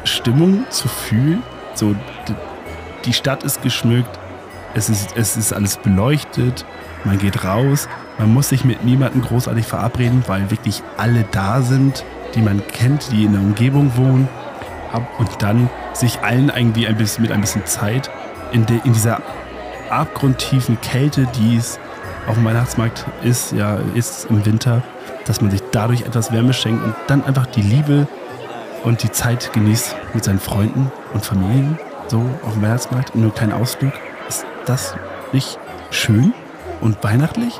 Stimmung 0.04 0.66
zu 0.70 0.88
fühlen. 0.88 1.44
So, 1.76 1.96
die 3.06 3.14
Stadt 3.14 3.44
ist 3.44 3.62
geschmückt, 3.62 4.18
es 4.74 4.90
ist, 4.90 5.16
es 5.16 5.38
ist 5.38 5.54
alles 5.54 5.78
beleuchtet, 5.78 6.66
man 7.04 7.18
geht 7.18 7.44
raus, 7.44 7.88
man 8.20 8.34
muss 8.34 8.50
sich 8.50 8.66
mit 8.66 8.84
niemandem 8.84 9.22
großartig 9.22 9.66
verabreden, 9.66 10.24
weil 10.28 10.52
wirklich 10.52 10.84
alle 10.98 11.26
da 11.32 11.62
sind, 11.62 12.04
die 12.36 12.42
man 12.42 12.62
kennt, 12.68 13.12
die 13.12 13.24
in 13.24 13.32
der 13.32 13.42
Umgebung 13.42 13.96
wohnen. 13.96 14.28
Und 15.18 15.30
dann 15.40 15.70
sich 15.94 16.20
allen 16.20 16.52
irgendwie 16.56 16.88
ein 16.88 16.98
bisschen 16.98 17.22
mit 17.22 17.32
ein 17.32 17.42
bisschen 17.42 17.66
Zeit 17.66 18.10
in, 18.52 18.66
de, 18.66 18.80
in 18.84 18.94
dieser 18.94 19.22
abgrundtiefen 19.90 20.82
Kälte, 20.82 21.28
die 21.36 21.56
es 21.56 21.80
auf 22.28 22.36
dem 22.36 22.46
Weihnachtsmarkt 22.46 23.06
ist, 23.24 23.54
ja, 23.54 23.78
ist 23.96 24.26
im 24.30 24.46
Winter, 24.46 24.82
dass 25.26 25.42
man 25.42 25.52
sich 25.52 25.62
dadurch 25.72 26.02
etwas 26.02 26.32
Wärme 26.32 26.54
schenkt 26.54 26.84
und 26.84 26.96
dann 27.08 27.24
einfach 27.24 27.46
die 27.46 27.62
Liebe 27.62 28.08
und 28.84 29.04
die 29.04 29.12
Zeit 29.12 29.54
genießt 29.54 29.96
mit 30.14 30.24
seinen 30.24 30.40
Freunden 30.40 30.92
und 31.14 31.26
Familien 31.26 31.80
so 32.08 32.24
auf 32.46 32.54
dem 32.54 32.64
Weihnachtsmarkt, 32.64 33.16
nur 33.16 33.34
kleinen 33.34 33.54
Ausflug. 33.54 33.94
Ist 34.28 34.46
das 34.66 34.96
nicht 35.32 35.60
schön 35.92 36.34
und 36.82 37.04
weihnachtlich? 37.04 37.60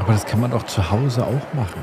Aber 0.00 0.12
das 0.12 0.26
kann 0.26 0.40
man 0.40 0.50
doch 0.50 0.64
zu 0.64 0.90
Hause 0.90 1.22
auch 1.24 1.54
machen. 1.54 1.80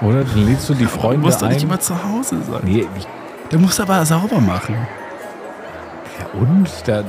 Oder? 0.00 0.24
Dann 0.24 0.46
lädst 0.46 0.68
du 0.68 0.74
die 0.74 0.86
Freunde 0.86 1.18
Du 1.20 1.26
musst 1.26 1.42
doch 1.42 1.46
ein. 1.48 1.54
nicht 1.54 1.62
immer 1.64 1.80
zu 1.80 1.94
Hause 2.04 2.36
sein. 2.42 2.60
nee, 2.64 2.86
ich, 2.96 3.06
Du 3.50 3.58
musst 3.58 3.78
aber 3.80 4.04
sauber 4.06 4.40
machen. 4.40 4.74
ja 6.18 6.40
und? 6.40 6.66
Da, 6.86 7.04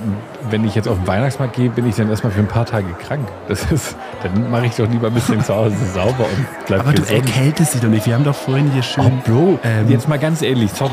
wenn 0.50 0.66
ich 0.66 0.76
jetzt 0.76 0.88
auf 0.88 0.98
den 0.98 1.08
Weihnachtsmarkt 1.08 1.56
gehe, 1.56 1.70
bin 1.70 1.88
ich 1.88 1.96
dann 1.96 2.10
erstmal 2.10 2.32
für 2.34 2.40
ein 2.42 2.48
paar 2.48 2.66
Tage 2.66 2.88
krank. 3.06 3.28
Das 3.48 3.72
ist, 3.72 3.96
dann 4.22 4.52
mache 4.52 4.66
ich 4.66 4.76
doch 4.76 4.88
lieber 4.90 5.08
ein 5.08 5.14
bisschen 5.14 5.42
zu 5.44 5.56
Hause 5.56 5.76
sauber 5.94 6.26
und 6.26 6.46
bleib 6.68 6.82
Aber 6.82 6.92
du 6.94 7.02
gesund. 7.02 7.20
erkältest 7.26 7.74
dich 7.76 7.82
doch 7.82 7.88
nicht. 7.90 8.06
Wir 8.06 8.16
haben 8.16 8.26
doch 8.26 8.36
vorhin 8.36 8.70
hier 8.72 8.82
Oh, 8.82 9.02
schön. 9.04 9.22
Bro, 9.26 9.60
Ähm, 9.64 9.90
jetzt 9.90 10.10
mal 10.10 10.20
ganz 10.20 10.42
ehrlich, 10.42 10.72
sorry. 10.74 10.92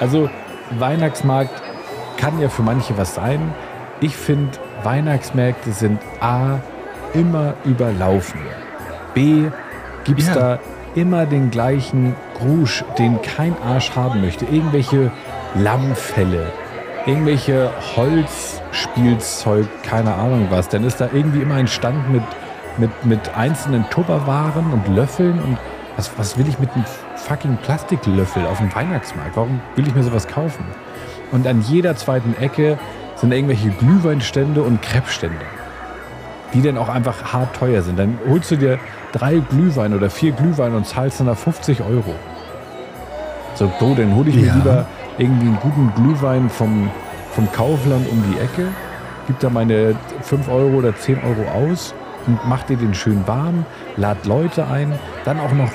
Also, 0.00 0.30
Weihnachtsmarkt 0.78 1.50
kann 2.16 2.38
ja 2.40 2.48
für 2.48 2.62
manche 2.62 2.96
was 2.96 3.14
sein. 3.16 3.52
Ich 4.00 4.16
finde, 4.16 4.52
Weihnachtsmärkte 4.84 5.72
sind 5.72 5.98
A, 6.20 6.58
immer 7.14 7.54
überlaufen. 7.64 8.40
B, 9.14 9.44
gibt 10.04 10.20
es 10.20 10.28
Ja. 10.28 10.34
da 10.34 10.58
immer 10.94 11.26
den 11.26 11.50
gleichen 11.50 12.14
Grusch, 12.38 12.84
den 12.98 13.20
kein 13.22 13.56
Arsch 13.66 13.94
haben 13.96 14.20
möchte. 14.20 14.44
Irgendwelche 14.44 15.10
Lammfälle, 15.54 16.46
irgendwelche 17.06 17.70
Holzspielzeug, 17.96 19.66
keine 19.82 20.14
Ahnung 20.14 20.46
was. 20.50 20.68
Dann 20.68 20.84
ist 20.84 21.00
da 21.00 21.08
irgendwie 21.12 21.40
immer 21.42 21.54
ein 21.56 21.68
Stand 21.68 22.10
mit, 22.12 22.22
mit, 22.78 22.90
mit 23.04 23.36
einzelnen 23.36 23.88
Tupperwaren 23.90 24.72
und 24.72 24.88
Löffeln 24.94 25.40
und 25.42 25.58
was, 25.96 26.10
was 26.16 26.36
will 26.36 26.48
ich 26.48 26.58
mit 26.58 26.72
einem 26.74 26.84
fucking 27.16 27.56
Plastiklöffel 27.58 28.44
auf 28.46 28.58
dem 28.58 28.74
Weihnachtsmarkt? 28.74 29.36
Warum 29.36 29.60
will 29.76 29.86
ich 29.86 29.94
mir 29.94 30.02
sowas 30.02 30.26
kaufen? 30.26 30.64
Und 31.30 31.46
an 31.46 31.60
jeder 31.62 31.96
zweiten 31.96 32.34
Ecke 32.40 32.78
sind 33.16 33.32
irgendwelche 33.32 33.70
Glühweinstände 33.70 34.62
und 34.62 34.82
Crepe-Stände, 34.82 35.44
die 36.54 36.62
dann 36.62 36.78
auch 36.78 36.88
einfach 36.88 37.32
hart 37.32 37.54
teuer 37.56 37.82
sind. 37.82 37.98
Dann 37.98 38.16
holst 38.28 38.50
du 38.50 38.56
dir 38.56 38.78
drei 39.12 39.38
Glühwein 39.38 39.92
oder 39.94 40.08
vier 40.08 40.32
Glühwein 40.32 40.74
und 40.74 40.86
zahlst 40.86 41.20
dann 41.20 41.26
da 41.26 41.34
50 41.34 41.80
Euro. 41.82 42.14
So, 43.54 43.70
Bro, 43.78 43.94
dann 43.96 44.14
hole 44.14 44.30
ich 44.30 44.36
mir 44.36 44.46
Ja. 44.46 44.54
lieber 44.54 44.86
irgendwie 45.18 45.46
einen 45.46 45.58
guten 45.60 45.92
Glühwein 45.94 46.48
vom, 46.50 46.90
vom 47.32 47.50
Kaufland 47.52 48.08
um 48.10 48.22
die 48.32 48.38
Ecke, 48.40 48.68
gib 49.26 49.38
da 49.40 49.50
meine 49.50 49.94
5 50.22 50.48
Euro 50.48 50.76
oder 50.78 50.96
10 50.96 51.18
Euro 51.22 51.48
aus 51.70 51.94
und 52.26 52.38
mach 52.48 52.62
dir 52.64 52.76
den 52.76 52.94
schön 52.94 53.26
warm, 53.26 53.64
lad 53.96 54.24
Leute 54.26 54.66
ein, 54.66 54.92
dann 55.24 55.38
auch 55.38 55.52
noch, 55.52 55.70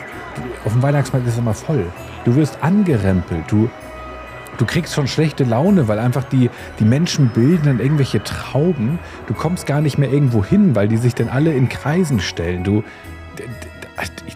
auf 0.65 0.73
dem 0.73 0.81
Weihnachtsmarkt 0.81 1.25
ist 1.27 1.33
es 1.33 1.39
immer 1.39 1.53
voll. 1.53 1.85
Du 2.25 2.35
wirst 2.35 2.57
angerempelt, 2.61 3.45
du, 3.47 3.69
du 4.57 4.65
kriegst 4.65 4.93
schon 4.93 5.07
schlechte 5.07 5.43
Laune, 5.43 5.87
weil 5.87 5.99
einfach 5.99 6.23
die, 6.23 6.49
die 6.79 6.85
Menschen 6.85 7.29
bilden 7.29 7.65
dann 7.65 7.79
irgendwelche 7.79 8.23
Trauben. 8.23 8.99
Du 9.27 9.33
kommst 9.33 9.65
gar 9.65 9.81
nicht 9.81 9.97
mehr 9.97 10.11
irgendwo 10.11 10.43
hin, 10.43 10.75
weil 10.75 10.87
die 10.87 10.97
sich 10.97 11.15
dann 11.15 11.29
alle 11.29 11.53
in 11.53 11.69
Kreisen 11.69 12.19
stellen. 12.19 12.63
Du, 12.63 12.83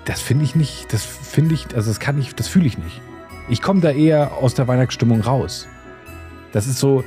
das 0.06 0.22
finde 0.22 0.46
ich 0.46 0.56
nicht, 0.56 0.92
das 0.94 1.06
finde 1.06 1.56
ich, 1.56 1.68
also 1.76 1.90
das 1.90 2.00
kann 2.00 2.18
ich, 2.18 2.36
das 2.36 2.48
fühle 2.48 2.66
ich 2.66 2.78
nicht. 2.78 3.02
Ich 3.50 3.62
komme 3.62 3.82
da 3.82 3.92
eher 3.92 4.34
aus 4.34 4.54
der 4.54 4.68
Weihnachtsstimmung 4.68 5.22
raus. 5.22 5.68
Das 6.52 6.68
ist 6.68 6.80
so, 6.80 7.04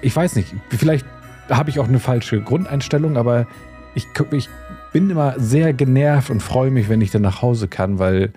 ich 0.00 0.14
weiß 0.14 0.36
nicht, 0.36 0.54
vielleicht 0.70 1.06
habe 1.50 1.70
ich 1.70 1.78
auch 1.78 1.88
eine 1.88 2.00
falsche 2.00 2.40
Grundeinstellung, 2.40 3.16
aber 3.16 3.46
ich, 3.94 4.06
ich 4.32 4.48
bin 4.92 5.10
immer 5.10 5.34
sehr 5.38 5.72
genervt 5.72 6.30
und 6.30 6.42
freue 6.42 6.70
mich, 6.70 6.88
wenn 6.88 7.00
ich 7.00 7.10
dann 7.10 7.22
nach 7.22 7.42
Hause 7.42 7.68
kann, 7.68 7.98
weil, 7.98 8.32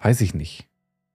weiß 0.00 0.20
ich 0.20 0.34
nicht. 0.34 0.66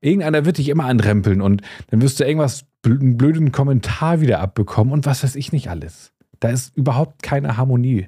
Irgendeiner 0.01 0.45
wird 0.45 0.57
dich 0.57 0.69
immer 0.69 0.85
anrempeln 0.85 1.41
und 1.41 1.61
dann 1.87 2.01
wirst 2.01 2.19
du 2.19 2.25
irgendwas, 2.25 2.65
einen 2.85 3.17
blöden 3.17 3.51
Kommentar 3.51 4.21
wieder 4.21 4.39
abbekommen 4.39 4.93
und 4.93 5.05
was 5.05 5.23
weiß 5.23 5.35
ich 5.35 5.51
nicht 5.51 5.69
alles. 5.69 6.13
Da 6.39 6.49
ist 6.49 6.75
überhaupt 6.77 7.23
keine 7.23 7.57
Harmonie. 7.57 8.07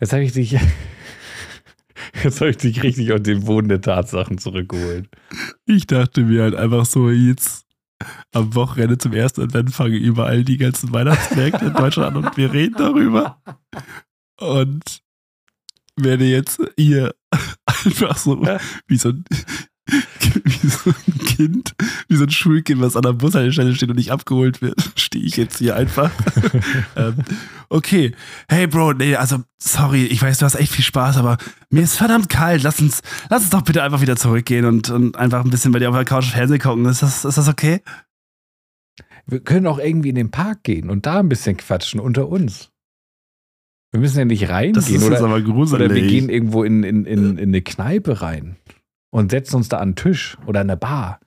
Jetzt 0.00 0.12
habe 0.12 0.24
ich 0.24 0.32
dich, 0.32 0.52
jetzt 2.24 2.40
habe 2.40 2.50
ich 2.50 2.56
dich 2.56 2.82
richtig 2.82 3.12
auf 3.12 3.22
den 3.22 3.44
Boden 3.44 3.68
der 3.68 3.80
Tatsachen 3.80 4.38
zurückgeholt. 4.38 5.08
Ich 5.66 5.86
dachte 5.86 6.22
mir 6.22 6.42
halt 6.42 6.54
einfach 6.54 6.86
so, 6.86 7.10
jetzt 7.10 7.66
am 8.32 8.54
Wochenende 8.54 8.98
zum 8.98 9.12
ersten 9.12 9.42
Advent 9.42 9.72
fangen 9.72 9.94
überall 9.94 10.44
die 10.44 10.56
ganzen 10.56 10.92
Weihnachtsmärkte 10.92 11.66
in 11.66 11.74
Deutschland 11.74 12.16
an 12.16 12.24
und 12.24 12.36
wir 12.36 12.52
reden 12.52 12.74
darüber. 12.76 13.40
Und 14.38 15.02
werde 15.96 16.24
jetzt 16.24 16.60
hier 16.76 17.14
einfach 17.66 18.16
so 18.16 18.40
wie 18.86 18.96
so 18.96 19.10
ein, 19.10 19.24
wie 20.44 20.68
so 20.68 20.90
ein 20.90 21.18
Kind, 21.26 21.74
wie 22.08 22.16
so 22.16 22.24
ein 22.24 22.30
Schulkind, 22.30 22.80
was 22.80 22.96
an 22.96 23.02
der 23.02 23.12
Bushaltestelle 23.12 23.74
steht 23.74 23.90
und 23.90 23.96
nicht 23.96 24.12
abgeholt 24.12 24.62
wird, 24.62 24.80
stehe 24.96 25.24
ich 25.24 25.36
jetzt 25.36 25.58
hier 25.58 25.76
einfach. 25.76 26.10
ähm, 26.96 27.16
okay, 27.68 28.12
hey 28.48 28.66
Bro, 28.66 28.94
nee, 28.94 29.16
also 29.16 29.42
sorry, 29.58 30.04
ich 30.06 30.22
weiß, 30.22 30.38
du 30.38 30.44
hast 30.44 30.54
echt 30.54 30.72
viel 30.72 30.84
Spaß, 30.84 31.16
aber 31.16 31.38
mir 31.70 31.82
ist 31.82 31.96
verdammt 31.96 32.28
kalt. 32.28 32.62
Lass 32.62 32.80
uns, 32.80 33.02
lass 33.28 33.42
uns 33.42 33.50
doch 33.50 33.62
bitte 33.62 33.82
einfach 33.82 34.00
wieder 34.00 34.16
zurückgehen 34.16 34.64
und, 34.64 34.90
und 34.90 35.16
einfach 35.16 35.44
ein 35.44 35.50
bisschen 35.50 35.72
bei 35.72 35.78
dir 35.78 35.88
auf 35.88 35.96
der 35.96 36.04
Couch 36.04 36.30
Fernsehen 36.30 36.60
gucken. 36.60 36.86
Ist 36.86 37.02
das, 37.02 37.24
ist 37.24 37.38
das 37.38 37.48
okay? 37.48 37.82
Wir 39.26 39.40
können 39.40 39.66
auch 39.66 39.78
irgendwie 39.78 40.08
in 40.08 40.16
den 40.16 40.30
Park 40.30 40.64
gehen 40.64 40.90
und 40.90 41.06
da 41.06 41.20
ein 41.20 41.28
bisschen 41.28 41.56
quatschen 41.56 42.00
unter 42.00 42.28
uns. 42.28 42.71
Wir 43.92 44.00
müssen 44.00 44.18
ja 44.18 44.24
nicht 44.24 44.42
Das 44.42 44.50
reingehen 44.50 44.76
ist 44.80 44.90
jetzt 44.90 45.04
oder, 45.04 45.20
aber 45.24 45.40
gruselig. 45.42 45.84
oder 45.86 45.94
wir 45.94 46.02
gehen 46.06 46.28
irgendwo 46.30 46.64
in, 46.64 46.82
in, 46.82 47.04
in, 47.04 47.36
in 47.38 47.48
eine 47.50 47.62
Kneipe 47.62 48.22
rein 48.22 48.56
und 49.10 49.30
setzen 49.30 49.56
uns 49.56 49.68
da 49.68 49.78
an 49.78 49.90
den 49.90 49.96
Tisch 49.96 50.36
oder 50.46 50.60
an 50.60 50.70
eine 50.70 50.76
Bar. 50.78 51.20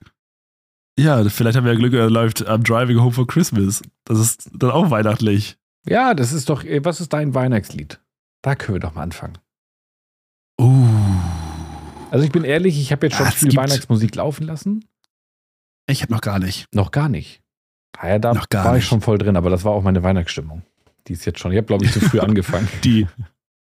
ja, 0.98 1.22
vielleicht 1.28 1.56
haben 1.56 1.64
wir 1.64 1.72
ja 1.72 1.78
Glück, 1.78 1.92
er 1.94 2.10
läuft 2.10 2.44
am 2.46 2.62
Driving 2.64 2.98
Home 3.00 3.12
for 3.12 3.26
Christmas. 3.26 3.82
Das 4.04 4.18
ist 4.18 4.50
dann 4.52 4.70
auch 4.70 4.90
weihnachtlich. 4.90 5.56
Ja, 5.88 6.14
das 6.14 6.32
ist 6.32 6.48
doch, 6.48 6.64
äh, 6.64 6.84
was 6.84 7.00
ist 7.00 7.12
dein 7.12 7.34
Weihnachtslied? 7.34 8.00
Da 8.42 8.56
können 8.56 8.76
wir 8.76 8.80
doch 8.80 8.94
mal 8.94 9.02
anfangen. 9.04 9.38
Uh. 10.60 10.86
Also 12.10 12.24
ich 12.24 12.32
bin 12.32 12.44
ehrlich, 12.44 12.80
ich 12.80 12.90
habe 12.92 13.06
jetzt 13.06 13.16
schon 13.16 13.26
es 13.26 13.34
viel 13.34 13.54
Weihnachtsmusik 13.54 14.14
laufen 14.16 14.44
lassen. 14.44 14.84
Ich 15.88 16.02
habe 16.02 16.12
noch 16.12 16.20
gar 16.20 16.38
nicht. 16.40 16.66
Noch 16.74 16.90
gar 16.90 17.08
nicht. 17.08 17.42
Ah 17.98 18.08
ja, 18.08 18.18
da 18.18 18.34
Noch 18.34 18.48
gar 18.48 18.64
war 18.64 18.72
ich 18.76 18.80
nicht. 18.82 18.88
schon 18.88 19.00
voll 19.00 19.18
drin, 19.18 19.36
aber 19.36 19.50
das 19.50 19.64
war 19.64 19.72
auch 19.72 19.82
meine 19.82 20.02
Weihnachtsstimmung. 20.02 20.62
Die 21.08 21.12
ist 21.12 21.24
jetzt 21.24 21.38
schon, 21.38 21.52
ich 21.52 21.58
habe 21.58 21.66
glaube 21.66 21.84
ich 21.84 21.92
zu 21.92 22.00
früh 22.00 22.20
angefangen. 22.20 22.68
Die 22.84 23.06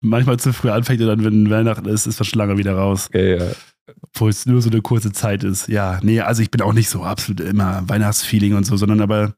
manchmal 0.00 0.38
zu 0.38 0.52
früh 0.52 0.70
anfängt 0.70 1.00
und 1.00 1.06
dann, 1.06 1.24
wenn 1.24 1.50
Weihnachten 1.50 1.86
ist, 1.86 2.06
ist 2.06 2.20
das 2.20 2.26
schon 2.26 2.38
lange 2.38 2.58
wieder 2.58 2.74
raus. 2.74 3.08
Äh, 3.12 3.54
Obwohl 4.02 4.30
es 4.30 4.46
nur 4.46 4.60
so 4.60 4.70
eine 4.70 4.82
kurze 4.82 5.12
Zeit 5.12 5.44
ist. 5.44 5.68
Ja, 5.68 6.00
nee, 6.02 6.20
also 6.20 6.42
ich 6.42 6.50
bin 6.50 6.60
auch 6.60 6.72
nicht 6.72 6.88
so 6.88 7.02
absolut 7.02 7.40
immer 7.40 7.88
Weihnachtsfeeling 7.88 8.54
und 8.54 8.64
so, 8.64 8.76
sondern 8.76 9.00
aber 9.00 9.34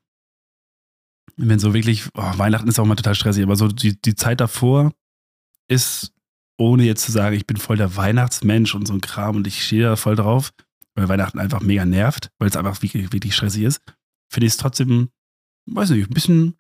wenn 1.37 1.59
so 1.59 1.75
wirklich, 1.75 2.09
oh, 2.15 2.39
Weihnachten 2.39 2.69
ist 2.69 2.79
auch 2.79 2.87
mal 2.87 2.95
total 2.95 3.15
stressig, 3.15 3.43
aber 3.43 3.57
so 3.57 3.69
die, 3.69 4.01
die 4.01 4.15
Zeit 4.15 4.41
davor 4.41 4.93
ist, 5.69 6.13
ohne 6.59 6.85
jetzt 6.85 7.03
zu 7.03 7.13
sagen, 7.13 7.35
ich 7.35 7.47
bin 7.47 7.57
voll 7.57 7.77
der 7.77 7.97
Weihnachtsmensch 7.97 8.75
und 8.75 8.87
so 8.87 8.95
ein 8.95 9.01
Kram 9.01 9.37
und 9.37 9.47
ich 9.47 9.65
stehe 9.65 9.83
da 9.83 9.97
voll 9.97 10.17
drauf, 10.17 10.53
weil 10.95 11.09
Weihnachten 11.09 11.39
einfach 11.39 11.61
mega 11.61 11.85
nervt, 11.85 12.31
weil 12.39 12.49
es 12.49 12.57
einfach 12.57 12.81
wirklich, 12.83 13.13
wirklich 13.13 13.35
stressig 13.35 13.65
ist, 13.65 13.83
finde 14.31 14.47
ich 14.47 14.53
es 14.53 14.57
trotzdem, 14.57 15.09
weiß 15.67 15.91
nicht, 15.91 16.09
ein 16.09 16.15
bisschen 16.15 16.57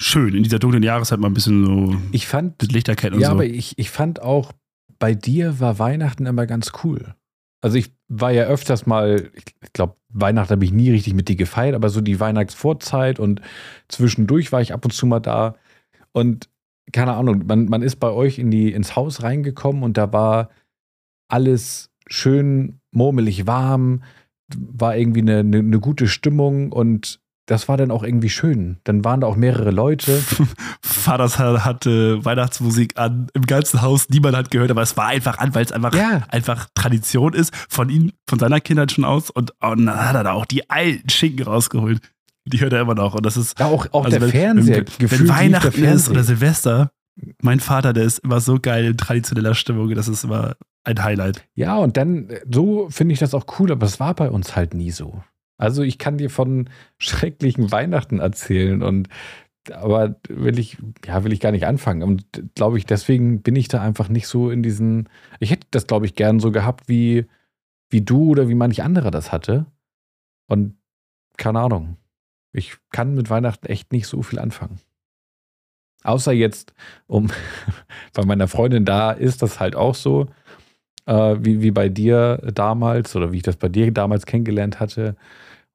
schön, 0.00 0.34
in 0.34 0.42
dieser 0.42 0.58
dunklen 0.58 0.82
Jahreszeit 0.82 1.20
mal 1.20 1.28
ein 1.28 1.34
bisschen 1.34 1.64
so 1.64 1.96
ich 2.12 2.26
fand, 2.26 2.60
das 2.62 2.70
Licht 2.70 2.88
erkennen 2.88 3.14
und 3.14 3.20
ja, 3.20 3.28
so. 3.28 3.34
aber 3.34 3.44
ich, 3.44 3.78
ich 3.78 3.90
fand 3.90 4.22
auch, 4.22 4.52
bei 4.98 5.14
dir 5.14 5.60
war 5.60 5.78
Weihnachten 5.78 6.26
immer 6.26 6.46
ganz 6.46 6.72
cool. 6.82 7.14
Also 7.62 7.76
ich 7.76 7.92
war 8.08 8.30
ja 8.30 8.44
öfters 8.44 8.86
mal, 8.86 9.30
ich, 9.34 9.54
ich 9.62 9.72
glaube, 9.72 9.96
Weihnachten 10.08 10.50
habe 10.50 10.64
ich 10.64 10.72
nie 10.72 10.90
richtig 10.90 11.14
mit 11.14 11.28
dir 11.28 11.36
gefeiert, 11.36 11.74
aber 11.74 11.90
so 11.90 12.00
die 12.00 12.18
Weihnachtsvorzeit 12.18 13.20
und 13.20 13.40
zwischendurch 13.88 14.50
war 14.52 14.60
ich 14.60 14.72
ab 14.72 14.84
und 14.84 14.92
zu 14.92 15.06
mal 15.06 15.20
da. 15.20 15.56
Und 16.12 16.48
keine 16.92 17.12
Ahnung, 17.12 17.44
man, 17.46 17.66
man 17.66 17.82
ist 17.82 17.96
bei 17.96 18.10
euch 18.10 18.38
in 18.38 18.50
die, 18.50 18.72
ins 18.72 18.96
Haus 18.96 19.22
reingekommen 19.22 19.82
und 19.82 19.96
da 19.96 20.12
war 20.12 20.50
alles 21.28 21.90
schön 22.08 22.80
murmelig 22.92 23.46
warm, 23.46 24.02
war 24.56 24.96
irgendwie 24.96 25.20
eine, 25.20 25.38
eine, 25.38 25.58
eine 25.58 25.80
gute 25.80 26.08
Stimmung 26.08 26.72
und 26.72 27.20
das 27.50 27.68
war 27.68 27.76
dann 27.76 27.90
auch 27.90 28.02
irgendwie 28.04 28.28
schön. 28.30 28.78
Dann 28.84 29.04
waren 29.04 29.20
da 29.22 29.26
auch 29.26 29.36
mehrere 29.36 29.70
Leute. 29.72 30.22
Vaters 30.82 31.38
hatte 31.38 32.24
Weihnachtsmusik 32.24 32.96
an 32.98 33.26
im 33.34 33.42
ganzen 33.46 33.82
Haus, 33.82 34.08
niemand 34.08 34.36
hat 34.36 34.50
gehört, 34.50 34.70
aber 34.70 34.82
es 34.82 34.96
war 34.96 35.06
einfach 35.06 35.38
an, 35.38 35.54
weil 35.54 35.64
es 35.64 35.72
einfach, 35.72 35.94
Ja. 35.94 36.22
einfach 36.28 36.68
Tradition 36.74 37.32
ist, 37.34 37.54
von 37.68 37.88
ihm, 37.88 38.12
von 38.28 38.38
seiner 38.38 38.60
Kindheit 38.60 38.92
schon 38.92 39.04
aus 39.04 39.30
und, 39.30 39.52
und 39.60 39.86
dann 39.86 39.96
hat 40.08 40.14
er 40.14 40.24
da 40.24 40.32
auch 40.32 40.44
die 40.46 40.68
alten 40.70 41.08
Schinken 41.08 41.44
rausgeholt. 41.46 42.00
Die 42.46 42.60
hört 42.60 42.72
er 42.72 42.80
immer 42.80 42.94
noch 42.94 43.14
und 43.14 43.26
das 43.26 43.36
ist 43.36 43.58
Ja, 43.58 43.66
auch, 43.66 43.86
auch 43.92 44.04
also 44.04 44.10
der 44.18 44.20
wenn, 44.22 44.30
Fernseher. 44.30 44.84
wenn, 44.98 45.10
wenn 45.10 45.28
Weihnachten 45.28 45.80
der 45.82 45.92
ist 45.94 46.08
oder 46.08 46.22
Fernseher. 46.24 46.36
Silvester, 46.36 46.90
mein 47.42 47.60
Vater, 47.60 47.92
der 47.92 48.04
ist 48.04 48.18
immer 48.20 48.40
so 48.40 48.58
geil 48.60 48.84
in 48.86 48.96
traditioneller 48.96 49.54
Stimmung, 49.54 49.94
das 49.94 50.08
ist 50.08 50.24
immer 50.24 50.54
ein 50.84 51.02
Highlight. 51.02 51.44
Ja, 51.54 51.76
und 51.76 51.96
dann, 51.96 52.28
so 52.50 52.88
finde 52.90 53.12
ich 53.12 53.18
das 53.18 53.34
auch 53.34 53.44
cool, 53.58 53.70
aber 53.72 53.84
es 53.86 54.00
war 54.00 54.14
bei 54.14 54.30
uns 54.30 54.56
halt 54.56 54.72
nie 54.74 54.90
so. 54.90 55.22
Also 55.60 55.82
ich 55.82 55.98
kann 55.98 56.16
dir 56.16 56.30
von 56.30 56.70
schrecklichen 56.98 57.70
Weihnachten 57.70 58.18
erzählen 58.18 58.82
und 58.82 59.08
aber 59.70 60.16
will 60.28 60.58
ich, 60.58 60.78
ja, 61.04 61.22
will 61.22 61.34
ich 61.34 61.40
gar 61.40 61.52
nicht 61.52 61.66
anfangen. 61.66 62.02
Und 62.02 62.24
glaube 62.54 62.78
ich, 62.78 62.86
deswegen 62.86 63.42
bin 63.42 63.54
ich 63.56 63.68
da 63.68 63.82
einfach 63.82 64.08
nicht 64.08 64.26
so 64.26 64.50
in 64.50 64.62
diesen. 64.62 65.10
Ich 65.38 65.50
hätte 65.50 65.66
das, 65.70 65.86
glaube 65.86 66.06
ich, 66.06 66.14
gern 66.14 66.40
so 66.40 66.50
gehabt, 66.50 66.88
wie, 66.88 67.26
wie 67.90 68.00
du 68.00 68.30
oder 68.30 68.48
wie 68.48 68.54
manch 68.54 68.82
anderer 68.82 69.10
das 69.10 69.32
hatte. 69.32 69.66
Und 70.48 70.76
keine 71.36 71.60
Ahnung. 71.60 71.98
Ich 72.52 72.78
kann 72.90 73.14
mit 73.14 73.28
Weihnachten 73.28 73.66
echt 73.66 73.92
nicht 73.92 74.06
so 74.06 74.22
viel 74.22 74.38
anfangen. 74.38 74.80
Außer 76.02 76.32
jetzt, 76.32 76.72
um 77.06 77.30
bei 78.14 78.24
meiner 78.24 78.48
Freundin 78.48 78.86
da 78.86 79.12
ist 79.12 79.42
das 79.42 79.60
halt 79.60 79.76
auch 79.76 79.94
so, 79.94 80.26
äh, 81.04 81.36
wie, 81.38 81.60
wie 81.60 81.70
bei 81.70 81.90
dir 81.90 82.38
damals 82.54 83.14
oder 83.14 83.30
wie 83.30 83.36
ich 83.36 83.42
das 83.42 83.56
bei 83.56 83.68
dir 83.68 83.92
damals 83.92 84.24
kennengelernt 84.24 84.80
hatte. 84.80 85.16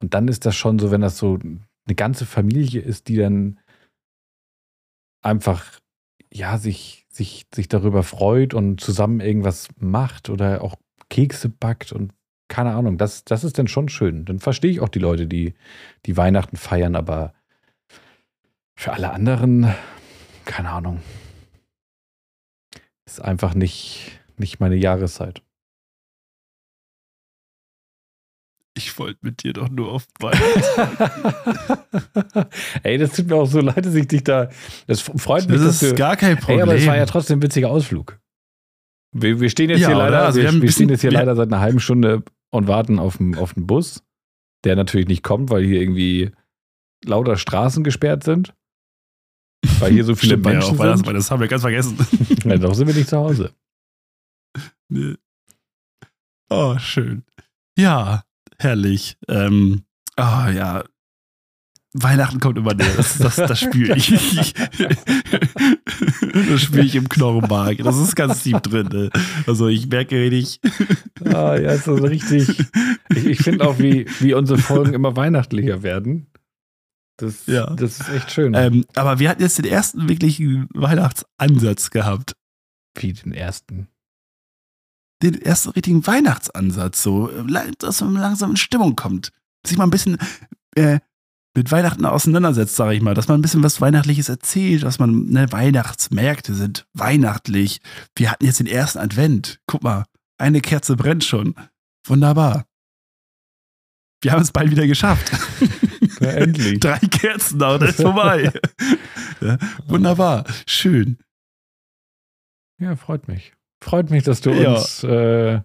Und 0.02 0.14
dann 0.14 0.28
ist 0.28 0.46
das 0.46 0.56
schon 0.56 0.80
so, 0.80 0.92
wenn 0.92 1.02
das 1.02 1.18
so 1.18 1.40
eine 1.40 1.96
ganze 1.96 2.26
Familie 2.26 2.82
ist, 2.82 3.08
die 3.08 3.18
dann 3.18 3.60
einfach, 5.22 5.80
ja, 6.32 6.58
sich, 6.58 7.06
sich, 7.10 7.48
sich 7.54 7.68
darüber 7.68 8.04
freut 8.04 8.54
und 8.54 8.82
zusammen 8.82 9.20
irgendwas 9.20 9.70
macht 9.78 10.30
oder 10.30 10.62
auch 10.62 10.76
Kekse 11.10 11.50
backt 11.50 11.92
und 11.92 12.14
keine 12.48 12.76
Ahnung, 12.76 12.98
das, 12.98 13.26
das 13.26 13.44
ist 13.44 13.58
dann 13.58 13.68
schon 13.68 13.90
schön. 13.90 14.26
Dann 14.26 14.40
verstehe 14.40 14.72
ich 14.72 14.80
auch 14.80 14.90
die 14.90 15.00
Leute, 15.00 15.28
die, 15.28 15.56
die 16.06 16.16
Weihnachten 16.16 16.58
feiern, 16.58 16.96
aber 16.96 17.34
für 18.78 18.94
alle 18.94 19.12
anderen, 19.12 19.74
keine 20.46 20.70
Ahnung. 20.70 21.02
Ist 23.06 23.22
einfach 23.22 23.56
nicht, 23.56 24.20
nicht 24.38 24.60
meine 24.60 24.76
Jahreszeit. 24.76 25.42
Ich 28.86 28.98
wollte 29.00 29.18
mit 29.24 29.42
dir 29.44 29.52
doch 29.54 29.68
nur 29.70 29.92
auf 29.92 30.06
Weihnachten. 30.20 31.40
Ey, 32.84 32.98
das 33.00 33.14
tut 33.14 33.28
mir 33.28 33.36
auch 33.36 33.48
so 33.48 33.60
leid, 33.62 33.84
dass 33.86 33.96
ich 33.96 34.08
dich 34.08 34.24
da. 34.24 34.50
Das 34.86 35.02
freut 35.02 35.50
mich. 35.50 35.58
Das 35.60 35.82
ist 35.82 35.92
du, 35.92 35.96
gar 35.96 36.16
kein 36.16 36.38
Problem. 36.38 36.58
Ey, 36.60 36.64
aber 36.64 36.76
es 36.76 36.86
war 36.86 36.96
ja 36.96 37.06
trotzdem 37.08 37.40
ein 37.40 37.42
witziger 37.42 37.70
Ausflug. 37.72 38.20
Wir, 39.12 39.40
wir 39.40 39.50
stehen 39.50 39.70
jetzt 39.72 39.80
Ja, 39.80 39.88
hier 39.88 39.98
leider, 39.98 40.24
Also 40.26 40.38
wir 40.40 40.44
wir, 40.44 40.62
wir 40.62 40.72
stehen 40.72 40.88
bisschen- 40.88 40.90
jetzt 40.90 41.02
hier 41.02 41.12
leider 41.12 41.36
seit 41.36 41.48
einer 41.48 41.62
halben 41.62 41.80
Stunde 41.80 42.24
und 42.52 42.68
warten 42.68 43.00
auf 43.00 43.18
den, 43.18 43.36
auf 43.36 43.54
den 43.56 43.66
Bus, 43.66 44.04
der 44.66 44.76
natürlich 44.76 45.08
nicht 45.08 45.24
kommt, 45.24 45.50
weil 45.50 45.64
hier 45.66 45.82
irgendwie 45.82 46.32
lauter 47.04 47.38
Straßen 47.38 47.84
gesperrt 47.84 48.24
sind. 48.24 48.54
Weil 49.80 49.94
hier 49.94 50.04
so 50.04 50.16
viele 50.18 50.34
Stimmt, 50.34 50.46
war 50.46 50.52
ja 50.54 50.60
Menschen 50.60 50.80
auch 50.80 50.96
sind. 50.98 51.08
weil 51.08 51.14
das 51.16 51.32
haben 51.32 51.40
wir 51.40 51.48
ganz 51.48 51.62
vergessen. 51.64 51.98
Ja, 52.46 52.58
doch 52.58 52.76
sind 52.76 52.88
wir 52.88 52.94
nicht 52.94 53.10
zu 53.10 53.18
Hause. 53.18 53.52
Nee. 54.90 55.16
Oh, 56.52 56.78
schön. 56.78 57.24
Ja, 57.78 58.24
herrlich. 58.60 59.18
Ähm, 59.28 59.84
oh 60.18 60.22
ja. 60.50 60.84
Weihnachten 61.98 62.42
kommt 62.42 62.58
immer 62.58 62.74
näher. 62.74 62.94
Das, 62.98 63.18
das, 63.20 63.36
das 63.38 63.60
spüre 63.62 63.96
ich. 63.96 64.54
das 66.50 66.62
spüre 66.62 66.86
ich 66.86 66.96
im 66.96 67.08
Knochenmark. 67.08 67.78
Das 67.78 67.98
ist 67.98 68.16
ganz 68.16 68.44
tief 68.44 68.60
drin. 68.60 68.88
Ne? 68.92 69.10
Also 69.48 69.68
ich 69.68 69.88
merke 69.88 70.20
richtig. 70.20 70.60
Ah, 71.24 71.56
ja, 71.56 71.72
ist 71.72 71.86
so 71.86 71.94
richtig. 71.96 72.50
Ich, 73.16 73.26
ich 73.26 73.40
finde 73.40 73.66
auch, 73.68 73.80
wie, 73.80 74.08
wie 74.20 74.34
unsere 74.34 74.60
Folgen 74.60 74.94
immer 74.94 75.16
weihnachtlicher 75.16 75.84
werden. 75.84 76.28
Das, 77.18 77.46
Ja. 77.46 77.74
das 77.76 78.02
ist 78.02 78.10
echt 78.10 78.32
schön. 78.32 78.54
Ähm, 78.56 78.84
aber 78.96 79.20
wir 79.20 79.30
hatten 79.30 79.42
jetzt 79.42 79.58
den 79.58 79.66
ersten 79.66 80.10
wirklichen 80.10 80.68
Weihnachtsansatz 80.74 81.92
gehabt. 81.92 82.34
wie 83.00 83.14
den 83.14 83.32
ersten. 83.34 83.88
Den 85.22 85.42
ersten 85.42 85.70
richtigen 85.70 86.06
Weihnachtsansatz. 86.06 87.02
So, 87.02 87.30
dass 87.80 88.02
man 88.02 88.16
langsam 88.16 88.52
in 88.52 88.58
Stimmung 88.58 88.96
kommt. 88.96 89.32
Sich 89.66 89.78
mal 89.78 89.86
ein 89.86 89.92
bisschen 89.92 90.18
äh, 90.76 91.00
mit 91.56 91.72
Weihnachten 91.72 92.06
auseinandersetzt, 92.06 92.76
sage 92.76 92.96
ich 92.96 93.02
mal. 93.02 93.14
Dass 93.14 93.28
man 93.28 93.40
ein 93.40 93.42
bisschen 93.42 93.64
was 93.64 93.82
Weihnachtliches 93.82 94.30
erzählt, 94.30 94.84
dass 94.84 95.00
man, 95.00 95.26
ne, 95.26 95.52
Weihnachtsmärkte 95.52 96.54
sind 96.54 96.86
weihnachtlich. 96.94 97.80
Wir 98.16 98.32
hatten 98.32 98.46
jetzt 98.46 98.60
den 98.60 98.68
ersten 98.68 99.00
Advent. 99.00 99.60
Guck 99.68 99.84
mal, 99.84 100.06
eine 100.38 100.62
Kerze 100.62 100.96
brennt 100.96 101.24
schon. 101.24 101.56
Wunderbar. 102.06 102.66
Wir 104.22 104.32
haben 104.32 104.42
es 104.42 104.52
bald 104.52 104.72
wieder 104.72 104.88
geschafft. 104.88 105.32
Ja, 106.20 106.30
endlich. 106.30 106.80
Drei 106.80 107.00
Kerzen 107.00 107.58
noch, 107.58 107.78
das 107.78 107.92
ist 107.92 108.02
vorbei. 108.02 108.52
ja, 109.42 109.58
wunderbar. 109.86 110.46
Schön. 110.66 111.18
Ja, 112.80 112.96
freut 112.96 113.28
mich. 113.28 113.54
Freut 113.86 114.10
mich, 114.10 114.24
dass 114.24 114.42
du 114.42 114.50
Ja. 114.52 114.74
uns 114.74 115.04
äh, 115.04 115.62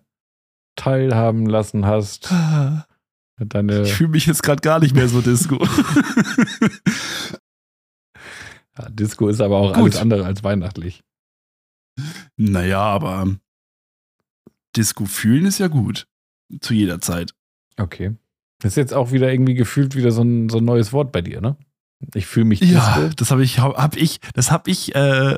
teilhaben 0.77 1.47
lassen 1.47 1.87
hast. 1.87 2.31
Deine, 3.39 3.83
Ich 3.83 3.95
fühle 3.95 4.11
mich 4.11 4.27
jetzt 4.27 4.43
gerade 4.43 4.61
gar 4.61 4.79
nicht 4.79 4.95
mehr 4.95 5.09
so 5.09 5.23
Disco. 5.23 5.57
ja, 8.79 8.89
Disco 8.91 9.29
ist 9.29 9.41
aber 9.41 9.57
auch 9.57 9.73
Gut. 9.73 9.83
alles 9.85 9.97
andere 9.97 10.25
als 10.27 10.45
weihnachtlich. 10.45 11.03
naja, 12.37 12.81
aber 12.81 13.37
Disco 14.77 15.07
fühlen 15.07 15.47
ist 15.47 15.59
ja 15.59 15.68
gut. 15.68 16.07
Zu 16.61 16.75
jeder 16.75 17.01
Zeit. 17.01 17.35
Okay. 17.79 18.14
Das 18.61 18.73
ist 18.73 18.77
jetzt 18.77 18.93
auch 18.95 19.12
wieder 19.12 19.33
irgendwie 19.33 19.55
gefühlt 19.55 19.95
wieder 19.97 20.11
so 20.12 20.23
ein, 20.23 20.49
so 20.51 20.59
ein 20.59 20.64
neues 20.64 20.93
Wort 20.93 21.12
bei 21.12 21.23
dir, 21.23 21.41
ne? 21.41 21.57
Ich 22.14 22.27
fühle 22.27 22.47
mich 22.47 22.61
Ja, 22.61 22.97
Disco. 22.99 23.14
das 23.16 23.31
habe 23.31 23.43
ich, 23.45 23.59
hab 23.61 23.97
ich, 23.97 24.21
das 24.35 24.51
habe 24.51 24.71
ich 24.71 24.95
äh, 24.95 25.37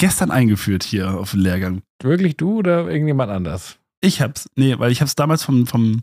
gestern 0.00 0.30
eingeführt 0.30 0.82
hier 0.82 1.18
auf 1.18 1.32
dem 1.32 1.40
Lehrgang. 1.40 1.82
Wirklich 2.02 2.36
du 2.36 2.58
oder 2.58 2.88
irgendjemand 2.90 3.30
anders? 3.30 3.78
Ich 4.00 4.22
hab's, 4.22 4.48
nee, 4.56 4.78
weil 4.78 4.90
ich 4.90 5.02
hab's 5.02 5.14
damals 5.14 5.44
vom, 5.44 5.66
vom, 5.66 6.02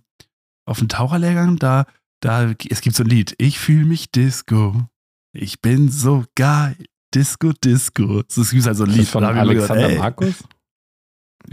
auf 0.66 0.78
dem 0.78 0.88
Taucherlehrgang, 0.88 1.58
da, 1.58 1.86
da, 2.22 2.54
es 2.70 2.82
gibt 2.82 2.96
so 2.96 3.04
ein 3.04 3.10
Lied. 3.10 3.34
Ich 3.40 3.58
fühle 3.60 3.86
mich 3.86 4.12
Disco. 4.12 4.88
Ich 5.34 5.62
bin 5.62 5.90
so 5.90 6.26
geil. 6.36 6.78
Disco, 7.16 7.54
Disco. 7.54 8.22
Das 8.24 8.38
ist 8.38 8.66
halt 8.68 8.78
so 8.78 8.84
ein 8.84 8.92
Lied. 8.92 9.02
das 9.02 9.10
von 9.10 9.24
Da 9.24 9.30
Alexander 9.30 9.90
ey, 9.90 9.98
Markus? 9.98 10.44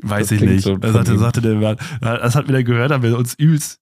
Weiß 0.03 0.29
Das 0.29 0.33
ich 0.33 0.41
nicht. 0.43 0.65
so 0.65 0.77
da 0.77 0.93
von 0.93 1.19
sagte, 1.19 1.41
der, 1.41 1.77
das 2.01 2.35
hat 2.35 2.49
dann 2.49 2.65
gehört, 2.65 2.91
haben 2.91 3.03
wir 3.03 3.17
uns 3.17 3.35
übelst 3.35 3.81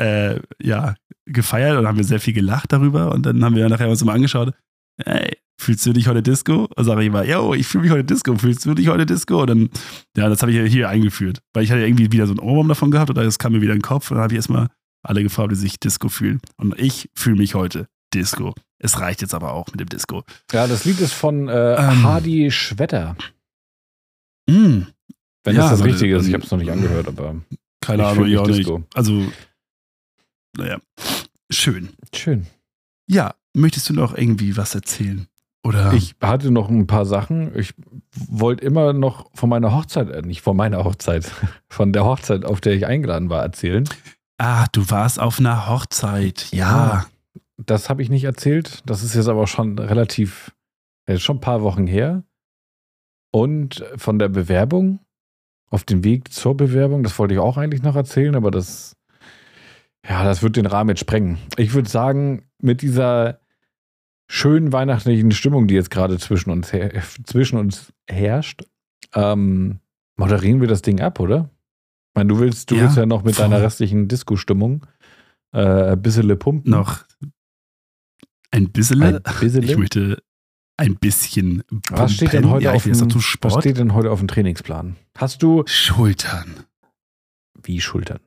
äh, 0.00 0.40
ja, 0.62 0.94
gefeiert 1.26 1.78
und 1.78 1.86
haben 1.86 1.98
wir 1.98 2.04
sehr 2.04 2.20
viel 2.20 2.32
gelacht 2.32 2.72
darüber 2.72 3.12
und 3.12 3.26
dann 3.26 3.44
haben 3.44 3.54
wir 3.56 3.68
nachher 3.68 3.88
uns 3.88 4.02
mal 4.04 4.14
angeschaut, 4.14 4.54
ey, 5.04 5.36
fühlst 5.62 5.86
du 5.86 5.92
dich 5.92 6.08
heute 6.08 6.22
Disco? 6.22 6.68
Und 6.74 6.84
sage 6.84 7.00
ich 7.02 7.06
immer, 7.06 7.24
yo, 7.24 7.54
ich 7.54 7.66
fühle 7.66 7.84
mich 7.84 7.92
heute 7.92 8.04
Disco, 8.04 8.36
fühlst 8.36 8.64
du 8.66 8.74
dich 8.74 8.88
heute 8.88 9.06
Disco? 9.06 9.40
Und 9.40 9.46
dann, 9.48 9.70
ja, 10.16 10.28
das 10.28 10.42
habe 10.42 10.52
ich 10.52 10.58
ja 10.58 10.64
hier 10.64 10.88
eingeführt, 10.88 11.40
weil 11.52 11.64
ich 11.64 11.70
hatte 11.70 11.82
irgendwie 11.82 12.12
wieder 12.12 12.26
so 12.26 12.32
einen 12.32 12.40
Ohrwurm 12.40 12.68
davon 12.68 12.90
gehabt 12.90 13.10
oder 13.10 13.24
das 13.24 13.38
kam 13.38 13.52
mir 13.52 13.60
wieder 13.60 13.72
in 13.72 13.78
den 13.78 13.82
Kopf 13.84 14.10
und 14.10 14.16
dann 14.16 14.24
habe 14.24 14.34
ich 14.34 14.38
erstmal 14.38 14.68
alle 15.02 15.22
gefragt, 15.22 15.50
wie 15.50 15.56
sich 15.56 15.80
Disco 15.80 16.08
fühlen. 16.08 16.40
Und 16.56 16.78
ich 16.78 17.10
fühle 17.14 17.36
mich 17.36 17.54
heute 17.54 17.88
Disco. 18.12 18.54
Es 18.78 19.00
reicht 19.00 19.22
jetzt 19.22 19.34
aber 19.34 19.52
auch 19.52 19.68
mit 19.68 19.80
dem 19.80 19.88
Disco. 19.88 20.24
Ja, 20.52 20.66
das 20.66 20.84
Lied 20.84 21.00
ist 21.00 21.12
von 21.12 21.48
äh, 21.48 21.74
Ähm. 21.74 22.02
Hardy 22.02 22.50
Schwetter. 22.50 23.16
Mm, 24.48 24.82
Wenn 25.44 25.56
Ja, 25.56 25.70
das 25.70 25.78
das 25.78 25.84
Richtige 25.84 26.16
ist. 26.16 26.24
Ich 26.24 26.28
ähm, 26.28 26.34
habe 26.34 26.44
es 26.44 26.50
noch 26.50 26.58
nicht 26.58 26.70
angehört, 26.70 27.08
aber 27.08 27.36
keine 27.80 28.06
Ahnung, 28.06 28.26
ich 28.26 28.38
auch 28.38 28.46
nicht. 28.46 28.60
Disco. 28.60 28.82
Also, 28.94 29.24
naja, 30.56 30.78
schön. 31.50 31.90
schön. 32.14 32.46
Ja, 33.08 33.34
möchtest 33.54 33.88
du 33.88 33.94
noch 33.94 34.16
irgendwie 34.16 34.56
was 34.56 34.74
erzählen? 34.74 35.26
Oder? 35.64 35.92
Ich 35.92 36.16
hatte 36.20 36.50
noch 36.50 36.68
ein 36.68 36.86
paar 36.86 37.06
Sachen. 37.06 37.56
Ich 37.56 37.74
wollte 38.28 38.64
immer 38.64 38.92
noch 38.92 39.30
von 39.34 39.48
meiner 39.48 39.74
Hochzeit, 39.74 40.10
äh, 40.10 40.22
nicht 40.22 40.42
von 40.42 40.56
meiner 40.56 40.84
Hochzeit, 40.84 41.30
von 41.68 41.92
der 41.92 42.04
Hochzeit, 42.04 42.44
auf 42.44 42.60
der 42.60 42.74
ich 42.74 42.86
eingeladen 42.86 43.30
war, 43.30 43.42
erzählen. 43.42 43.88
Ah, 44.38 44.66
du 44.72 44.90
warst 44.90 45.20
auf 45.20 45.38
einer 45.38 45.68
Hochzeit. 45.68 46.48
Ja. 46.50 47.06
Das 47.56 47.88
habe 47.88 48.02
ich 48.02 48.10
nicht 48.10 48.24
erzählt. 48.24 48.82
Das 48.86 49.04
ist 49.04 49.14
jetzt 49.14 49.28
aber 49.28 49.46
schon 49.46 49.78
relativ, 49.78 50.52
äh, 51.06 51.18
schon 51.18 51.36
ein 51.36 51.40
paar 51.40 51.62
Wochen 51.62 51.86
her. 51.86 52.24
Und 53.30 53.84
von 53.96 54.18
der 54.18 54.28
Bewerbung, 54.28 54.98
auf 55.70 55.84
dem 55.84 56.04
Weg 56.04 56.32
zur 56.32 56.56
Bewerbung, 56.56 57.02
das 57.02 57.18
wollte 57.18 57.34
ich 57.34 57.40
auch 57.40 57.56
eigentlich 57.56 57.82
noch 57.82 57.96
erzählen, 57.96 58.34
aber 58.34 58.50
das, 58.50 58.96
ja, 60.06 60.24
das 60.24 60.42
wird 60.42 60.56
den 60.56 60.66
Rahmen 60.66 60.90
jetzt 60.90 61.00
sprengen. 61.00 61.38
Ich 61.56 61.72
würde 61.72 61.88
sagen, 61.88 62.42
mit 62.58 62.82
dieser 62.82 63.41
schönen 64.28 64.72
weihnachtlichen 64.72 65.30
Stimmung, 65.32 65.66
die 65.68 65.74
jetzt 65.74 65.90
gerade 65.90 66.18
zwischen 66.18 66.50
uns, 66.50 66.72
her 66.72 67.02
zwischen 67.24 67.58
uns 67.58 67.92
herrscht, 68.08 68.62
ähm, 69.14 69.80
moderieren 70.16 70.60
wir 70.60 70.68
das 70.68 70.82
Ding 70.82 71.00
ab, 71.00 71.20
oder? 71.20 71.50
Ich 72.10 72.14
meine, 72.16 72.28
du 72.28 72.38
willst, 72.38 72.70
du 72.70 72.76
Ja, 72.76 72.82
willst 72.82 72.96
ja 72.96 73.06
noch 73.06 73.22
mit 73.24 73.36
voll. 73.36 73.44
deiner 73.48 73.62
restlichen 73.62 74.08
Disco-Stimmung 74.08 74.86
äh, 75.52 75.92
ein 75.92 76.02
bisschen 76.02 76.38
pumpen. 76.38 76.70
Noch 76.70 77.04
ein 78.50 78.70
bisschen. 78.70 79.02
Ein 79.02 79.22
bisschen? 79.22 79.62
Ich 79.62 79.76
möchte 79.76 80.22
ein 80.76 80.96
bisschen. 80.96 81.62
Was 81.90 82.12
steht 82.14 82.32
denn 82.32 82.42
pumpen. 82.42 82.54
heute 82.56 82.64
ja, 82.66 82.72
auf 82.72 82.82
dem 82.84 83.14
Was 83.42 83.58
steht 83.60 83.78
denn 83.78 83.94
heute 83.94 84.10
auf 84.10 84.18
dem 84.18 84.28
Trainingsplan? 84.28 84.96
Hast 85.16 85.42
du 85.42 85.62
Schultern. 85.66 86.64
wie 87.62 87.80
Schultern? 87.80 88.20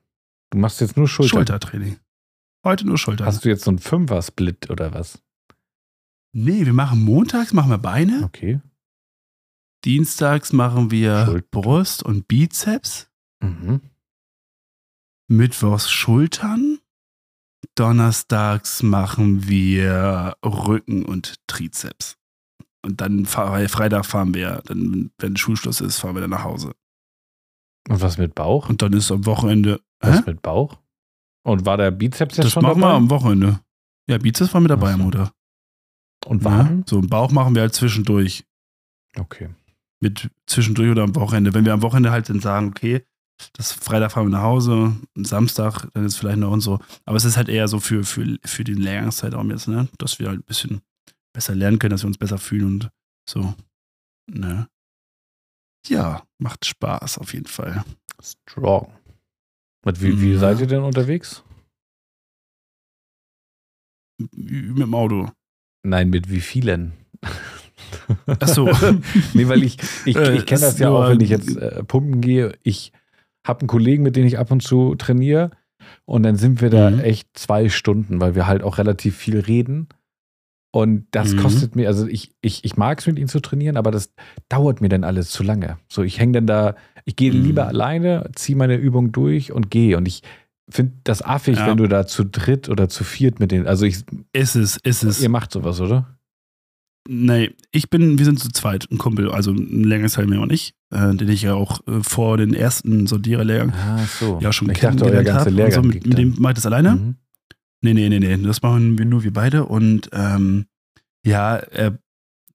Du 0.52 0.58
machst 0.60 0.82
jetzt 0.82 0.98
nur 0.98 1.08
Schultern. 1.08 1.30
Schultertraining. 1.39 1.98
Heute 2.64 2.88
nur 2.88 2.98
Schultern. 2.98 3.28
Hast 3.28 3.46
du 3.46 3.50
jetzt 3.50 3.66
so 3.66 3.72
einen 3.72 3.80
Fünfer-Split 3.80 4.70
oder 4.72 4.93
was? 4.93 5.22
Nee, 6.36 6.66
wir 6.66 6.74
machen 6.74 7.04
montags 7.04 7.54
machen 7.54 7.70
wir 7.72 7.78
Beine. 7.78 8.24
Okay. 8.24 8.62
Dienstags 9.84 10.52
machen 10.54 10.92
wir 10.92 11.26
Schulter. 11.26 11.48
Brust 11.52 12.04
und 12.04 12.28
Bizeps. 12.28 13.10
Mhm. 13.42 13.82
Mittwochs 15.28 15.90
Schultern. 15.92 16.80
Donnerstags 17.76 18.84
machen 18.84 19.48
wir 19.48 20.38
Rücken 20.44 21.04
und 21.06 21.36
Trizeps. 21.48 22.18
Und 22.84 23.02
dann 23.02 23.26
Freitag 23.26 24.06
fahren 24.06 24.34
wir, 24.36 24.62
dann, 24.66 25.12
wenn 25.18 25.36
Schulschluss 25.36 25.82
ist, 25.82 25.98
fahren 26.00 26.16
wir 26.16 26.22
dann 26.22 26.30
nach 26.30 26.44
Hause. 26.44 26.76
Und 27.90 28.02
was 28.02 28.18
mit 28.18 28.36
Bauch? 28.36 28.70
Und 28.70 28.82
dann 28.82 28.94
ist 28.94 29.12
am 29.12 29.26
Wochenende. 29.26 29.82
Hä? 30.04 30.10
Was 30.10 30.26
mit 30.26 30.42
Bauch? 30.42 30.80
Und 31.44 31.66
war 31.66 31.78
der 31.78 31.92
Bizeps 31.92 32.38
jetzt 32.38 32.46
Das 32.46 32.54
schon 32.54 32.64
machen 32.64 32.82
dabei? 32.82 32.94
wir 32.94 32.96
am 32.96 33.10
Wochenende. 33.10 33.60
Ja, 34.10 34.18
Bizeps 34.18 34.54
war 34.54 34.62
mit 34.62 34.72
dabei, 34.72 34.94
so. 34.94 34.98
Mutter. 35.00 35.32
Und 36.26 36.43
Ja, 36.43 36.49
Waden? 36.59 36.84
so, 36.88 36.97
einen 36.97 37.07
Bauch 37.09 37.32
machen 37.32 37.55
wir 37.55 37.61
halt 37.61 37.73
zwischendurch. 37.76 38.45
Okay. 39.17 39.49
Mit 40.01 40.30
zwischendurch 40.47 40.89
oder 40.91 41.03
am 41.03 41.15
Wochenende. 41.15 41.53
Wenn 41.53 41.65
wir 41.65 41.73
am 41.73 41.82
Wochenende 41.82 42.11
halt 42.11 42.30
dann 42.30 42.39
sagen, 42.41 42.67
okay, 42.69 43.05
das 43.53 43.71
Freitag 43.71 44.11
fahren 44.11 44.28
wir 44.28 44.32
nach 44.32 44.41
Hause, 44.43 44.95
Samstag, 45.15 45.88
dann 45.93 46.05
ist 46.05 46.17
vielleicht 46.17 46.39
noch 46.39 46.51
und 46.51 46.61
so. 46.61 46.80
Aber 47.05 47.17
es 47.17 47.26
ist 47.26 47.38
halt 47.38 47.49
eher 47.49 47.67
so 47.67 47.80
für, 47.80 48.03
für, 48.03 48.38
für 48.45 48.63
den 48.63 48.78
Lehrgangszeitraum 48.78 49.49
jetzt, 49.51 49.67
ne? 49.67 49.88
Dass 49.97 50.19
wir 50.19 50.28
halt 50.30 50.39
ein 50.39 50.43
bisschen 50.43 50.82
besser 51.34 51.53
lernen 51.55 51.80
können, 51.80 51.91
dass 51.91 52.03
wir 52.03 52.07
uns 52.07 52.17
besser 52.17 52.38
fühlen 52.38 52.65
und 52.65 52.91
so. 53.30 53.53
Ne? 54.32 54.67
Ja, 55.88 56.26
macht 56.39 56.65
Spaß 56.65 57.17
auf 57.19 57.34
jeden 57.34 57.47
Fall. 57.47 57.84
Strong. 58.21 58.91
Und 59.86 60.01
wie, 60.01 60.19
wie 60.21 60.34
Ja. 60.34 60.39
seid 60.39 60.59
ihr 60.61 60.67
denn 60.67 60.82
unterwegs? 60.84 61.43
Mit 64.17 64.80
dem 64.80 64.93
Auto. 64.95 65.30
Nein, 65.86 66.10
mit 66.10 66.30
wie 66.32 66.40
vielen? 66.42 66.94
Ach 68.40 68.48
so. 68.48 68.66
nee, 69.34 69.48
weil 69.48 69.64
ich, 69.64 69.78
ich, 70.06 70.16
Äh, 70.16 70.38
ich 70.38 70.46
kenne 70.46 70.62
das 70.62 70.80
ja 70.80 70.90
auch, 70.90 71.10
wenn 71.10 71.20
ich 71.22 71.30
jetzt 71.30 71.56
äh, 71.58 71.84
pumpen 71.84 72.22
gehe. 72.22 72.54
Ich 72.64 72.92
habe 73.46 73.62
einen 73.62 73.68
Kollegen, 73.68 74.04
mit 74.04 74.16
dem 74.16 74.26
ich 74.26 74.40
ab 74.40 74.52
und 74.52 74.62
zu 74.64 74.96
trainiere. 74.96 75.52
Und 76.06 76.24
dann 76.24 76.36
sind 76.36 76.62
wir 76.62 76.70
da 76.70 76.90
Mhm. 76.90 77.00
echt 77.00 77.30
zwei 77.38 77.70
Stunden, 77.70 78.20
weil 78.20 78.34
wir 78.36 78.48
halt 78.48 78.64
auch 78.64 78.78
relativ 78.80 79.16
viel 79.16 79.40
reden. 79.40 79.88
Und 80.72 81.06
das 81.12 81.34
Mhm. 81.34 81.38
kostet 81.38 81.76
mir, 81.76 81.88
also 81.88 82.08
ich, 82.08 82.32
ich, 82.42 82.66
ich 82.66 82.76
mag 82.76 83.00
es 83.00 83.08
mit 83.08 83.18
ihm 83.20 83.28
zu 83.28 83.40
trainieren, 83.40 83.78
aber 83.78 83.92
das 83.92 84.12
dauert 84.50 84.82
mir 84.82 84.90
dann 84.90 85.04
alles 85.04 85.30
zu 85.30 85.44
lange. 85.44 85.78
So, 85.88 86.02
ich 86.04 86.20
hänge 86.20 86.34
dann 86.34 86.48
da, 86.48 86.76
ich 87.06 87.16
gehe 87.16 87.32
Mhm. 87.32 87.44
lieber 87.44 87.68
alleine, 87.68 88.30
ziehe 88.36 88.58
meine 88.58 88.76
Übung 88.76 89.12
durch 89.12 89.52
und 89.52 89.70
gehe. 89.70 89.96
Und 89.98 90.08
ich 90.08 90.22
finde 90.70 90.93
das 91.03 91.22
affig, 91.22 91.57
Ja. 91.57 91.68
wenn 91.68 91.78
du 91.78 91.88
da 91.88 92.07
zu 92.07 92.24
dritt 92.26 92.70
oder 92.70 92.89
zu 92.89 93.03
viert 93.03 93.39
mit 93.39 93.51
den, 93.51 93.68
also 93.68 93.86
ich, 93.86 94.03
Ist 94.34 94.55
es, 94.55 94.78
ist 94.78 95.03
es. 95.03 95.22
ihr 95.22 95.30
macht 95.30 95.51
sowas, 95.51 95.80
oder? 95.80 96.18
Nee, 97.07 97.53
ich 97.72 97.91
bin, 97.91 98.18
wir 98.18 98.26
sind 98.26 98.39
zu 98.39 98.49
zweit, 98.49 98.89
ein 98.89 98.97
Kumpel, 98.97 99.30
also 99.32 99.51
ein 99.51 99.84
längeres 99.84 100.13
Teil 100.13 100.26
mehr 100.26 100.41
und 100.41 100.51
ich, 100.51 100.74
äh, 100.91 101.13
den 101.13 101.30
ich 101.30 101.43
ja 101.43 101.53
auch 101.53 101.86
äh, 101.88 102.01
vor 102.01 102.38
den 102.38 102.55
ersten 102.55 103.05
Sondiererlehrgang 103.05 103.74
Ah, 103.74 103.99
so. 104.20 104.39
ja 104.41 104.51
schon 104.51 104.72
ich 104.72 104.80
kennengelernt 104.80 105.30
habe. 105.32 105.72
So, 105.72 105.84
mit, 105.84 106.05
mit 106.07 106.18
dem 106.18 106.34
mache 106.39 106.53
ich 106.53 106.55
das 106.55 106.66
alleine? 106.66 106.95
Mhm. 106.95 107.16
Nee, 107.84 107.93
nee, 107.93 108.09
nee, 108.09 108.18
nee, 108.20 108.36
das 108.38 108.63
machen 108.63 108.97
wir 108.97 109.05
nur 109.05 109.24
wir 109.24 109.32
beide 109.34 109.66
und 109.66 110.09
ähm, 110.13 110.66
ja, 111.24 111.57
er, 111.57 111.99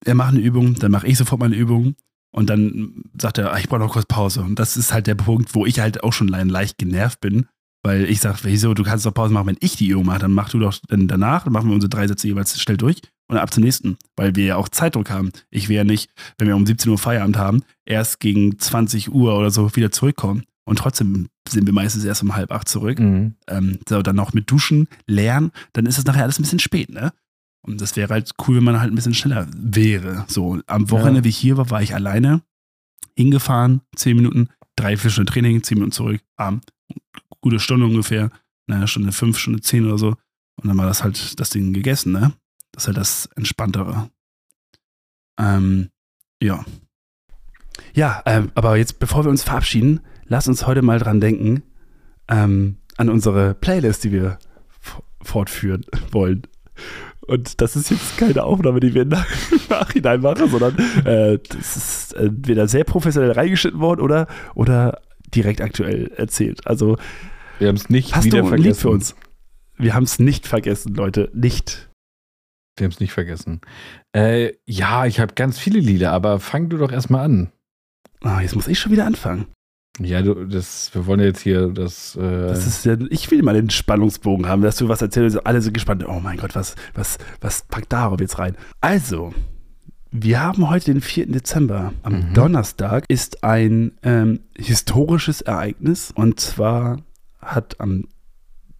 er 0.05 0.15
macht 0.17 0.31
eine 0.35 0.41
Übung, 0.41 0.75
dann 0.75 0.91
mache 0.91 1.07
ich 1.07 1.17
sofort 1.17 1.41
meine 1.41 1.55
Übung 1.55 1.95
und 2.33 2.51
dann 2.51 3.05
sagt 3.21 3.39
er, 3.39 3.53
ah, 3.53 3.59
ich 3.59 3.69
brauche 3.69 3.79
noch 3.81 3.93
kurz 3.93 4.07
Pause 4.07 4.41
und 4.43 4.59
das 4.59 4.77
ist 4.77 4.93
halt 4.93 5.07
der 5.07 5.15
Punkt, 5.15 5.55
wo 5.55 5.65
ich 5.65 5.79
halt 5.79 6.03
auch 6.03 6.13
schon 6.13 6.27
le- 6.27 6.43
leicht 6.43 6.77
genervt 6.79 7.21
bin, 7.21 7.47
weil 7.83 8.05
ich 8.05 8.21
sage, 8.21 8.39
wieso, 8.43 8.75
du 8.75 8.83
kannst 8.83 9.07
doch 9.07 9.15
Pause 9.15 9.33
machen, 9.33 9.47
wenn 9.49 9.57
ich 9.61 9.77
die 9.77 9.89
Übung 9.89 10.07
mache, 10.07 10.19
dann 10.21 10.33
mach 10.33 10.49
du 10.51 10.59
doch 10.59 10.79
dann 10.89 11.09
danach, 11.09 11.45
dann 11.45 11.53
machen 11.53 11.69
wir 11.69 11.75
unsere 11.75 11.89
drei 11.91 12.07
Sätze 12.07 12.27
jeweils 12.29 12.61
schnell 12.61 12.77
durch 12.77 12.99
und 13.29 13.37
dann 13.37 13.39
ab 13.39 13.53
zum 13.53 13.63
nächsten, 13.65 13.97
weil 14.17 14.35
wir 14.37 14.45
ja 14.45 14.57
auch 14.57 14.69
Zeitdruck 14.69 15.11
haben. 15.11 15.31
Ich 15.51 15.69
will 15.69 15.77
ja 15.77 15.85
nicht, 15.85 16.11
wenn 16.39 16.49
wir 16.49 16.57
um 16.57 16.67
17 16.67 16.91
Uhr 16.91 16.99
Feierabend 16.99 17.37
haben, 17.39 17.63
erst 17.85 18.21
gegen 18.21 18.59
20 18.59 19.13
Uhr 19.13 19.37
oder 19.39 19.51
so 19.51 19.75
wieder 19.77 19.91
zurückkommen. 19.91 20.45
Und 20.65 20.79
trotzdem 20.79 21.27
sind 21.49 21.67
wir 21.67 21.73
meistens 21.73 22.05
erst 22.05 22.23
um 22.23 22.37
halb 22.37 22.53
acht 22.53 22.69
zurück 22.69 22.99
Mhm. 23.01 23.35
ähm, 23.49 23.79
so, 23.89 24.03
dann 24.03 24.15
noch 24.17 24.35
mit 24.35 24.51
Duschen, 24.51 24.87
Lernen, 25.07 25.51
dann 25.73 25.87
ist 25.87 25.99
es 25.99 26.05
nachher 26.05 26.23
alles 26.23 26.39
ein 26.39 26.43
bisschen 26.43 26.59
spät, 26.61 26.91
ne? 26.91 27.13
Und 27.63 27.81
das 27.81 27.97
wäre 27.97 28.13
halt 28.13 28.31
cool, 28.47 28.57
wenn 28.57 28.65
man 28.65 28.81
halt 28.81 28.91
ein 28.93 28.95
bisschen 28.95 29.15
schneller 29.15 29.47
wäre. 29.55 30.25
So, 30.29 30.61
am 30.67 30.91
Wochenende, 30.91 31.21
Ja. 31.21 31.25
wie 31.25 31.29
ich 31.31 31.37
hier 31.37 31.57
war, 31.57 31.71
war 31.71 31.83
ich 31.83 31.95
alleine, 31.95 32.43
hingefahren, 33.17 33.81
zehn 33.97 34.17
Minuten, 34.17 34.49
drei, 34.77 34.97
Stunden 34.97 35.27
Training, 35.27 35.63
zehn 35.63 35.77
Minuten 35.79 35.93
zurück, 35.93 36.21
Abend, 36.37 36.65
gute 37.41 37.61
Stunde 37.61 37.87
ungefähr, 37.87 38.31
naja, 38.67 38.87
Stunde 38.87 39.13
fünf, 39.13 39.39
Stunde 39.39 39.61
zehn 39.61 39.87
oder 39.87 39.99
so. 39.99 40.09
Und 40.57 40.69
dann 40.69 40.79
war 40.79 40.87
das 40.87 41.03
halt 41.03 41.41
das 41.41 41.51
Ding 41.51 41.73
gegessen, 41.73 42.13
ne? 42.13 42.33
Das 42.73 42.85
ist 42.85 42.87
halt 42.89 42.97
das 42.99 43.27
Entspanntere. 43.35 44.11
Ähm, 45.39 45.89
ja. 46.43 46.65
Ja, 47.95 48.23
ähm, 48.27 48.53
aber 48.55 48.77
jetzt, 48.77 48.99
bevor 48.99 49.25
wir 49.25 49.31
uns 49.31 49.43
verabschieden, 49.43 50.01
lass 50.27 50.49
uns 50.49 50.67
heute 50.67 50.83
mal 50.83 50.99
dran 50.99 51.21
denken, 51.21 51.63
ähm, 52.29 52.77
an 52.97 53.09
unsere 53.09 53.55
Playlist, 53.55 54.05
die 54.05 54.13
wir 54.13 54.39
fortführen 55.23 55.85
wollen. 56.13 56.43
Und 57.27 57.61
das 57.61 57.77
ist 57.77 57.91
jetzt 57.91 58.17
keine 58.19 58.43
Aufnahme, 58.43 58.81
die 58.81 58.95
wir 58.95 59.03
im 59.03 59.11
Nachhinein 59.69 60.21
machen, 60.21 60.49
sondern 60.49 60.77
äh, 61.05 61.39
das 61.49 61.77
ist 61.77 62.13
entweder 62.15 62.69
sehr 62.69 62.85
professionell 62.85 63.33
reingeschnitten 63.33 63.81
worden 63.81 64.01
oder, 64.01 64.27
oder 64.55 65.01
direkt 65.35 65.61
aktuell 65.61 66.11
erzählt. 66.17 66.67
Also 66.67 66.97
Wir 67.61 67.69
haben 67.69 67.77
es 67.77 67.89
nicht 67.91 68.15
hast 68.17 68.25
wieder 68.25 68.41
du 68.43 68.49
vergessen. 68.49 68.69
Lied 68.69 68.77
für 68.77 68.89
uns? 68.91 69.15
Wir 69.77 69.95
haben 69.95 70.05
es 70.05 70.19
nicht 70.19 70.47
vergessen, 70.47 70.95
Leute. 70.95 71.31
Nicht. 71.35 71.89
Wir 72.77 72.85
haben 72.87 72.93
es 72.93 73.01
nicht 73.01 73.13
vergessen. 73.13 73.61
Äh, 74.13 74.55
ja, 74.67 75.07
ich 75.07 75.21
habe 75.21 75.35
ganz 75.35 75.59
viele 75.59 75.79
Lieder, 75.81 76.13
aber 76.13 76.41
fang 76.41 76.69
du 76.69 76.79
doch 76.79 76.91
erstmal 76.91 77.25
an. 77.25 77.53
Ah, 78.23 78.41
jetzt 78.41 78.55
muss 78.57 78.67
ich 78.69 78.79
schon 78.79 78.93
wieder 78.93 79.07
anfangen. 79.07 79.47
Ja, 79.99 80.23
du, 80.23 80.47
das, 80.47 80.95
wir 80.95 81.05
wollen 81.07 81.21
jetzt 81.21 81.41
hier 81.41 81.69
das. 81.69 82.17
Äh, 82.17 82.21
Das 82.49 82.67
ist 82.67 82.85
ja, 82.87 82.97
ich 83.11 83.31
will 83.31 83.43
mal 83.43 83.55
den 83.55 83.69
Spannungsbogen 83.71 84.47
haben, 84.49 84.63
dass 84.63 84.77
du 84.77 84.89
was 84.89 85.03
erzählst. 85.03 85.45
Alle 85.47 85.61
sind 85.61 85.75
gespannt. 85.75 86.05
Oh 86.09 86.21
mein 86.21 86.39
Gott, 86.39 86.55
was, 86.55 86.75
was, 86.95 87.19
was 87.41 87.63
packt 87.65 87.93
darauf 87.93 88.21
jetzt 88.21 88.39
rein? 88.39 88.57
Also, 88.81 89.35
wir 90.11 90.41
haben 90.41 90.71
heute 90.71 90.93
den 90.93 91.03
4. 91.03 91.27
Dezember. 91.27 91.93
Am 92.03 92.31
Mhm. 92.31 92.35
Donnerstag 92.35 93.05
ist 93.09 93.45
ein 93.45 93.93
ähm, 94.03 94.41
historisches 94.57 95.43
Ereignis. 95.43 96.13
Und 96.15 96.41
zwar 96.41 96.99
hat 97.41 97.81
am 97.81 98.05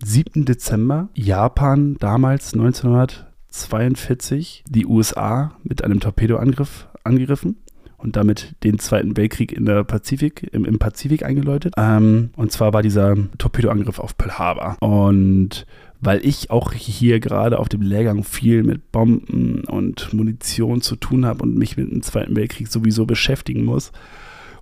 7. 0.03 0.45
Dezember 0.45 1.09
Japan 1.15 1.97
damals 1.99 2.53
1942 2.55 4.65
die 4.69 4.87
USA 4.87 5.53
mit 5.63 5.85
einem 5.85 6.01
Torpedoangriff 6.01 6.89
angegriffen 7.05 7.59
und 7.99 8.17
damit 8.17 8.57
den 8.65 8.79
Zweiten 8.79 9.15
Weltkrieg 9.17 9.53
in 9.53 9.67
der 9.67 9.85
Pazifik, 9.85 10.49
im, 10.53 10.65
im 10.65 10.79
Pazifik 10.79 11.23
eingeläutet. 11.23 11.75
Ähm, 11.77 12.31
und 12.37 12.51
zwar 12.51 12.73
war 12.73 12.83
dieser 12.83 13.15
Torpedoangriff 13.37 13.99
auf 13.99 14.17
Pearl 14.17 14.39
Harbor. 14.39 14.79
Und 14.81 15.67
weil 16.01 16.25
ich 16.25 16.51
auch 16.51 16.73
hier 16.73 17.21
gerade 17.21 17.59
auf 17.59 17.69
dem 17.69 17.83
Lehrgang 17.83 18.25
viel 18.25 18.63
mit 18.63 18.91
Bomben 18.91 19.65
und 19.65 20.15
Munition 20.15 20.81
zu 20.81 20.97
tun 20.97 21.27
habe 21.27 21.43
und 21.43 21.59
mich 21.59 21.77
mit 21.77 21.91
dem 21.91 22.03
Zweiten 22.03 22.37
Weltkrieg 22.37 22.69
sowieso 22.69 23.05
beschäftigen 23.05 23.65
muss 23.65 23.93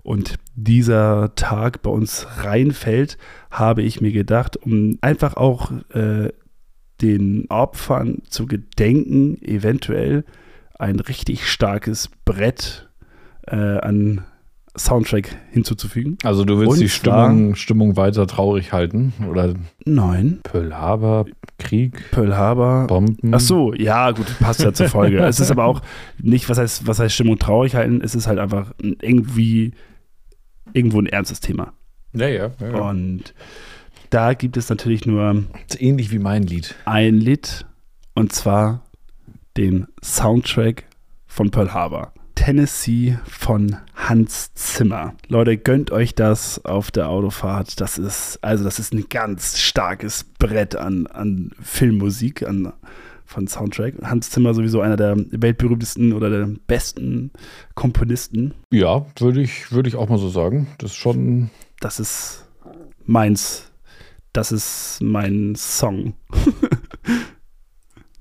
und 0.03 0.35
dieser 0.55 1.35
Tag 1.35 1.81
bei 1.81 1.89
uns 1.89 2.27
reinfällt, 2.43 3.17
habe 3.51 3.81
ich 3.81 4.01
mir 4.01 4.11
gedacht, 4.11 4.57
um 4.57 4.97
einfach 5.01 5.35
auch 5.37 5.71
äh, 5.93 6.29
den 7.01 7.45
Opfern 7.49 8.23
zu 8.29 8.45
gedenken, 8.45 9.41
eventuell 9.41 10.25
ein 10.77 10.99
richtig 10.99 11.47
starkes 11.47 12.09
Brett 12.25 12.89
äh, 13.47 13.55
an 13.55 14.25
Soundtrack 14.77 15.35
hinzuzufügen. 15.51 16.17
also, 16.23 16.45
du 16.45 16.59
willst 16.59 16.73
Und 16.73 16.79
die 16.79 16.89
Stimmung, 16.89 17.55
Stimmung 17.55 17.95
weiter 17.97 18.27
traurig 18.27 18.71
halten? 18.71 19.13
Oder 19.29 19.53
Nein, 19.85 20.39
Pearl 20.43 20.73
Harbor, 20.75 21.25
Krieg, 21.57 22.11
Pearl 22.11 22.35
Harbor. 22.37 22.87
Bomben? 22.87 23.33
Ach 23.33 23.39
so, 23.39 23.73
ja, 23.73 24.11
gut, 24.11 24.27
passt 24.39 24.61
ja 24.61 24.71
zur 24.73 24.87
Folge. 24.89 25.19
es 25.25 25.39
ist 25.39 25.51
aber 25.51 25.65
auch 25.65 25.81
nicht, 26.21 26.47
was 26.49 26.57
heißt, 26.57 26.87
was 26.87 26.99
heißt 26.99 27.13
Stimmung 27.15 27.39
traurig 27.39 27.75
halten, 27.75 28.01
es 28.01 28.15
ist 28.15 28.27
halt 28.27 28.39
einfach 28.39 28.71
ein- 28.81 28.95
irgendwie 29.01 29.73
irgendwo 30.73 30.99
ein 31.01 31.07
ernstes 31.07 31.39
Thema. 31.39 31.73
Ja, 32.13 32.27
ja. 32.27 32.51
ja, 32.59 32.67
ja. 32.69 32.89
Und 32.89 33.33
da 34.11 34.33
gibt 34.33 34.55
es 34.57 34.69
natürlich 34.69 35.05
nur 35.05 35.43
ähnlich 35.77 36.11
wie 36.11 36.19
mein 36.19 36.43
Lied. 36.43 36.75
ein 36.85 37.15
Lied 37.15 37.65
und 38.15 38.31
zwar 38.33 38.83
den 39.57 39.87
Soundtrack 40.03 40.85
von 41.27 41.49
Pearl 41.51 41.73
Harbor. 41.73 42.13
Tennessee 42.39 43.19
von 43.27 43.75
Hans 43.95 44.53
Zimmer. 44.53 45.13
Leute, 45.27 45.57
gönnt 45.57 45.91
euch 45.91 46.15
das 46.15 46.63
auf 46.63 46.89
der 46.89 47.09
Autofahrt. 47.09 47.81
Das 47.81 47.97
ist, 47.97 48.39
also 48.41 48.63
das 48.63 48.79
ist 48.79 48.93
ein 48.93 49.09
ganz 49.09 49.59
starkes 49.59 50.23
Brett 50.23 50.77
an, 50.77 51.05
an 51.07 51.51
Filmmusik, 51.61 52.47
an, 52.47 52.71
von 53.25 53.45
Soundtrack. 53.47 53.95
Hans 54.03 54.29
Zimmer 54.29 54.53
sowieso 54.53 54.79
einer 54.79 54.95
der 54.95 55.17
weltberühmtesten 55.17 56.13
oder 56.13 56.29
der 56.29 56.47
besten 56.65 57.31
Komponisten. 57.75 58.53
Ja, 58.71 59.05
würde 59.17 59.41
ich, 59.41 59.73
würde 59.73 59.89
ich 59.89 59.97
auch 59.97 60.07
mal 60.07 60.17
so 60.17 60.29
sagen. 60.29 60.67
Das 60.77 60.91
ist 60.91 60.97
schon. 60.97 61.49
Das 61.81 61.99
ist 61.99 62.45
meins. 63.05 63.69
Das 64.31 64.53
ist 64.53 64.99
mein 65.01 65.55
Song 65.55 66.13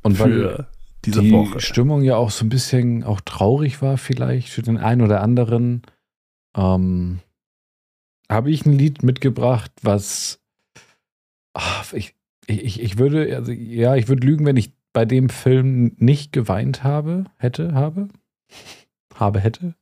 Und 0.02 0.18
weil 0.18 0.32
für 0.32 0.68
diese 1.10 1.22
die 1.22 1.32
Woche. 1.32 1.60
Stimmung 1.60 2.02
ja 2.02 2.16
auch 2.16 2.30
so 2.30 2.44
ein 2.44 2.48
bisschen 2.48 3.04
auch 3.04 3.20
traurig 3.20 3.82
war, 3.82 3.98
vielleicht 3.98 4.48
für 4.48 4.62
den 4.62 4.76
einen 4.76 5.02
oder 5.02 5.20
anderen, 5.20 5.82
ähm, 6.56 7.20
habe 8.30 8.50
ich 8.50 8.66
ein 8.66 8.72
Lied 8.72 9.02
mitgebracht, 9.02 9.72
was 9.82 10.40
ach, 11.54 11.92
ich, 11.92 12.14
ich, 12.46 12.80
ich 12.80 12.98
würde, 12.98 13.34
also 13.36 13.52
ja, 13.52 13.96
ich 13.96 14.08
würde 14.08 14.26
lügen, 14.26 14.46
wenn 14.46 14.56
ich 14.56 14.72
bei 14.92 15.04
dem 15.04 15.28
Film 15.28 15.92
nicht 15.98 16.32
geweint 16.32 16.84
habe, 16.84 17.24
hätte, 17.36 17.74
habe, 17.74 18.08
habe, 19.14 19.40
hätte. 19.40 19.74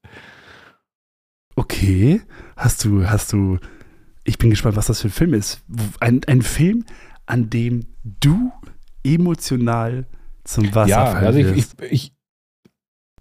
Okay, 1.54 2.20
hast 2.56 2.84
du, 2.84 3.08
hast 3.08 3.32
du, 3.32 3.58
ich 4.24 4.38
bin 4.38 4.50
gespannt, 4.50 4.76
was 4.76 4.86
das 4.86 5.00
für 5.00 5.08
ein 5.08 5.12
Film 5.12 5.34
ist. 5.34 5.62
Ein, 6.00 6.22
ein 6.26 6.42
Film 6.42 6.84
an 7.26 7.50
dem 7.50 7.86
du 8.04 8.52
emotional 9.04 10.06
zum 10.46 10.74
Wasser 10.74 10.88
ja, 10.90 11.12
also 11.12 11.38
ich, 11.38 11.52
ich, 11.56 11.66
ich, 11.90 12.12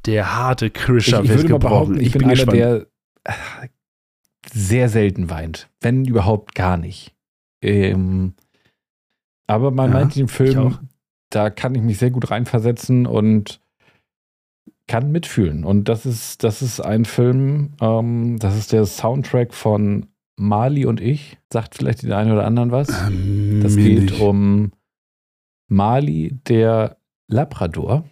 der 0.06 0.36
harte 0.36 0.70
Krischer 0.70 1.24
ich, 1.24 1.30
ich 1.32 1.38
wird 1.38 1.48
gebrochen. 1.48 2.00
ich, 2.00 2.14
bin, 2.14 2.26
einer, 2.30 2.46
der 2.46 2.88
äh, 3.24 3.68
sehr 4.52 4.90
selten 4.90 5.30
weint. 5.30 5.70
Wenn 5.82 6.06
überhaupt 6.06 6.56
gar 6.56 6.78
nicht. 6.78 7.16
Ähm, 7.62 8.34
aber 9.48 9.72
bei 9.72 9.86
Ja, 9.86 9.92
manchen 9.92 10.28
Filmen, 10.28 10.90
da 11.32 11.50
kann 11.50 11.76
ich 11.76 11.82
mich 11.82 11.98
sehr 11.98 12.12
gut 12.12 12.30
reinversetzen 12.32 13.06
und 13.08 13.60
kann 14.88 15.12
mitfühlen. 15.12 15.64
Und 15.64 15.90
das 15.90 16.06
ist, 16.06 16.44
das 16.44 16.62
ist 16.62 16.80
ein 16.80 17.06
Film, 17.06 17.74
ähm, 17.82 18.38
das 18.40 18.56
ist 18.56 18.72
der 18.72 18.86
Soundtrack 18.86 19.54
von 19.54 20.08
Mali 20.38 20.86
und 20.86 21.02
ich. 21.02 21.38
Sagt 21.52 21.76
vielleicht 21.76 22.04
den 22.04 22.12
einen 22.12 22.32
oder 22.32 22.46
anderen 22.46 22.72
was. 22.72 22.90
Ähm, 23.08 23.62
Das 23.64 23.76
geht 23.76 24.12
nicht. 24.12 24.22
um 24.22 24.72
Mali, 25.68 26.38
der 26.48 26.98
Labrador, 27.28 28.06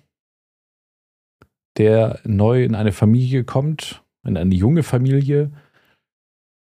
der 1.78 2.20
neu 2.24 2.64
in 2.64 2.76
eine 2.76 2.92
Familie 2.92 3.44
kommt, 3.44 4.04
in 4.26 4.38
eine 4.38 4.56
junge 4.56 4.84
Familie. 4.84 5.52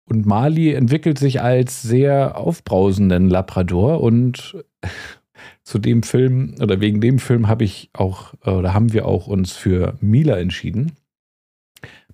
Und 0.05 0.25
Mali 0.25 0.73
entwickelt 0.73 1.19
sich 1.19 1.41
als 1.41 1.81
sehr 1.81 2.37
aufbrausenden 2.37 3.29
Labrador 3.29 4.01
und 4.01 4.57
zu 5.63 5.77
dem 5.77 6.03
Film 6.03 6.55
oder 6.61 6.81
wegen 6.81 6.99
dem 6.99 7.19
Film 7.19 7.47
habe 7.47 7.63
ich 7.63 7.89
auch 7.93 8.33
äh, 8.43 8.49
oder 8.49 8.73
haben 8.73 8.91
wir 8.91 9.05
auch 9.05 9.27
uns 9.27 9.53
für 9.53 9.97
Mila 10.01 10.37
entschieden. 10.37 10.93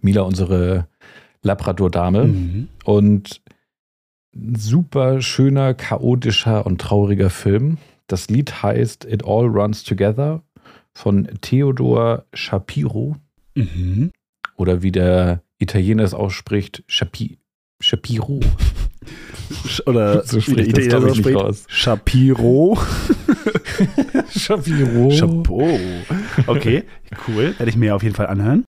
Mila, 0.01 0.21
unsere 0.21 0.88
Labrador-Dame. 1.41 2.26
Mhm. 2.26 2.67
Und 2.84 3.41
ein 4.36 4.55
super 4.55 5.21
schöner, 5.21 5.73
chaotischer 5.73 6.65
und 6.65 6.82
trauriger 6.82 7.30
Film. 7.30 7.78
Das 8.07 8.29
Lied 8.29 8.61
heißt 8.63 9.05
It 9.05 9.23
All 9.25 9.45
Runs 9.47 9.83
Together 9.83 10.43
von 10.93 11.27
Theodor 11.41 12.25
Shapiro 12.33 13.17
Mhm. 13.55 14.11
oder 14.57 14.81
wie 14.81 14.91
der 14.91 15.41
Italiener 15.59 16.03
es 16.03 16.13
ausspricht, 16.13 16.83
Shapi 16.87 17.39
Shapiro. 17.81 18.39
Oder 19.85 20.23
So 20.25 20.37
wie 20.37 20.41
spricht 20.41 20.75
der 20.77 20.83
das, 20.83 20.87
glaub 20.87 21.03
Italiener 21.03 21.11
ich, 21.19 21.25
nicht 21.25 21.35
raus. 21.35 21.63
Shapiro. 21.67 22.77
Shapiro. 24.29 25.09
Chapeau. 25.09 25.79
Okay, 26.47 26.83
cool. 27.27 27.53
Werde 27.57 27.69
ich 27.69 27.75
mir 27.77 27.95
auf 27.95 28.03
jeden 28.03 28.15
Fall 28.15 28.27
anhören. 28.27 28.65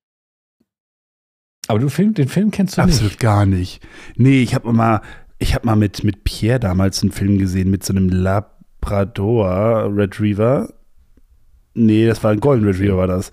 Aber 1.66 1.78
du 1.80 1.88
Film, 1.88 2.14
den 2.14 2.28
Film 2.28 2.50
kennst 2.50 2.78
du 2.78 2.82
Absolut 2.82 3.12
nicht. 3.12 3.20
gar 3.20 3.44
nicht. 3.46 3.86
Nee, 4.16 4.42
ich 4.42 4.54
habe 4.54 4.72
mal, 4.72 5.02
ich 5.38 5.54
habe 5.54 5.66
mal 5.66 5.76
mit, 5.76 6.02
mit 6.04 6.24
Pierre 6.24 6.60
damals 6.60 7.02
einen 7.02 7.12
Film 7.12 7.38
gesehen 7.38 7.70
mit 7.70 7.84
so 7.84 7.92
einem 7.92 8.08
Labrador 8.80 9.94
Retriever. 9.94 10.72
Nee, 11.74 12.06
das 12.06 12.22
war 12.24 12.32
ein 12.32 12.40
Golden 12.40 12.66
Retriever 12.66 12.96
war 12.96 13.06
das. 13.06 13.30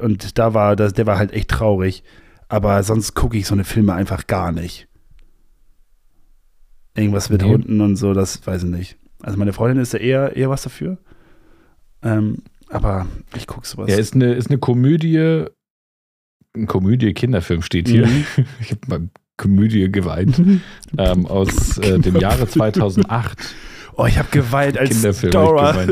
Und 0.00 0.38
da 0.38 0.54
war 0.54 0.76
das, 0.76 0.92
der 0.92 1.06
war 1.06 1.18
halt 1.18 1.32
echt 1.32 1.50
traurig. 1.50 2.02
Aber 2.48 2.82
sonst 2.82 3.14
gucke 3.14 3.36
ich 3.36 3.46
so 3.46 3.54
eine 3.54 3.64
Filme 3.64 3.94
einfach 3.94 4.26
gar 4.26 4.52
nicht. 4.52 4.88
Irgendwas 6.94 7.28
mit 7.28 7.42
Nee. 7.42 7.48
Hunden 7.48 7.80
und 7.80 7.96
so, 7.96 8.14
das 8.14 8.46
weiß 8.46 8.62
ich 8.64 8.70
nicht. 8.70 8.96
Also 9.22 9.38
meine 9.38 9.52
Freundin 9.52 9.82
ist 9.82 9.92
ja 9.92 9.98
eher, 9.98 10.36
eher 10.36 10.50
was 10.50 10.62
dafür. 10.62 10.98
Ähm, 12.02 12.42
aber 12.68 13.06
ich 13.36 13.46
gucke 13.46 13.66
sowas. 13.66 13.90
Ja, 13.90 13.96
ist 13.96 14.14
eine, 14.14 14.34
ist 14.34 14.48
eine 14.48 14.58
Komödie, 14.58 15.46
ein 16.54 16.66
Komödie-Kinderfilm 16.66 17.62
steht 17.62 17.88
hier. 17.88 18.06
Mhm. 18.06 18.24
Ich 18.60 18.70
habe 18.70 18.80
mal 18.86 19.08
Komödie 19.36 19.90
geweint. 19.90 20.38
ähm, 20.98 21.26
aus 21.26 21.78
äh, 21.78 21.98
dem 21.98 22.16
Jahre 22.16 22.46
2008. 22.48 23.54
Oh, 23.96 24.06
ich 24.06 24.18
habe 24.18 24.28
geweint 24.30 24.76
als 24.78 24.90
Kinderfilm 24.90 25.32
Dora. 25.32 25.72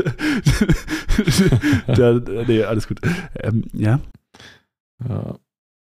da, 1.87 2.21
nee, 2.47 2.63
alles 2.63 2.87
gut. 2.87 2.99
Ähm, 3.41 3.63
ja. 3.73 3.99
Ja, 5.07 5.35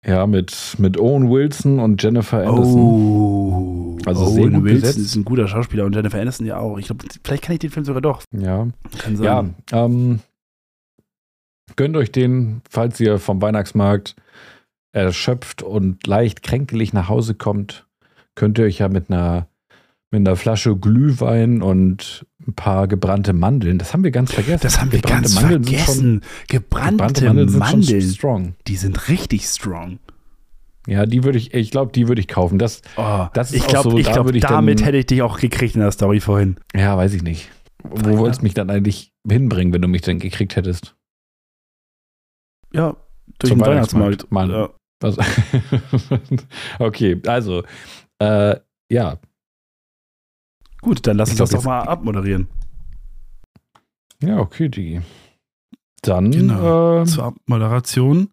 ja 0.05 0.27
mit, 0.27 0.75
mit 0.79 0.99
Owen 0.99 1.29
Wilson 1.29 1.79
und 1.79 2.03
Jennifer 2.03 2.39
Anderson. 2.39 2.81
Oh. 2.81 3.97
Also 4.05 4.25
Owen 4.25 4.63
Wilson 4.63 4.63
besetzt. 4.63 4.97
ist 4.97 5.15
ein 5.15 5.25
guter 5.25 5.47
Schauspieler 5.47 5.85
und 5.85 5.95
Jennifer 5.95 6.19
Aniston 6.19 6.45
ja 6.45 6.57
auch. 6.57 6.77
Ich 6.77 6.87
glaube, 6.87 7.05
vielleicht 7.23 7.43
kann 7.43 7.53
ich 7.53 7.59
den 7.59 7.71
Film 7.71 7.85
sogar 7.85 8.01
doch. 8.01 8.21
Ja, 8.31 8.67
Kann 8.97 9.15
sein. 9.15 9.55
ja 9.71 9.85
ähm, 9.85 10.19
gönnt 11.75 11.95
euch 11.95 12.11
den, 12.11 12.61
falls 12.69 12.99
ihr 12.99 13.19
vom 13.19 13.41
Weihnachtsmarkt 13.41 14.15
erschöpft 14.91 15.61
und 15.61 16.05
leicht 16.07 16.43
kränkelig 16.43 16.93
nach 16.93 17.09
Hause 17.09 17.35
kommt, 17.35 17.87
könnt 18.35 18.57
ihr 18.57 18.65
euch 18.65 18.79
ja 18.79 18.89
mit 18.89 19.09
einer, 19.09 19.47
mit 20.11 20.19
einer 20.27 20.35
Flasche 20.35 20.75
Glühwein 20.75 21.61
und 21.61 22.25
ein 22.47 22.53
paar 22.53 22.87
gebrannte 22.87 23.33
Mandeln, 23.33 23.77
das 23.77 23.93
haben 23.93 24.03
wir 24.03 24.11
ganz 24.11 24.31
vergessen. 24.33 24.61
Das 24.63 24.79
haben 24.79 24.91
wir 24.91 24.99
Gebrannte 25.01 25.21
ganz 25.29 25.35
Mandeln 25.41 25.63
sind 25.63 25.75
vergessen. 25.77 26.21
Schon, 26.21 26.21
gebrannte, 26.47 26.91
gebrannte 26.97 27.25
Mandeln 27.25 27.49
sind 27.49 27.63
schon 27.65 27.79
Mandeln. 27.79 28.01
strong. 28.01 28.55
Die 28.67 28.75
sind 28.75 29.07
richtig 29.09 29.45
strong. 29.45 29.99
Ja, 30.87 31.05
die 31.05 31.23
würde 31.23 31.37
ich, 31.37 31.53
ich 31.53 31.69
glaube, 31.69 31.91
die 31.91 32.07
würde 32.07 32.21
ich 32.21 32.27
kaufen. 32.27 32.57
Das, 32.57 32.81
Oh, 32.97 33.27
Das 33.33 33.51
ist 33.51 33.57
ich 33.57 33.63
auch 33.65 33.67
glaube, 33.69 33.91
so, 33.91 33.97
ich 33.99 34.07
da 34.07 34.13
glaub, 34.13 34.33
ich 34.33 34.41
damit 34.41 34.79
dann- 34.79 34.85
hätte 34.85 34.97
ich 34.97 35.05
dich 35.05 35.21
auch 35.21 35.37
gekriegt 35.39 35.75
in 35.75 35.81
der 35.81 35.91
Story 35.91 36.19
vorhin. 36.19 36.55
ja, 36.75 36.97
weiß 36.97 37.13
ich 37.13 37.21
nicht. 37.21 37.49
Wo 37.83 38.09
Ja. 38.09 38.17
wolltest 38.17 38.41
du 38.41 38.45
mich 38.45 38.53
dann 38.55 38.69
eigentlich 38.71 39.11
hinbringen, 39.29 39.71
wenn 39.73 39.81
du 39.81 39.87
mich 39.87 40.01
denn 40.01 40.17
gekriegt 40.19 40.55
hättest? 40.55 40.95
Ja, 42.73 42.95
durch 43.39 43.51
Zum 43.51 43.59
den 43.59 43.67
Weihnachtsmarkt. 43.67 44.31
Mann. 44.31 44.49
Ja. 44.49 44.69
Okay, 46.79 47.21
also, 47.27 47.63
äh, 48.19 48.55
ja, 48.91 49.17
Gut, 50.81 51.05
dann 51.07 51.17
lass 51.17 51.29
Ich 51.33 51.39
uns 51.39 51.49
das 51.51 51.59
doch 51.61 51.65
mal 51.65 51.81
abmoderieren. 51.81 52.47
ja, 54.21 54.37
okay, 54.37 54.69
die. 54.69 55.01
Dann, 56.01 56.31
Genau. 56.31 57.01
ähm, 57.01 57.05
zur 57.05 57.35
Moderation. 57.45 58.29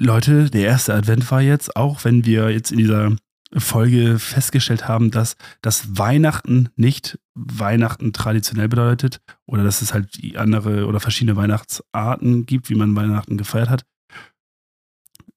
Leute, 0.00 0.48
der 0.50 0.62
erste 0.66 0.94
Advent 0.94 1.30
war 1.30 1.40
jetzt, 1.42 1.76
auch 1.76 2.04
wenn 2.04 2.24
wir 2.24 2.50
jetzt 2.50 2.70
in 2.72 2.78
dieser 2.78 3.16
Folge 3.56 4.18
festgestellt 4.20 4.86
haben, 4.86 5.10
dass 5.10 5.36
das 5.60 5.98
Weihnachten 5.98 6.68
nicht 6.76 7.18
Weihnachten 7.34 8.12
traditionell 8.12 8.68
bedeutet 8.68 9.20
oder 9.46 9.64
dass 9.64 9.82
es 9.82 9.92
halt 9.92 10.16
andere 10.36 10.86
oder 10.86 11.00
verschiedene 11.00 11.36
Weihnachtsarten 11.36 12.46
gibt, 12.46 12.70
wie 12.70 12.76
man 12.76 12.94
Weihnachten 12.94 13.36
gefeiert 13.36 13.68
hat. 13.68 13.84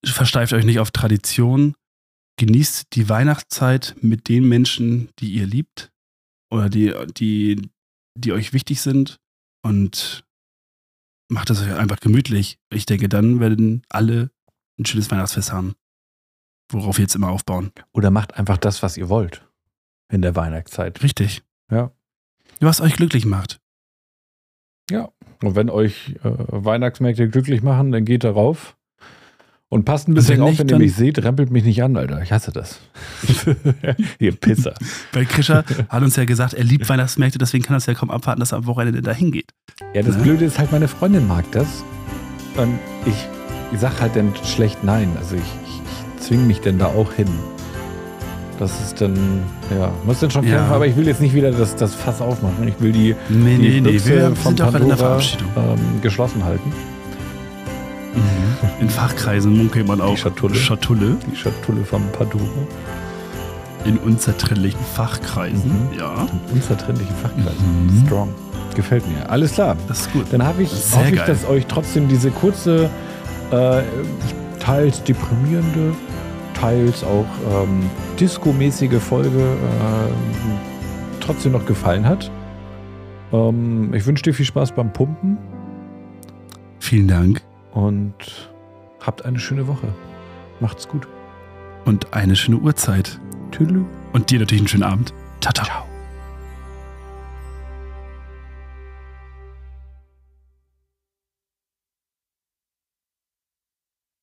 Versteift 0.06 0.54
euch 0.54 0.66
nicht 0.66 0.80
auf 0.80 0.92
Tradition. 0.92 1.76
Genießt 2.38 2.88
die 2.94 3.10
Weihnachtszeit 3.10 3.96
mit 4.02 4.28
den 4.28 4.48
Menschen, 4.48 5.10
die 5.20 5.34
ihr 5.34 5.46
liebt 5.46 5.92
oder 6.52 6.70
die, 6.70 6.94
die, 7.18 7.70
die 8.18 8.32
euch 8.32 8.54
wichtig 8.54 8.82
sind 8.82 9.20
und 9.64 10.26
macht 11.32 11.50
es 11.50 11.62
euch 11.62 11.74
einfach 11.74 12.00
gemütlich. 12.00 12.60
Ich 12.72 12.86
denke, 12.86 13.10
dann 13.10 13.40
werden 13.40 13.84
alle 13.90 14.32
ein 14.80 14.86
schönes 14.86 15.12
Weihnachtsfest 15.12 15.52
haben, 15.52 15.76
worauf 16.72 16.98
wir 16.98 17.04
jetzt 17.04 17.16
immer 17.16 17.30
aufbauen. 17.30 17.72
oder 17.94 18.12
macht 18.12 18.34
einfach 18.36 18.58
das, 18.58 18.82
was 18.82 18.98
ihr 18.98 19.10
wollt 19.10 19.48
in 20.12 20.22
der 20.22 20.36
Weihnachtszeit. 20.36 21.02
Richtig. 21.04 21.44
Ja. 21.72 21.92
Was 22.60 22.82
euch 22.82 22.96
glücklich 22.96 23.26
macht. 23.26 23.60
Und 25.42 25.56
wenn 25.56 25.70
euch 25.70 26.16
äh, 26.24 26.32
Weihnachtsmärkte 26.48 27.30
glücklich 27.30 27.64
machen, 27.64 27.92
dann 27.92 28.06
geht 28.06 28.24
darauf. 28.24 28.78
Und 29.74 29.86
passt 29.86 30.08
ein 30.08 30.14
bisschen 30.14 30.36
Wenn 30.38 30.44
auf, 30.44 30.60
wenn 30.60 30.70
ihr 30.70 30.78
mich 30.78 30.94
seht, 30.96 31.18
rempelt 31.24 31.50
mich 31.50 31.64
nicht 31.64 31.82
an, 31.82 31.98
Alter. 31.98 32.22
Ich 32.22 32.32
hasse 32.32 32.52
das. 32.52 32.80
ihr 34.20 34.32
Pisser. 34.34 34.74
Weil 35.14 35.26
Krischer 35.26 35.64
hat 35.90 36.04
uns 36.04 36.16
ja 36.16 36.26
gesagt, 36.26 36.54
er 36.54 36.64
liebt 36.64 36.88
Weihnachtsmärkte, 36.90 37.40
deswegen 37.40 37.64
kann 37.64 37.74
er 37.74 37.78
es 37.78 37.88
ja 37.88 37.96
kaum 37.96 38.12
abwarten, 38.12 38.40
dass 38.40 38.52
er 38.52 38.60
am 38.60 38.68
Wochenende 38.68 39.02
dahin 39.02 39.32
geht. 39.32 39.50
Ja, 39.96 40.04
das 40.04 40.16
Ne? 40.18 40.24
Blöde 40.24 40.46
ist 40.46 40.60
halt, 40.60 40.72
meine 40.72 40.88
Freundin 40.88 41.28
mag 41.28 41.44
das. 41.52 41.84
Und 42.56 42.78
ich, 43.08 43.16
ich 43.74 43.80
sag 43.80 44.00
halt 44.00 44.16
dann 44.16 44.32
schlecht 44.46 44.84
nein. 44.84 45.10
Also 45.18 45.36
ich, 45.36 45.42
ich, 45.42 45.82
ich 46.20 46.24
zwinge 46.24 46.44
mich 46.44 46.60
denn 46.62 46.78
da 46.78 46.86
auch 46.86 47.12
hin. 47.14 47.28
Das 48.60 48.80
ist 48.80 49.02
dann, 49.02 49.18
ja, 49.76 49.92
muss 50.06 50.20
dann 50.20 50.30
schon 50.30 50.46
Ja. 50.46 50.58
kämpfen, 50.58 50.72
aber 50.74 50.86
ich 50.86 50.96
will 50.96 51.08
jetzt 51.08 51.20
nicht 51.20 51.34
wieder 51.34 51.52
das, 51.52 51.76
das 51.76 51.96
Fass 51.96 52.22
aufmachen. 52.22 52.68
Ich 52.68 52.80
will 52.80 52.92
die, 52.92 53.16
Nee, 53.30 53.58
die 53.58 53.82
nee, 53.82 53.82
nee, 53.82 54.06
wir 54.06 54.36
von 54.36 54.56
sind 54.56 54.60
doch 54.60 54.66
gerade 54.72 54.84
in 54.84 54.90
der 54.90 54.96
Pandora 54.98 55.20
Verabschiedung. 55.20 55.48
ähm, 55.58 56.02
geschlossen 56.04 56.44
halten. 56.44 56.72
Mhm. 58.16 58.82
In 58.82 58.90
Fachkreisen 58.90 59.58
munkelt 59.58 59.88
man 59.88 60.02
auch 60.02 60.18
Schatulle. 60.18 60.56
Schatulle 60.56 61.18
Die 61.32 61.36
Schatulle 61.36 61.84
von 61.84 62.02
Pandora. 62.12 62.46
in 63.86 63.98
unzertrennlichen 63.98 64.80
Fachkreisen. 64.94 65.90
Mhm. 65.92 65.98
Ja, 66.00 66.28
Unzertrennlichen 66.54 67.16
Fachkreisen. 67.16 67.88
Mhm. 67.88 68.06
Strong. 68.06 68.30
Gefällt 68.76 69.08
mir. 69.08 69.30
Alles 69.30 69.54
klar. 69.54 69.78
das 69.88 70.02
ist 70.02 70.14
gut. 70.14 70.26
Dann 70.32 70.44
habe 70.44 70.64
ich, 70.64 70.72
hoffe 70.72 71.14
ich, 71.14 71.22
dass 71.22 71.46
euch 71.48 71.66
trotzdem 71.68 72.08
diese 72.08 72.32
kurze, 72.32 72.90
äh, 73.52 73.82
teils 74.60 75.04
deprimierende, 75.04 75.94
teils 76.60 77.04
auch 77.04 77.26
ähm, 77.52 77.90
disco-mäßige 78.20 79.00
Folge 79.02 79.38
ähm, 79.40 80.58
trotzdem 81.20 81.52
noch 81.52 81.66
gefallen 81.66 82.06
hat. 82.06 82.32
Ähm, 83.32 83.94
ich 83.94 84.06
wünsche 84.06 84.24
dir 84.24 84.34
viel 84.34 84.46
Spaß 84.46 84.72
beim 84.74 84.92
Pumpen 84.94 85.38
Vielen 86.80 87.08
Dank 87.08 87.42
und 87.74 88.14
habt 89.06 89.26
eine 89.26 89.40
schöne 89.40 89.68
Woche. 89.68 89.88
Macht's 90.60 90.88
gut. 90.88 91.08
und 91.86 92.14
eine 92.14 92.36
schöne 92.36 92.58
Uhrzeit. 92.58 93.20
Tüdelü. 93.52 93.84
Und 94.14 94.30
dir 94.32 94.40
natürlich 94.40 94.62
einen 94.62 94.68
schönen 94.68 94.84
Abend. 94.84 95.14
Ciao, 95.42 95.54
ciao. 95.54 95.66
Ciao. 95.66 95.93